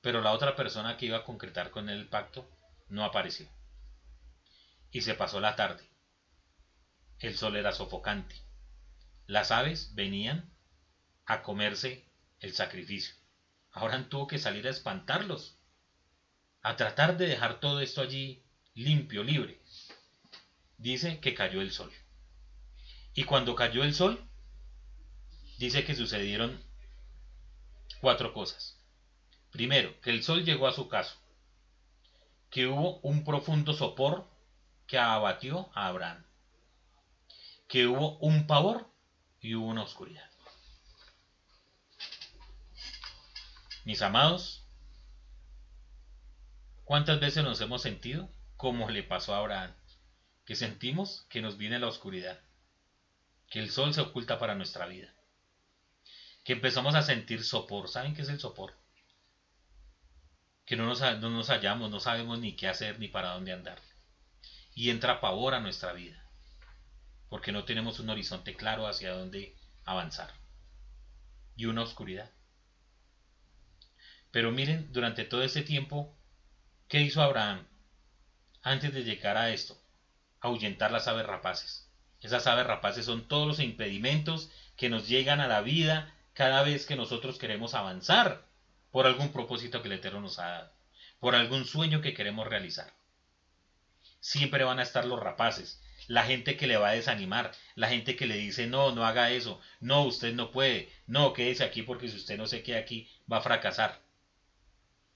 pero 0.00 0.22
la 0.22 0.32
otra 0.32 0.56
persona 0.56 0.96
que 0.96 1.06
iba 1.06 1.18
a 1.18 1.24
concretar 1.24 1.70
con 1.70 1.90
él 1.90 1.98
el 1.98 2.08
pacto 2.08 2.48
no 2.88 3.04
apareció. 3.04 3.46
Y 4.90 5.02
se 5.02 5.14
pasó 5.14 5.38
la 5.38 5.54
tarde. 5.54 5.86
El 7.18 7.36
sol 7.36 7.56
era 7.56 7.72
sofocante. 7.72 8.51
Las 9.32 9.50
aves 9.50 9.94
venían 9.94 10.52
a 11.24 11.40
comerse 11.40 12.06
el 12.40 12.52
sacrificio. 12.52 13.14
Ahora 13.70 14.06
tuvo 14.10 14.26
que 14.26 14.38
salir 14.38 14.66
a 14.66 14.70
espantarlos, 14.70 15.56
a 16.60 16.76
tratar 16.76 17.16
de 17.16 17.28
dejar 17.28 17.58
todo 17.58 17.80
esto 17.80 18.02
allí 18.02 18.44
limpio, 18.74 19.24
libre. 19.24 19.58
Dice 20.76 21.18
que 21.20 21.32
cayó 21.32 21.62
el 21.62 21.72
sol. 21.72 21.90
Y 23.14 23.24
cuando 23.24 23.54
cayó 23.54 23.84
el 23.84 23.94
sol, 23.94 24.22
dice 25.56 25.82
que 25.86 25.94
sucedieron 25.94 26.62
cuatro 28.02 28.34
cosas. 28.34 28.84
Primero, 29.50 29.98
que 30.02 30.10
el 30.10 30.22
sol 30.22 30.44
llegó 30.44 30.68
a 30.68 30.74
su 30.74 30.90
caso, 30.90 31.16
que 32.50 32.66
hubo 32.66 33.00
un 33.00 33.24
profundo 33.24 33.72
sopor 33.72 34.28
que 34.86 34.98
abatió 34.98 35.70
a 35.72 35.86
Abraham, 35.86 36.22
que 37.66 37.86
hubo 37.86 38.18
un 38.18 38.46
pavor 38.46 38.91
y 39.42 39.56
hubo 39.56 39.66
una 39.66 39.82
oscuridad. 39.82 40.30
Mis 43.84 44.00
amados, 44.00 44.64
¿cuántas 46.84 47.18
veces 47.18 47.42
nos 47.42 47.60
hemos 47.60 47.82
sentido 47.82 48.30
como 48.56 48.88
le 48.88 49.02
pasó 49.02 49.34
a 49.34 49.38
Abraham? 49.38 49.74
Que 50.46 50.54
sentimos 50.54 51.26
que 51.28 51.42
nos 51.42 51.58
viene 51.58 51.80
la 51.80 51.88
oscuridad, 51.88 52.38
que 53.50 53.58
el 53.58 53.70
sol 53.70 53.92
se 53.92 54.00
oculta 54.00 54.38
para 54.38 54.54
nuestra 54.54 54.86
vida, 54.86 55.12
que 56.44 56.52
empezamos 56.52 56.94
a 56.94 57.02
sentir 57.02 57.42
sopor. 57.42 57.88
¿Saben 57.88 58.14
qué 58.14 58.22
es 58.22 58.28
el 58.28 58.38
sopor? 58.38 58.78
Que 60.64 60.76
no 60.76 60.86
nos, 60.86 61.00
no 61.00 61.30
nos 61.30 61.48
hallamos, 61.48 61.90
no 61.90 61.98
sabemos 61.98 62.38
ni 62.38 62.54
qué 62.54 62.68
hacer 62.68 63.00
ni 63.00 63.08
para 63.08 63.34
dónde 63.34 63.52
andar. 63.52 63.80
Y 64.74 64.90
entra 64.90 65.20
pavor 65.20 65.54
a 65.54 65.60
nuestra 65.60 65.92
vida, 65.92 66.24
porque 67.32 67.50
no 67.50 67.64
tenemos 67.64 67.98
un 67.98 68.10
horizonte 68.10 68.54
claro 68.54 68.86
hacia 68.86 69.14
dónde 69.14 69.56
avanzar. 69.86 70.34
Y 71.56 71.64
una 71.64 71.80
oscuridad. 71.80 72.30
Pero 74.30 74.52
miren, 74.52 74.92
durante 74.92 75.24
todo 75.24 75.42
este 75.42 75.62
tiempo, 75.62 76.14
¿qué 76.88 77.00
hizo 77.00 77.22
Abraham? 77.22 77.66
Antes 78.62 78.92
de 78.92 79.04
llegar 79.04 79.38
a 79.38 79.48
esto, 79.48 79.80
ahuyentar 80.40 80.92
las 80.92 81.08
aves 81.08 81.24
rapaces. 81.24 81.88
Esas 82.20 82.46
aves 82.46 82.66
rapaces 82.66 83.06
son 83.06 83.26
todos 83.26 83.48
los 83.48 83.60
impedimentos 83.60 84.50
que 84.76 84.90
nos 84.90 85.08
llegan 85.08 85.40
a 85.40 85.48
la 85.48 85.62
vida 85.62 86.14
cada 86.34 86.62
vez 86.62 86.84
que 86.84 86.96
nosotros 86.96 87.38
queremos 87.38 87.72
avanzar 87.72 88.46
por 88.90 89.06
algún 89.06 89.32
propósito 89.32 89.80
que 89.80 89.88
el 89.88 89.94
Eterno 89.94 90.20
nos 90.20 90.38
ha 90.38 90.48
dado, 90.48 90.72
por 91.18 91.34
algún 91.34 91.64
sueño 91.64 92.02
que 92.02 92.12
queremos 92.12 92.46
realizar. 92.46 92.92
Siempre 94.20 94.64
van 94.64 94.80
a 94.80 94.82
estar 94.82 95.06
los 95.06 95.18
rapaces, 95.18 95.80
la 96.08 96.24
gente 96.24 96.56
que 96.56 96.66
le 96.66 96.76
va 96.76 96.90
a 96.90 96.94
desanimar, 96.94 97.52
la 97.74 97.88
gente 97.88 98.16
que 98.16 98.26
le 98.26 98.36
dice 98.36 98.66
no, 98.66 98.92
no 98.92 99.06
haga 99.06 99.30
eso, 99.30 99.60
no, 99.80 100.02
usted 100.02 100.34
no 100.34 100.50
puede, 100.50 100.92
no, 101.06 101.32
quédese 101.32 101.64
aquí 101.64 101.82
porque 101.82 102.08
si 102.08 102.16
usted 102.16 102.36
no 102.36 102.46
se 102.46 102.62
queda 102.62 102.78
aquí 102.78 103.08
va 103.30 103.38
a 103.38 103.42
fracasar. 103.42 104.02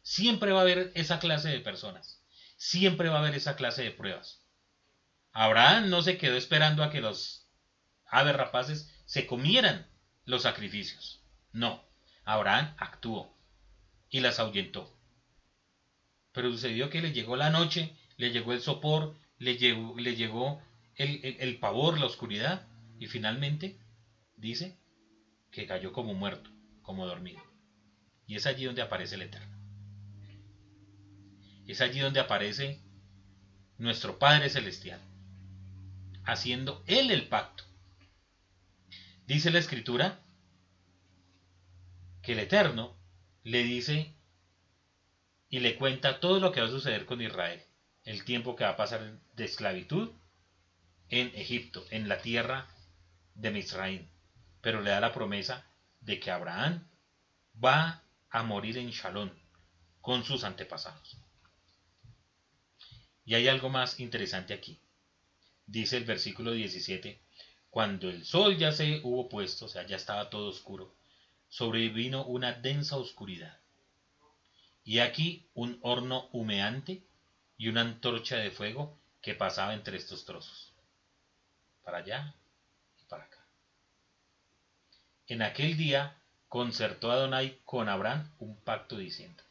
Siempre 0.03 0.53
va 0.53 0.61
a 0.61 0.62
haber 0.62 0.93
esa 0.95 1.18
clase 1.18 1.49
de 1.49 1.61
personas. 1.61 2.22
Siempre 2.57 3.09
va 3.09 3.16
a 3.16 3.20
haber 3.20 3.34
esa 3.34 3.57
clase 3.57 3.82
de 3.82 3.91
pruebas. 3.91 4.41
Abraham 5.32 5.91
no 5.91 6.01
se 6.03 6.16
quedó 6.16 6.37
esperando 6.37 6.82
a 6.82 6.91
que 6.91 7.01
los 7.01 7.47
aves 8.07 8.37
rapaces 8.37 8.91
se 9.05 9.26
comieran 9.26 9.87
los 10.24 10.43
sacrificios. 10.43 11.22
No, 11.53 11.84
Abraham 12.24 12.74
actuó 12.78 13.37
y 14.09 14.20
las 14.20 14.39
ahuyentó. 14.39 14.97
Pero 16.32 16.51
sucedió 16.51 16.91
que 16.91 17.03
le 17.03 17.12
llegó 17.12 17.37
la 17.37 17.51
noche, 17.51 17.97
le 18.16 18.30
llegó 18.30 18.53
el 18.53 18.61
sopor, 18.61 19.16
le 19.39 19.57
llegó, 19.57 19.99
le 19.99 20.16
llegó 20.16 20.62
el, 20.97 21.59
pavor, 21.59 21.99
la 21.99 22.07
oscuridad, 22.07 22.66
y 22.99 23.07
finalmente 23.07 23.78
dice 24.36 24.78
que 25.51 25.66
cayó 25.66 25.92
como 25.92 26.14
muerto, 26.14 26.51
como 26.82 27.07
dormido. 27.07 27.42
Y 28.26 28.36
es 28.36 28.47
allí 28.47 28.64
donde 28.64 28.82
aparece 28.82 29.16
el 29.16 29.22
Eterno. 29.22 29.57
Es 31.66 31.80
allí 31.80 32.01
donde 32.01 32.20
aparece 32.20 32.80
nuestro 33.78 34.18
Padre 34.18 34.49
Celestial, 34.49 35.01
haciendo 36.24 36.82
Él 36.86 37.11
el 37.11 37.28
pacto. 37.28 37.64
Dice 39.26 39.51
la 39.51 39.59
Escritura 39.59 40.20
que 42.22 42.32
el 42.32 42.38
Eterno 42.38 42.97
le 43.42 43.62
dice 43.62 44.14
y 45.49 45.61
le 45.61 45.76
cuenta 45.76 46.20
todo 46.20 46.40
lo 46.40 46.53
que 46.53 46.61
va 46.61 46.66
a 46.66 46.70
suceder 46.70 47.07
con 47.07 47.20
Israel, 47.20 47.62
el 48.05 48.24
tiempo 48.24 48.57
que 48.57 48.64
va 48.64 48.70
a 48.70 48.76
pasar 48.76 49.20
de 49.34 49.44
esclavitud 49.44 50.11
en 51.11 51.28
Egipto, 51.34 51.84
en 51.90 52.09
la 52.09 52.20
tierra 52.20 52.68
de 53.34 53.50
Misraín, 53.50 54.09
pero 54.61 54.80
le 54.80 54.90
da 54.90 55.00
la 55.00 55.12
promesa 55.12 55.64
de 56.00 56.18
que 56.18 56.30
Abraham 56.30 56.88
va 57.62 58.02
a 58.30 58.42
morir 58.42 58.78
en 58.78 58.90
Shalom 58.90 59.30
con 60.00 60.24
sus 60.24 60.44
antepasados. 60.44 61.16
Y 63.24 63.34
hay 63.34 63.48
algo 63.48 63.68
más 63.68 63.98
interesante 63.98 64.54
aquí. 64.54 64.80
Dice 65.66 65.96
el 65.96 66.04
versículo 66.04 66.52
17, 66.52 67.20
cuando 67.70 68.09
el 68.09 68.24
sol 68.24 68.57
ya 68.57 68.72
se 68.72 69.00
hubo 69.02 69.28
puesto, 69.28 69.66
o 69.66 69.68
sea, 69.68 69.84
ya 69.84 69.96
estaba 69.96 70.30
todo 70.30 70.48
oscuro, 70.48 70.94
sobrevino 71.48 72.24
una 72.24 72.52
densa 72.52 72.96
oscuridad. 72.96 73.59
Y 74.84 75.00
aquí 75.00 75.50
un 75.54 75.78
horno 75.82 76.28
humeante 76.32 77.04
y 77.59 77.68
una 77.68 77.80
antorcha 77.80 78.36
de 78.36 78.52
fuego 78.52 79.00
que 79.20 79.34
pasaba 79.34 79.74
entre 79.74 79.96
estos 79.96 80.24
trozos. 80.24 80.75
Para 81.87 81.99
allá 81.99 82.34
y 83.01 83.05
para 83.05 83.22
acá. 83.22 83.39
En 85.28 85.41
aquel 85.41 85.76
día 85.76 86.20
concertó 86.49 87.12
Adonai 87.12 87.61
con 87.64 87.89
Abraham 87.89 88.28
un 88.41 88.61
pacto 88.61 88.99
diciendo, 88.99 89.45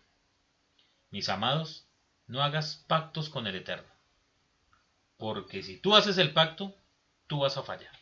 Mis 1.11 1.29
amados, 1.29 1.87
no 2.27 2.43
hagas 2.43 2.83
pactos 2.87 3.29
con 3.29 3.47
el 3.47 3.55
Eterno. 3.55 3.87
Porque 5.15 5.63
si 5.63 5.77
tú 5.77 5.95
haces 5.95 6.17
el 6.17 6.33
pacto, 6.33 6.75
tú 7.27 7.39
vas 7.39 7.55
a 7.55 7.63
fallar. 7.63 7.97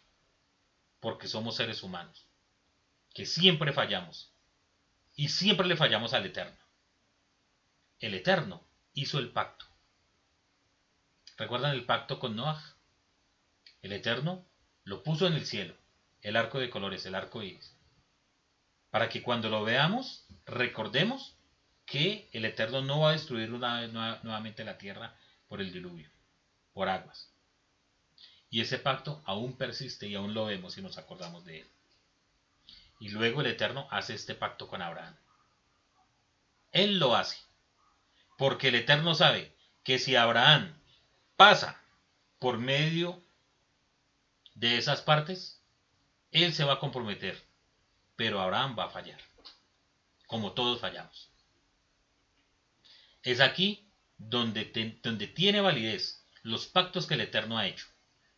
Porque 1.00 1.28
somos 1.28 1.56
seres 1.56 1.84
humanos, 1.84 2.26
que 3.14 3.28
siempre 3.28 3.72
fallamos. 3.72 4.32
Y 5.16 5.30
siempre 5.30 5.68
le 5.68 5.78
fallamos 5.78 6.16
al 6.16 6.26
Eterno. 6.26 6.58
El 8.00 8.16
Eterno 8.16 8.64
hizo 8.96 9.20
el 9.20 9.30
pacto. 9.30 9.68
¿Recuerdan 11.38 11.74
el 11.74 11.86
pacto 11.86 12.18
con 12.18 12.36
Noah? 12.36 12.73
El 13.84 13.92
Eterno 13.92 14.46
lo 14.86 15.04
puso 15.04 15.28
en 15.28 15.34
el 15.34 15.46
cielo, 15.46 15.76
el 16.22 16.38
arco 16.38 16.58
de 16.58 16.70
colores, 16.70 17.06
el 17.06 17.16
arco 17.16 17.44
iris. 17.44 17.76
Para 18.90 19.10
que 19.10 19.22
cuando 19.22 19.50
lo 19.50 19.64
veamos, 19.64 20.26
recordemos 20.46 21.36
que 21.86 22.30
el 22.32 22.46
Eterno 22.46 22.82
no 22.82 23.02
va 23.02 23.10
a 23.10 23.14
destruir 23.14 23.50
nuevamente 23.50 24.64
la 24.64 24.78
tierra 24.78 25.16
por 25.50 25.60
el 25.60 25.74
diluvio, 25.74 26.10
por 26.72 26.88
aguas. 26.88 27.30
Y 28.50 28.62
ese 28.62 28.80
pacto 28.80 29.22
aún 29.26 29.58
persiste 29.58 30.08
y 30.08 30.16
aún 30.16 30.34
lo 30.34 30.46
vemos 30.46 30.78
y 30.78 30.82
nos 30.82 30.98
acordamos 30.98 31.44
de 31.44 31.62
él. 31.62 31.68
Y 33.00 33.10
luego 33.10 33.42
el 33.42 33.48
Eterno 33.48 33.88
hace 33.92 34.14
este 34.14 34.34
pacto 34.34 34.70
con 34.70 34.82
Abraham. 34.82 35.18
Él 36.72 37.00
lo 37.00 37.16
hace, 37.16 37.38
porque 38.38 38.70
el 38.70 38.76
Eterno 38.76 39.14
sabe 39.14 39.54
que 39.84 40.00
si 40.00 40.16
Abraham 40.16 40.74
pasa 41.36 41.82
por 42.40 42.60
medio 42.60 43.23
de 44.56 44.78
esas 44.78 45.02
partes, 45.02 45.62
él 46.32 46.54
se 46.54 46.64
va 46.64 46.74
a 46.74 46.80
comprometer, 46.80 47.42
pero 48.16 48.42
Abraham 48.42 48.76
va 48.78 48.86
a 48.86 48.90
fallar, 48.90 49.20
como 50.28 50.54
todos 50.54 50.82
fallamos. 50.82 51.30
Es 53.22 53.40
aquí 53.40 53.88
donde, 54.18 55.00
donde 55.04 55.28
tiene 55.28 55.62
validez 55.62 56.26
los 56.42 56.68
pactos 56.68 57.08
que 57.08 57.14
el 57.14 57.22
Eterno 57.22 57.58
ha 57.58 57.68
hecho, 57.68 57.86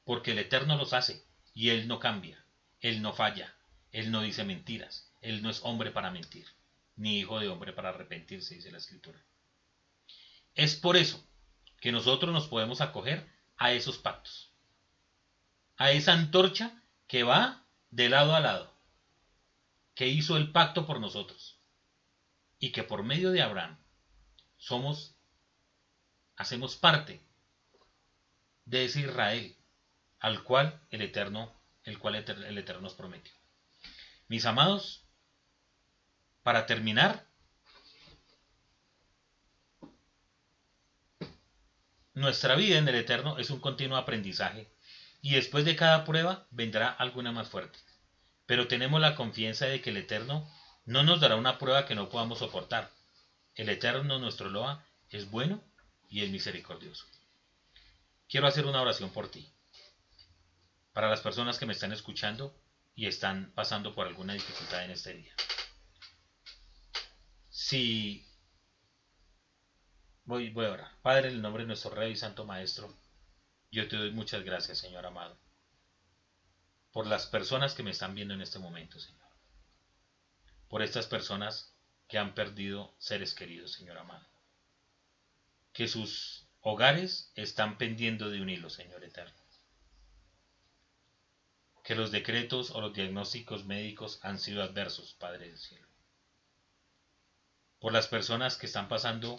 porque 0.03 0.31
el 0.31 0.39
Eterno 0.39 0.77
los 0.77 0.93
hace 0.93 1.25
y 1.53 1.69
Él 1.69 1.87
no 1.87 1.99
cambia, 1.99 2.43
Él 2.81 3.01
no 3.01 3.13
falla, 3.13 3.55
Él 3.91 4.11
no 4.11 4.21
dice 4.21 4.43
mentiras, 4.43 5.11
Él 5.21 5.41
no 5.41 5.49
es 5.49 5.61
hombre 5.63 5.91
para 5.91 6.11
mentir, 6.11 6.45
ni 6.95 7.19
hijo 7.19 7.39
de 7.39 7.49
hombre 7.49 7.73
para 7.73 7.89
arrepentirse, 7.89 8.55
dice 8.55 8.71
la 8.71 8.77
Escritura. 8.77 9.19
Es 10.53 10.75
por 10.75 10.97
eso 10.97 11.25
que 11.81 11.91
nosotros 11.91 12.33
nos 12.33 12.47
podemos 12.47 12.81
acoger 12.81 13.27
a 13.57 13.71
esos 13.71 13.97
pactos, 13.97 14.51
a 15.77 15.91
esa 15.91 16.13
antorcha 16.13 16.81
que 17.07 17.23
va 17.23 17.65
de 17.91 18.09
lado 18.09 18.35
a 18.35 18.39
lado, 18.39 18.73
que 19.93 20.07
hizo 20.07 20.37
el 20.37 20.51
pacto 20.51 20.85
por 20.85 20.99
nosotros, 20.99 21.59
y 22.59 22.71
que 22.71 22.83
por 22.83 23.03
medio 23.03 23.31
de 23.31 23.41
Abraham 23.41 23.77
somos, 24.57 25.15
hacemos 26.35 26.75
parte 26.75 27.21
de 28.65 28.85
ese 28.85 29.01
Israel 29.01 29.55
al 30.19 30.43
cual 30.43 30.81
el 30.89 31.01
Eterno, 31.01 31.53
el 31.83 31.99
cual 31.99 32.15
el 32.15 32.57
Eterno 32.57 32.81
nos 32.81 32.95
prometió. 32.95 33.33
Mis 34.27 34.45
amados, 34.45 35.03
para 36.41 36.65
terminar, 36.65 37.27
nuestra 42.13 42.55
vida 42.55 42.77
en 42.77 42.87
el 42.87 42.95
Eterno 42.95 43.37
es 43.37 43.49
un 43.49 43.59
continuo 43.59 43.97
aprendizaje 43.97 44.74
y 45.25 45.31
después 45.31 45.65
de 45.65 45.75
cada 45.75 46.05
prueba 46.05 46.45
vendrá 46.51 46.87
alguna 46.87 47.31
más 47.31 47.49
fuerte. 47.49 47.79
Pero 48.45 48.67
tenemos 48.67 49.01
la 49.01 49.15
confianza 49.15 49.65
de 49.65 49.81
que 49.81 49.89
el 49.89 49.97
Eterno 49.97 50.47
no 50.85 51.01
nos 51.01 51.19
dará 51.19 51.35
una 51.35 51.57
prueba 51.57 51.87
que 51.87 51.95
no 51.95 52.09
podamos 52.09 52.37
soportar. 52.37 52.91
El 53.55 53.69
Eterno, 53.69 54.19
nuestro 54.19 54.51
Loa, 54.51 54.85
es 55.09 55.31
bueno 55.31 55.63
y 56.09 56.23
es 56.23 56.29
misericordioso. 56.29 57.07
Quiero 58.29 58.45
hacer 58.45 58.67
una 58.67 58.79
oración 58.79 59.09
por 59.09 59.31
ti. 59.31 59.51
Para 60.93 61.09
las 61.09 61.21
personas 61.21 61.57
que 61.57 61.65
me 61.65 61.73
están 61.73 61.91
escuchando 61.91 62.55
y 62.93 63.07
están 63.07 63.51
pasando 63.55 63.95
por 63.95 64.05
alguna 64.05 64.33
dificultad 64.33 64.85
en 64.85 64.91
este 64.91 65.15
día. 65.15 65.33
Si 67.49 68.27
voy, 70.23 70.51
voy 70.51 70.65
a 70.67 70.71
orar. 70.73 70.91
Padre, 71.01 71.29
en 71.29 71.33
el 71.33 71.41
nombre 71.41 71.63
de 71.63 71.67
nuestro 71.69 71.89
Rey 71.89 72.11
y 72.11 72.15
Santo 72.15 72.45
Maestro, 72.45 72.95
yo 73.75 73.89
te 73.89 73.97
doy 73.97 74.11
muchas 74.11 74.41
gracias, 74.45 74.77
Señor 74.77 75.05
amado, 75.05 75.37
por 76.93 77.07
las 77.07 77.25
personas 77.25 77.73
que 77.73 77.83
me 77.83 77.91
están 77.91 78.15
viendo 78.15 78.33
en 78.33 78.41
este 78.41 78.57
momento, 78.57 78.99
Señor. 79.01 79.27
Por 80.69 80.81
estas 80.81 81.07
personas 81.07 81.75
que 82.07 82.17
han 82.17 82.33
perdido 82.33 82.95
seres 82.99 83.33
queridos, 83.33 83.73
Señor 83.73 83.97
amado. 83.97 84.25
Que 85.73 85.89
sus 85.89 86.47
hogares 86.61 87.33
están 87.35 87.77
pendiendo 87.77 88.29
de 88.29 88.41
un 88.41 88.49
hilo, 88.49 88.69
Señor 88.69 89.03
eterno. 89.03 89.43
Que 91.83 91.95
los 91.95 92.11
decretos 92.11 92.71
o 92.71 92.79
los 92.79 92.93
diagnósticos 92.93 93.65
médicos 93.65 94.19
han 94.23 94.39
sido 94.39 94.63
adversos, 94.63 95.15
Padre 95.15 95.49
del 95.49 95.57
cielo. 95.57 95.87
Por 97.79 97.91
las 97.91 98.07
personas 98.07 98.55
que 98.55 98.67
están 98.67 98.87
pasando 98.87 99.37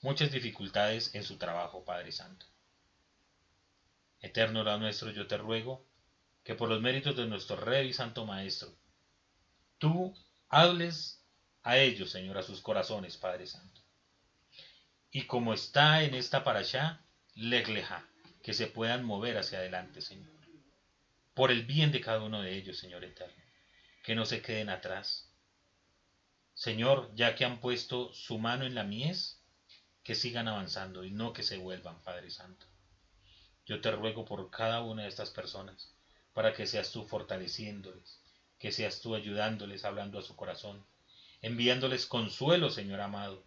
muchas 0.00 0.30
dificultades 0.30 1.12
en 1.16 1.24
su 1.24 1.38
trabajo, 1.38 1.84
Padre 1.84 2.12
Santo 2.12 2.53
Eterno 4.24 4.64
la 4.64 4.78
nuestro, 4.78 5.10
yo 5.10 5.26
te 5.26 5.36
ruego 5.36 5.86
que 6.44 6.54
por 6.54 6.70
los 6.70 6.80
méritos 6.80 7.14
de 7.14 7.26
nuestro 7.26 7.56
Rey 7.56 7.88
y 7.88 7.92
Santo 7.92 8.24
Maestro, 8.24 8.74
tú 9.76 10.16
hables 10.48 11.22
a 11.62 11.76
ellos, 11.76 12.10
Señor, 12.10 12.38
a 12.38 12.42
sus 12.42 12.62
corazones, 12.62 13.18
Padre 13.18 13.46
Santo. 13.46 13.82
Y 15.10 15.26
como 15.26 15.52
está 15.52 16.02
en 16.04 16.14
esta 16.14 16.38
allá, 16.38 17.04
legleja, 17.34 18.08
que 18.42 18.54
se 18.54 18.66
puedan 18.66 19.04
mover 19.04 19.36
hacia 19.36 19.58
adelante, 19.58 20.00
Señor. 20.00 20.32
Por 21.34 21.50
el 21.50 21.66
bien 21.66 21.92
de 21.92 22.00
cada 22.00 22.22
uno 22.22 22.40
de 22.40 22.56
ellos, 22.56 22.78
Señor 22.78 23.04
Eterno. 23.04 23.44
Que 24.02 24.14
no 24.14 24.24
se 24.24 24.40
queden 24.40 24.70
atrás. 24.70 25.30
Señor, 26.54 27.10
ya 27.14 27.34
que 27.34 27.44
han 27.44 27.60
puesto 27.60 28.10
su 28.14 28.38
mano 28.38 28.64
en 28.64 28.74
la 28.74 28.84
mies, 28.84 29.42
que 30.02 30.14
sigan 30.14 30.48
avanzando 30.48 31.04
y 31.04 31.10
no 31.10 31.34
que 31.34 31.42
se 31.42 31.58
vuelvan, 31.58 32.02
Padre 32.02 32.30
Santo. 32.30 32.66
Yo 33.66 33.80
te 33.80 33.90
ruego 33.90 34.24
por 34.24 34.50
cada 34.50 34.82
una 34.82 35.02
de 35.02 35.08
estas 35.08 35.30
personas, 35.30 35.90
para 36.32 36.52
que 36.52 36.66
seas 36.66 36.90
tú 36.90 37.04
fortaleciéndoles, 37.04 38.20
que 38.58 38.72
seas 38.72 39.00
tú 39.00 39.14
ayudándoles, 39.14 39.84
hablando 39.84 40.18
a 40.18 40.22
su 40.22 40.36
corazón, 40.36 40.84
enviándoles 41.40 42.06
consuelo, 42.06 42.70
Señor 42.70 43.00
amado, 43.00 43.44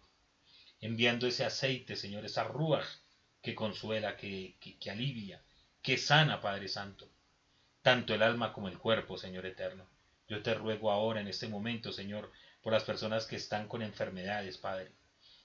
enviando 0.80 1.26
ese 1.26 1.44
aceite, 1.44 1.96
Señor, 1.96 2.24
esa 2.24 2.44
rúa 2.44 2.84
que 3.42 3.54
consuela, 3.54 4.16
que, 4.16 4.56
que 4.80 4.90
alivia, 4.90 5.42
que 5.82 5.96
sana, 5.96 6.40
Padre 6.40 6.68
Santo, 6.68 7.08
tanto 7.82 8.14
el 8.14 8.22
alma 8.22 8.52
como 8.52 8.68
el 8.68 8.78
cuerpo, 8.78 9.16
Señor 9.16 9.46
eterno. 9.46 9.88
Yo 10.28 10.42
te 10.42 10.54
ruego 10.54 10.90
ahora, 10.90 11.20
en 11.20 11.28
este 11.28 11.48
momento, 11.48 11.92
Señor, 11.92 12.30
por 12.62 12.72
las 12.72 12.84
personas 12.84 13.26
que 13.26 13.36
están 13.36 13.68
con 13.68 13.82
enfermedades, 13.82 14.58
Padre, 14.58 14.92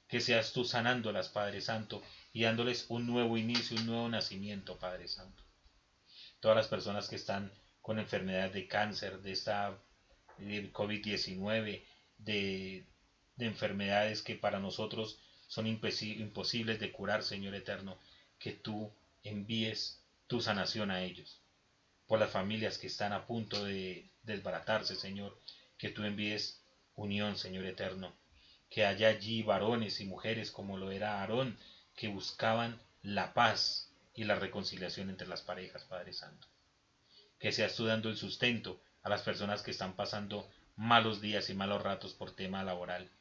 que 0.07 0.21
seas 0.21 0.53
tú 0.53 0.63
sanándolas, 0.65 1.29
Padre 1.29 1.61
Santo, 1.61 2.01
y 2.31 2.43
dándoles 2.43 2.85
un 2.89 3.07
nuevo 3.07 3.37
inicio, 3.37 3.77
un 3.77 3.85
nuevo 3.85 4.09
nacimiento, 4.09 4.77
Padre 4.77 5.07
Santo. 5.07 5.43
Todas 6.39 6.57
las 6.57 6.67
personas 6.67 7.07
que 7.07 7.15
están 7.15 7.51
con 7.81 7.99
enfermedad 7.99 8.51
de 8.51 8.67
cáncer, 8.67 9.21
de 9.21 9.31
esta 9.31 9.77
COVID-19, 10.37 11.83
de, 12.17 12.85
de 13.35 13.45
enfermedades 13.45 14.21
que 14.21 14.35
para 14.35 14.59
nosotros 14.59 15.19
son 15.47 15.67
imposibles 15.67 16.79
de 16.79 16.91
curar, 16.91 17.23
Señor 17.23 17.53
Eterno, 17.55 17.97
que 18.39 18.51
tú 18.51 18.91
envíes 19.23 20.01
tu 20.27 20.41
sanación 20.41 20.91
a 20.91 21.03
ellos. 21.03 21.39
Por 22.07 22.19
las 22.19 22.31
familias 22.31 22.77
que 22.77 22.87
están 22.87 23.13
a 23.13 23.25
punto 23.25 23.63
de 23.63 24.09
desbaratarse, 24.23 24.95
Señor, 24.95 25.39
que 25.77 25.89
tú 25.89 26.03
envíes 26.03 26.61
unión, 26.95 27.37
Señor 27.37 27.65
Eterno. 27.65 28.13
Que 28.73 28.87
haya 28.87 29.09
allí 29.09 29.43
varones 29.43 29.99
y 29.99 30.05
mujeres 30.05 30.49
como 30.49 30.79
lo 30.79 30.89
era 30.89 31.21
Aarón 31.21 31.59
que 31.95 32.07
buscaban 32.07 32.81
la 33.03 33.35
paz 33.35 33.93
y 34.15 34.23
la 34.23 34.33
reconciliación 34.33 35.11
entre 35.11 35.27
las 35.27 35.43
parejas, 35.43 35.83
Padre 35.83 36.11
Santo. 36.11 36.47
Que 37.37 37.51
seas 37.51 37.75
tú 37.75 37.85
dando 37.85 38.09
el 38.09 38.17
sustento 38.17 38.81
a 39.03 39.09
las 39.09 39.21
personas 39.21 39.61
que 39.61 39.69
están 39.69 39.95
pasando 39.95 40.49
malos 40.75 41.21
días 41.21 41.51
y 41.51 41.53
malos 41.53 41.83
ratos 41.83 42.15
por 42.15 42.35
tema 42.35 42.63
laboral. 42.63 43.11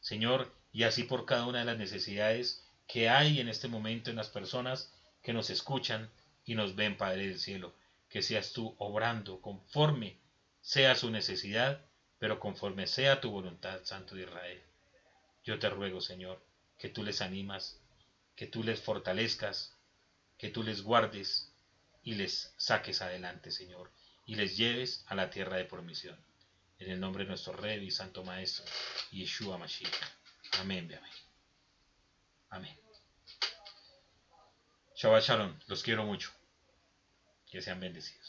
Señor, 0.00 0.54
y 0.70 0.82
así 0.82 1.04
por 1.04 1.24
cada 1.24 1.46
una 1.46 1.60
de 1.60 1.64
las 1.64 1.78
necesidades 1.78 2.68
que 2.86 3.08
hay 3.08 3.40
en 3.40 3.48
este 3.48 3.68
momento 3.68 4.10
en 4.10 4.16
las 4.16 4.28
personas 4.28 4.92
que 5.22 5.32
nos 5.32 5.48
escuchan 5.48 6.10
y 6.44 6.56
nos 6.56 6.76
ven, 6.76 6.98
Padre 6.98 7.28
del 7.28 7.38
Cielo, 7.38 7.74
que 8.10 8.20
seas 8.20 8.52
tú 8.52 8.74
obrando 8.76 9.40
conforme 9.40 10.18
sea 10.60 10.94
su 10.94 11.10
necesidad, 11.10 11.80
pero 12.18 12.38
conforme 12.38 12.86
sea 12.86 13.22
tu 13.22 13.30
voluntad, 13.30 13.80
Santo 13.84 14.14
de 14.14 14.24
Israel. 14.24 14.62
Yo 15.44 15.58
te 15.58 15.68
ruego, 15.68 16.00
Señor, 16.00 16.42
que 16.78 16.88
tú 16.88 17.02
les 17.02 17.20
animas, 17.20 17.78
que 18.34 18.46
tú 18.46 18.62
les 18.62 18.80
fortalezcas, 18.80 19.76
que 20.38 20.48
tú 20.48 20.62
les 20.62 20.82
guardes 20.82 21.52
y 22.02 22.14
les 22.14 22.52
saques 22.56 23.02
adelante, 23.02 23.50
Señor, 23.50 23.90
y 24.26 24.34
les 24.34 24.56
lleves 24.56 25.04
a 25.06 25.14
la 25.14 25.30
tierra 25.30 25.56
de 25.56 25.64
promisión. 25.64 26.18
En 26.78 26.90
el 26.90 26.98
nombre 26.98 27.24
de 27.24 27.28
nuestro 27.28 27.52
Rey 27.52 27.84
y 27.84 27.90
Santo 27.90 28.24
Maestro, 28.24 28.64
Yeshua 29.10 29.58
Mashiach. 29.58 29.94
Amén, 30.58 30.86
amén. 30.86 31.12
Amén. 32.50 32.78
Shabbat 34.96 35.24
Shalom. 35.24 35.58
Los 35.66 35.82
quiero 35.82 36.04
mucho. 36.04 36.30
Que 37.50 37.60
sean 37.60 37.80
bendecidos. 37.80 38.23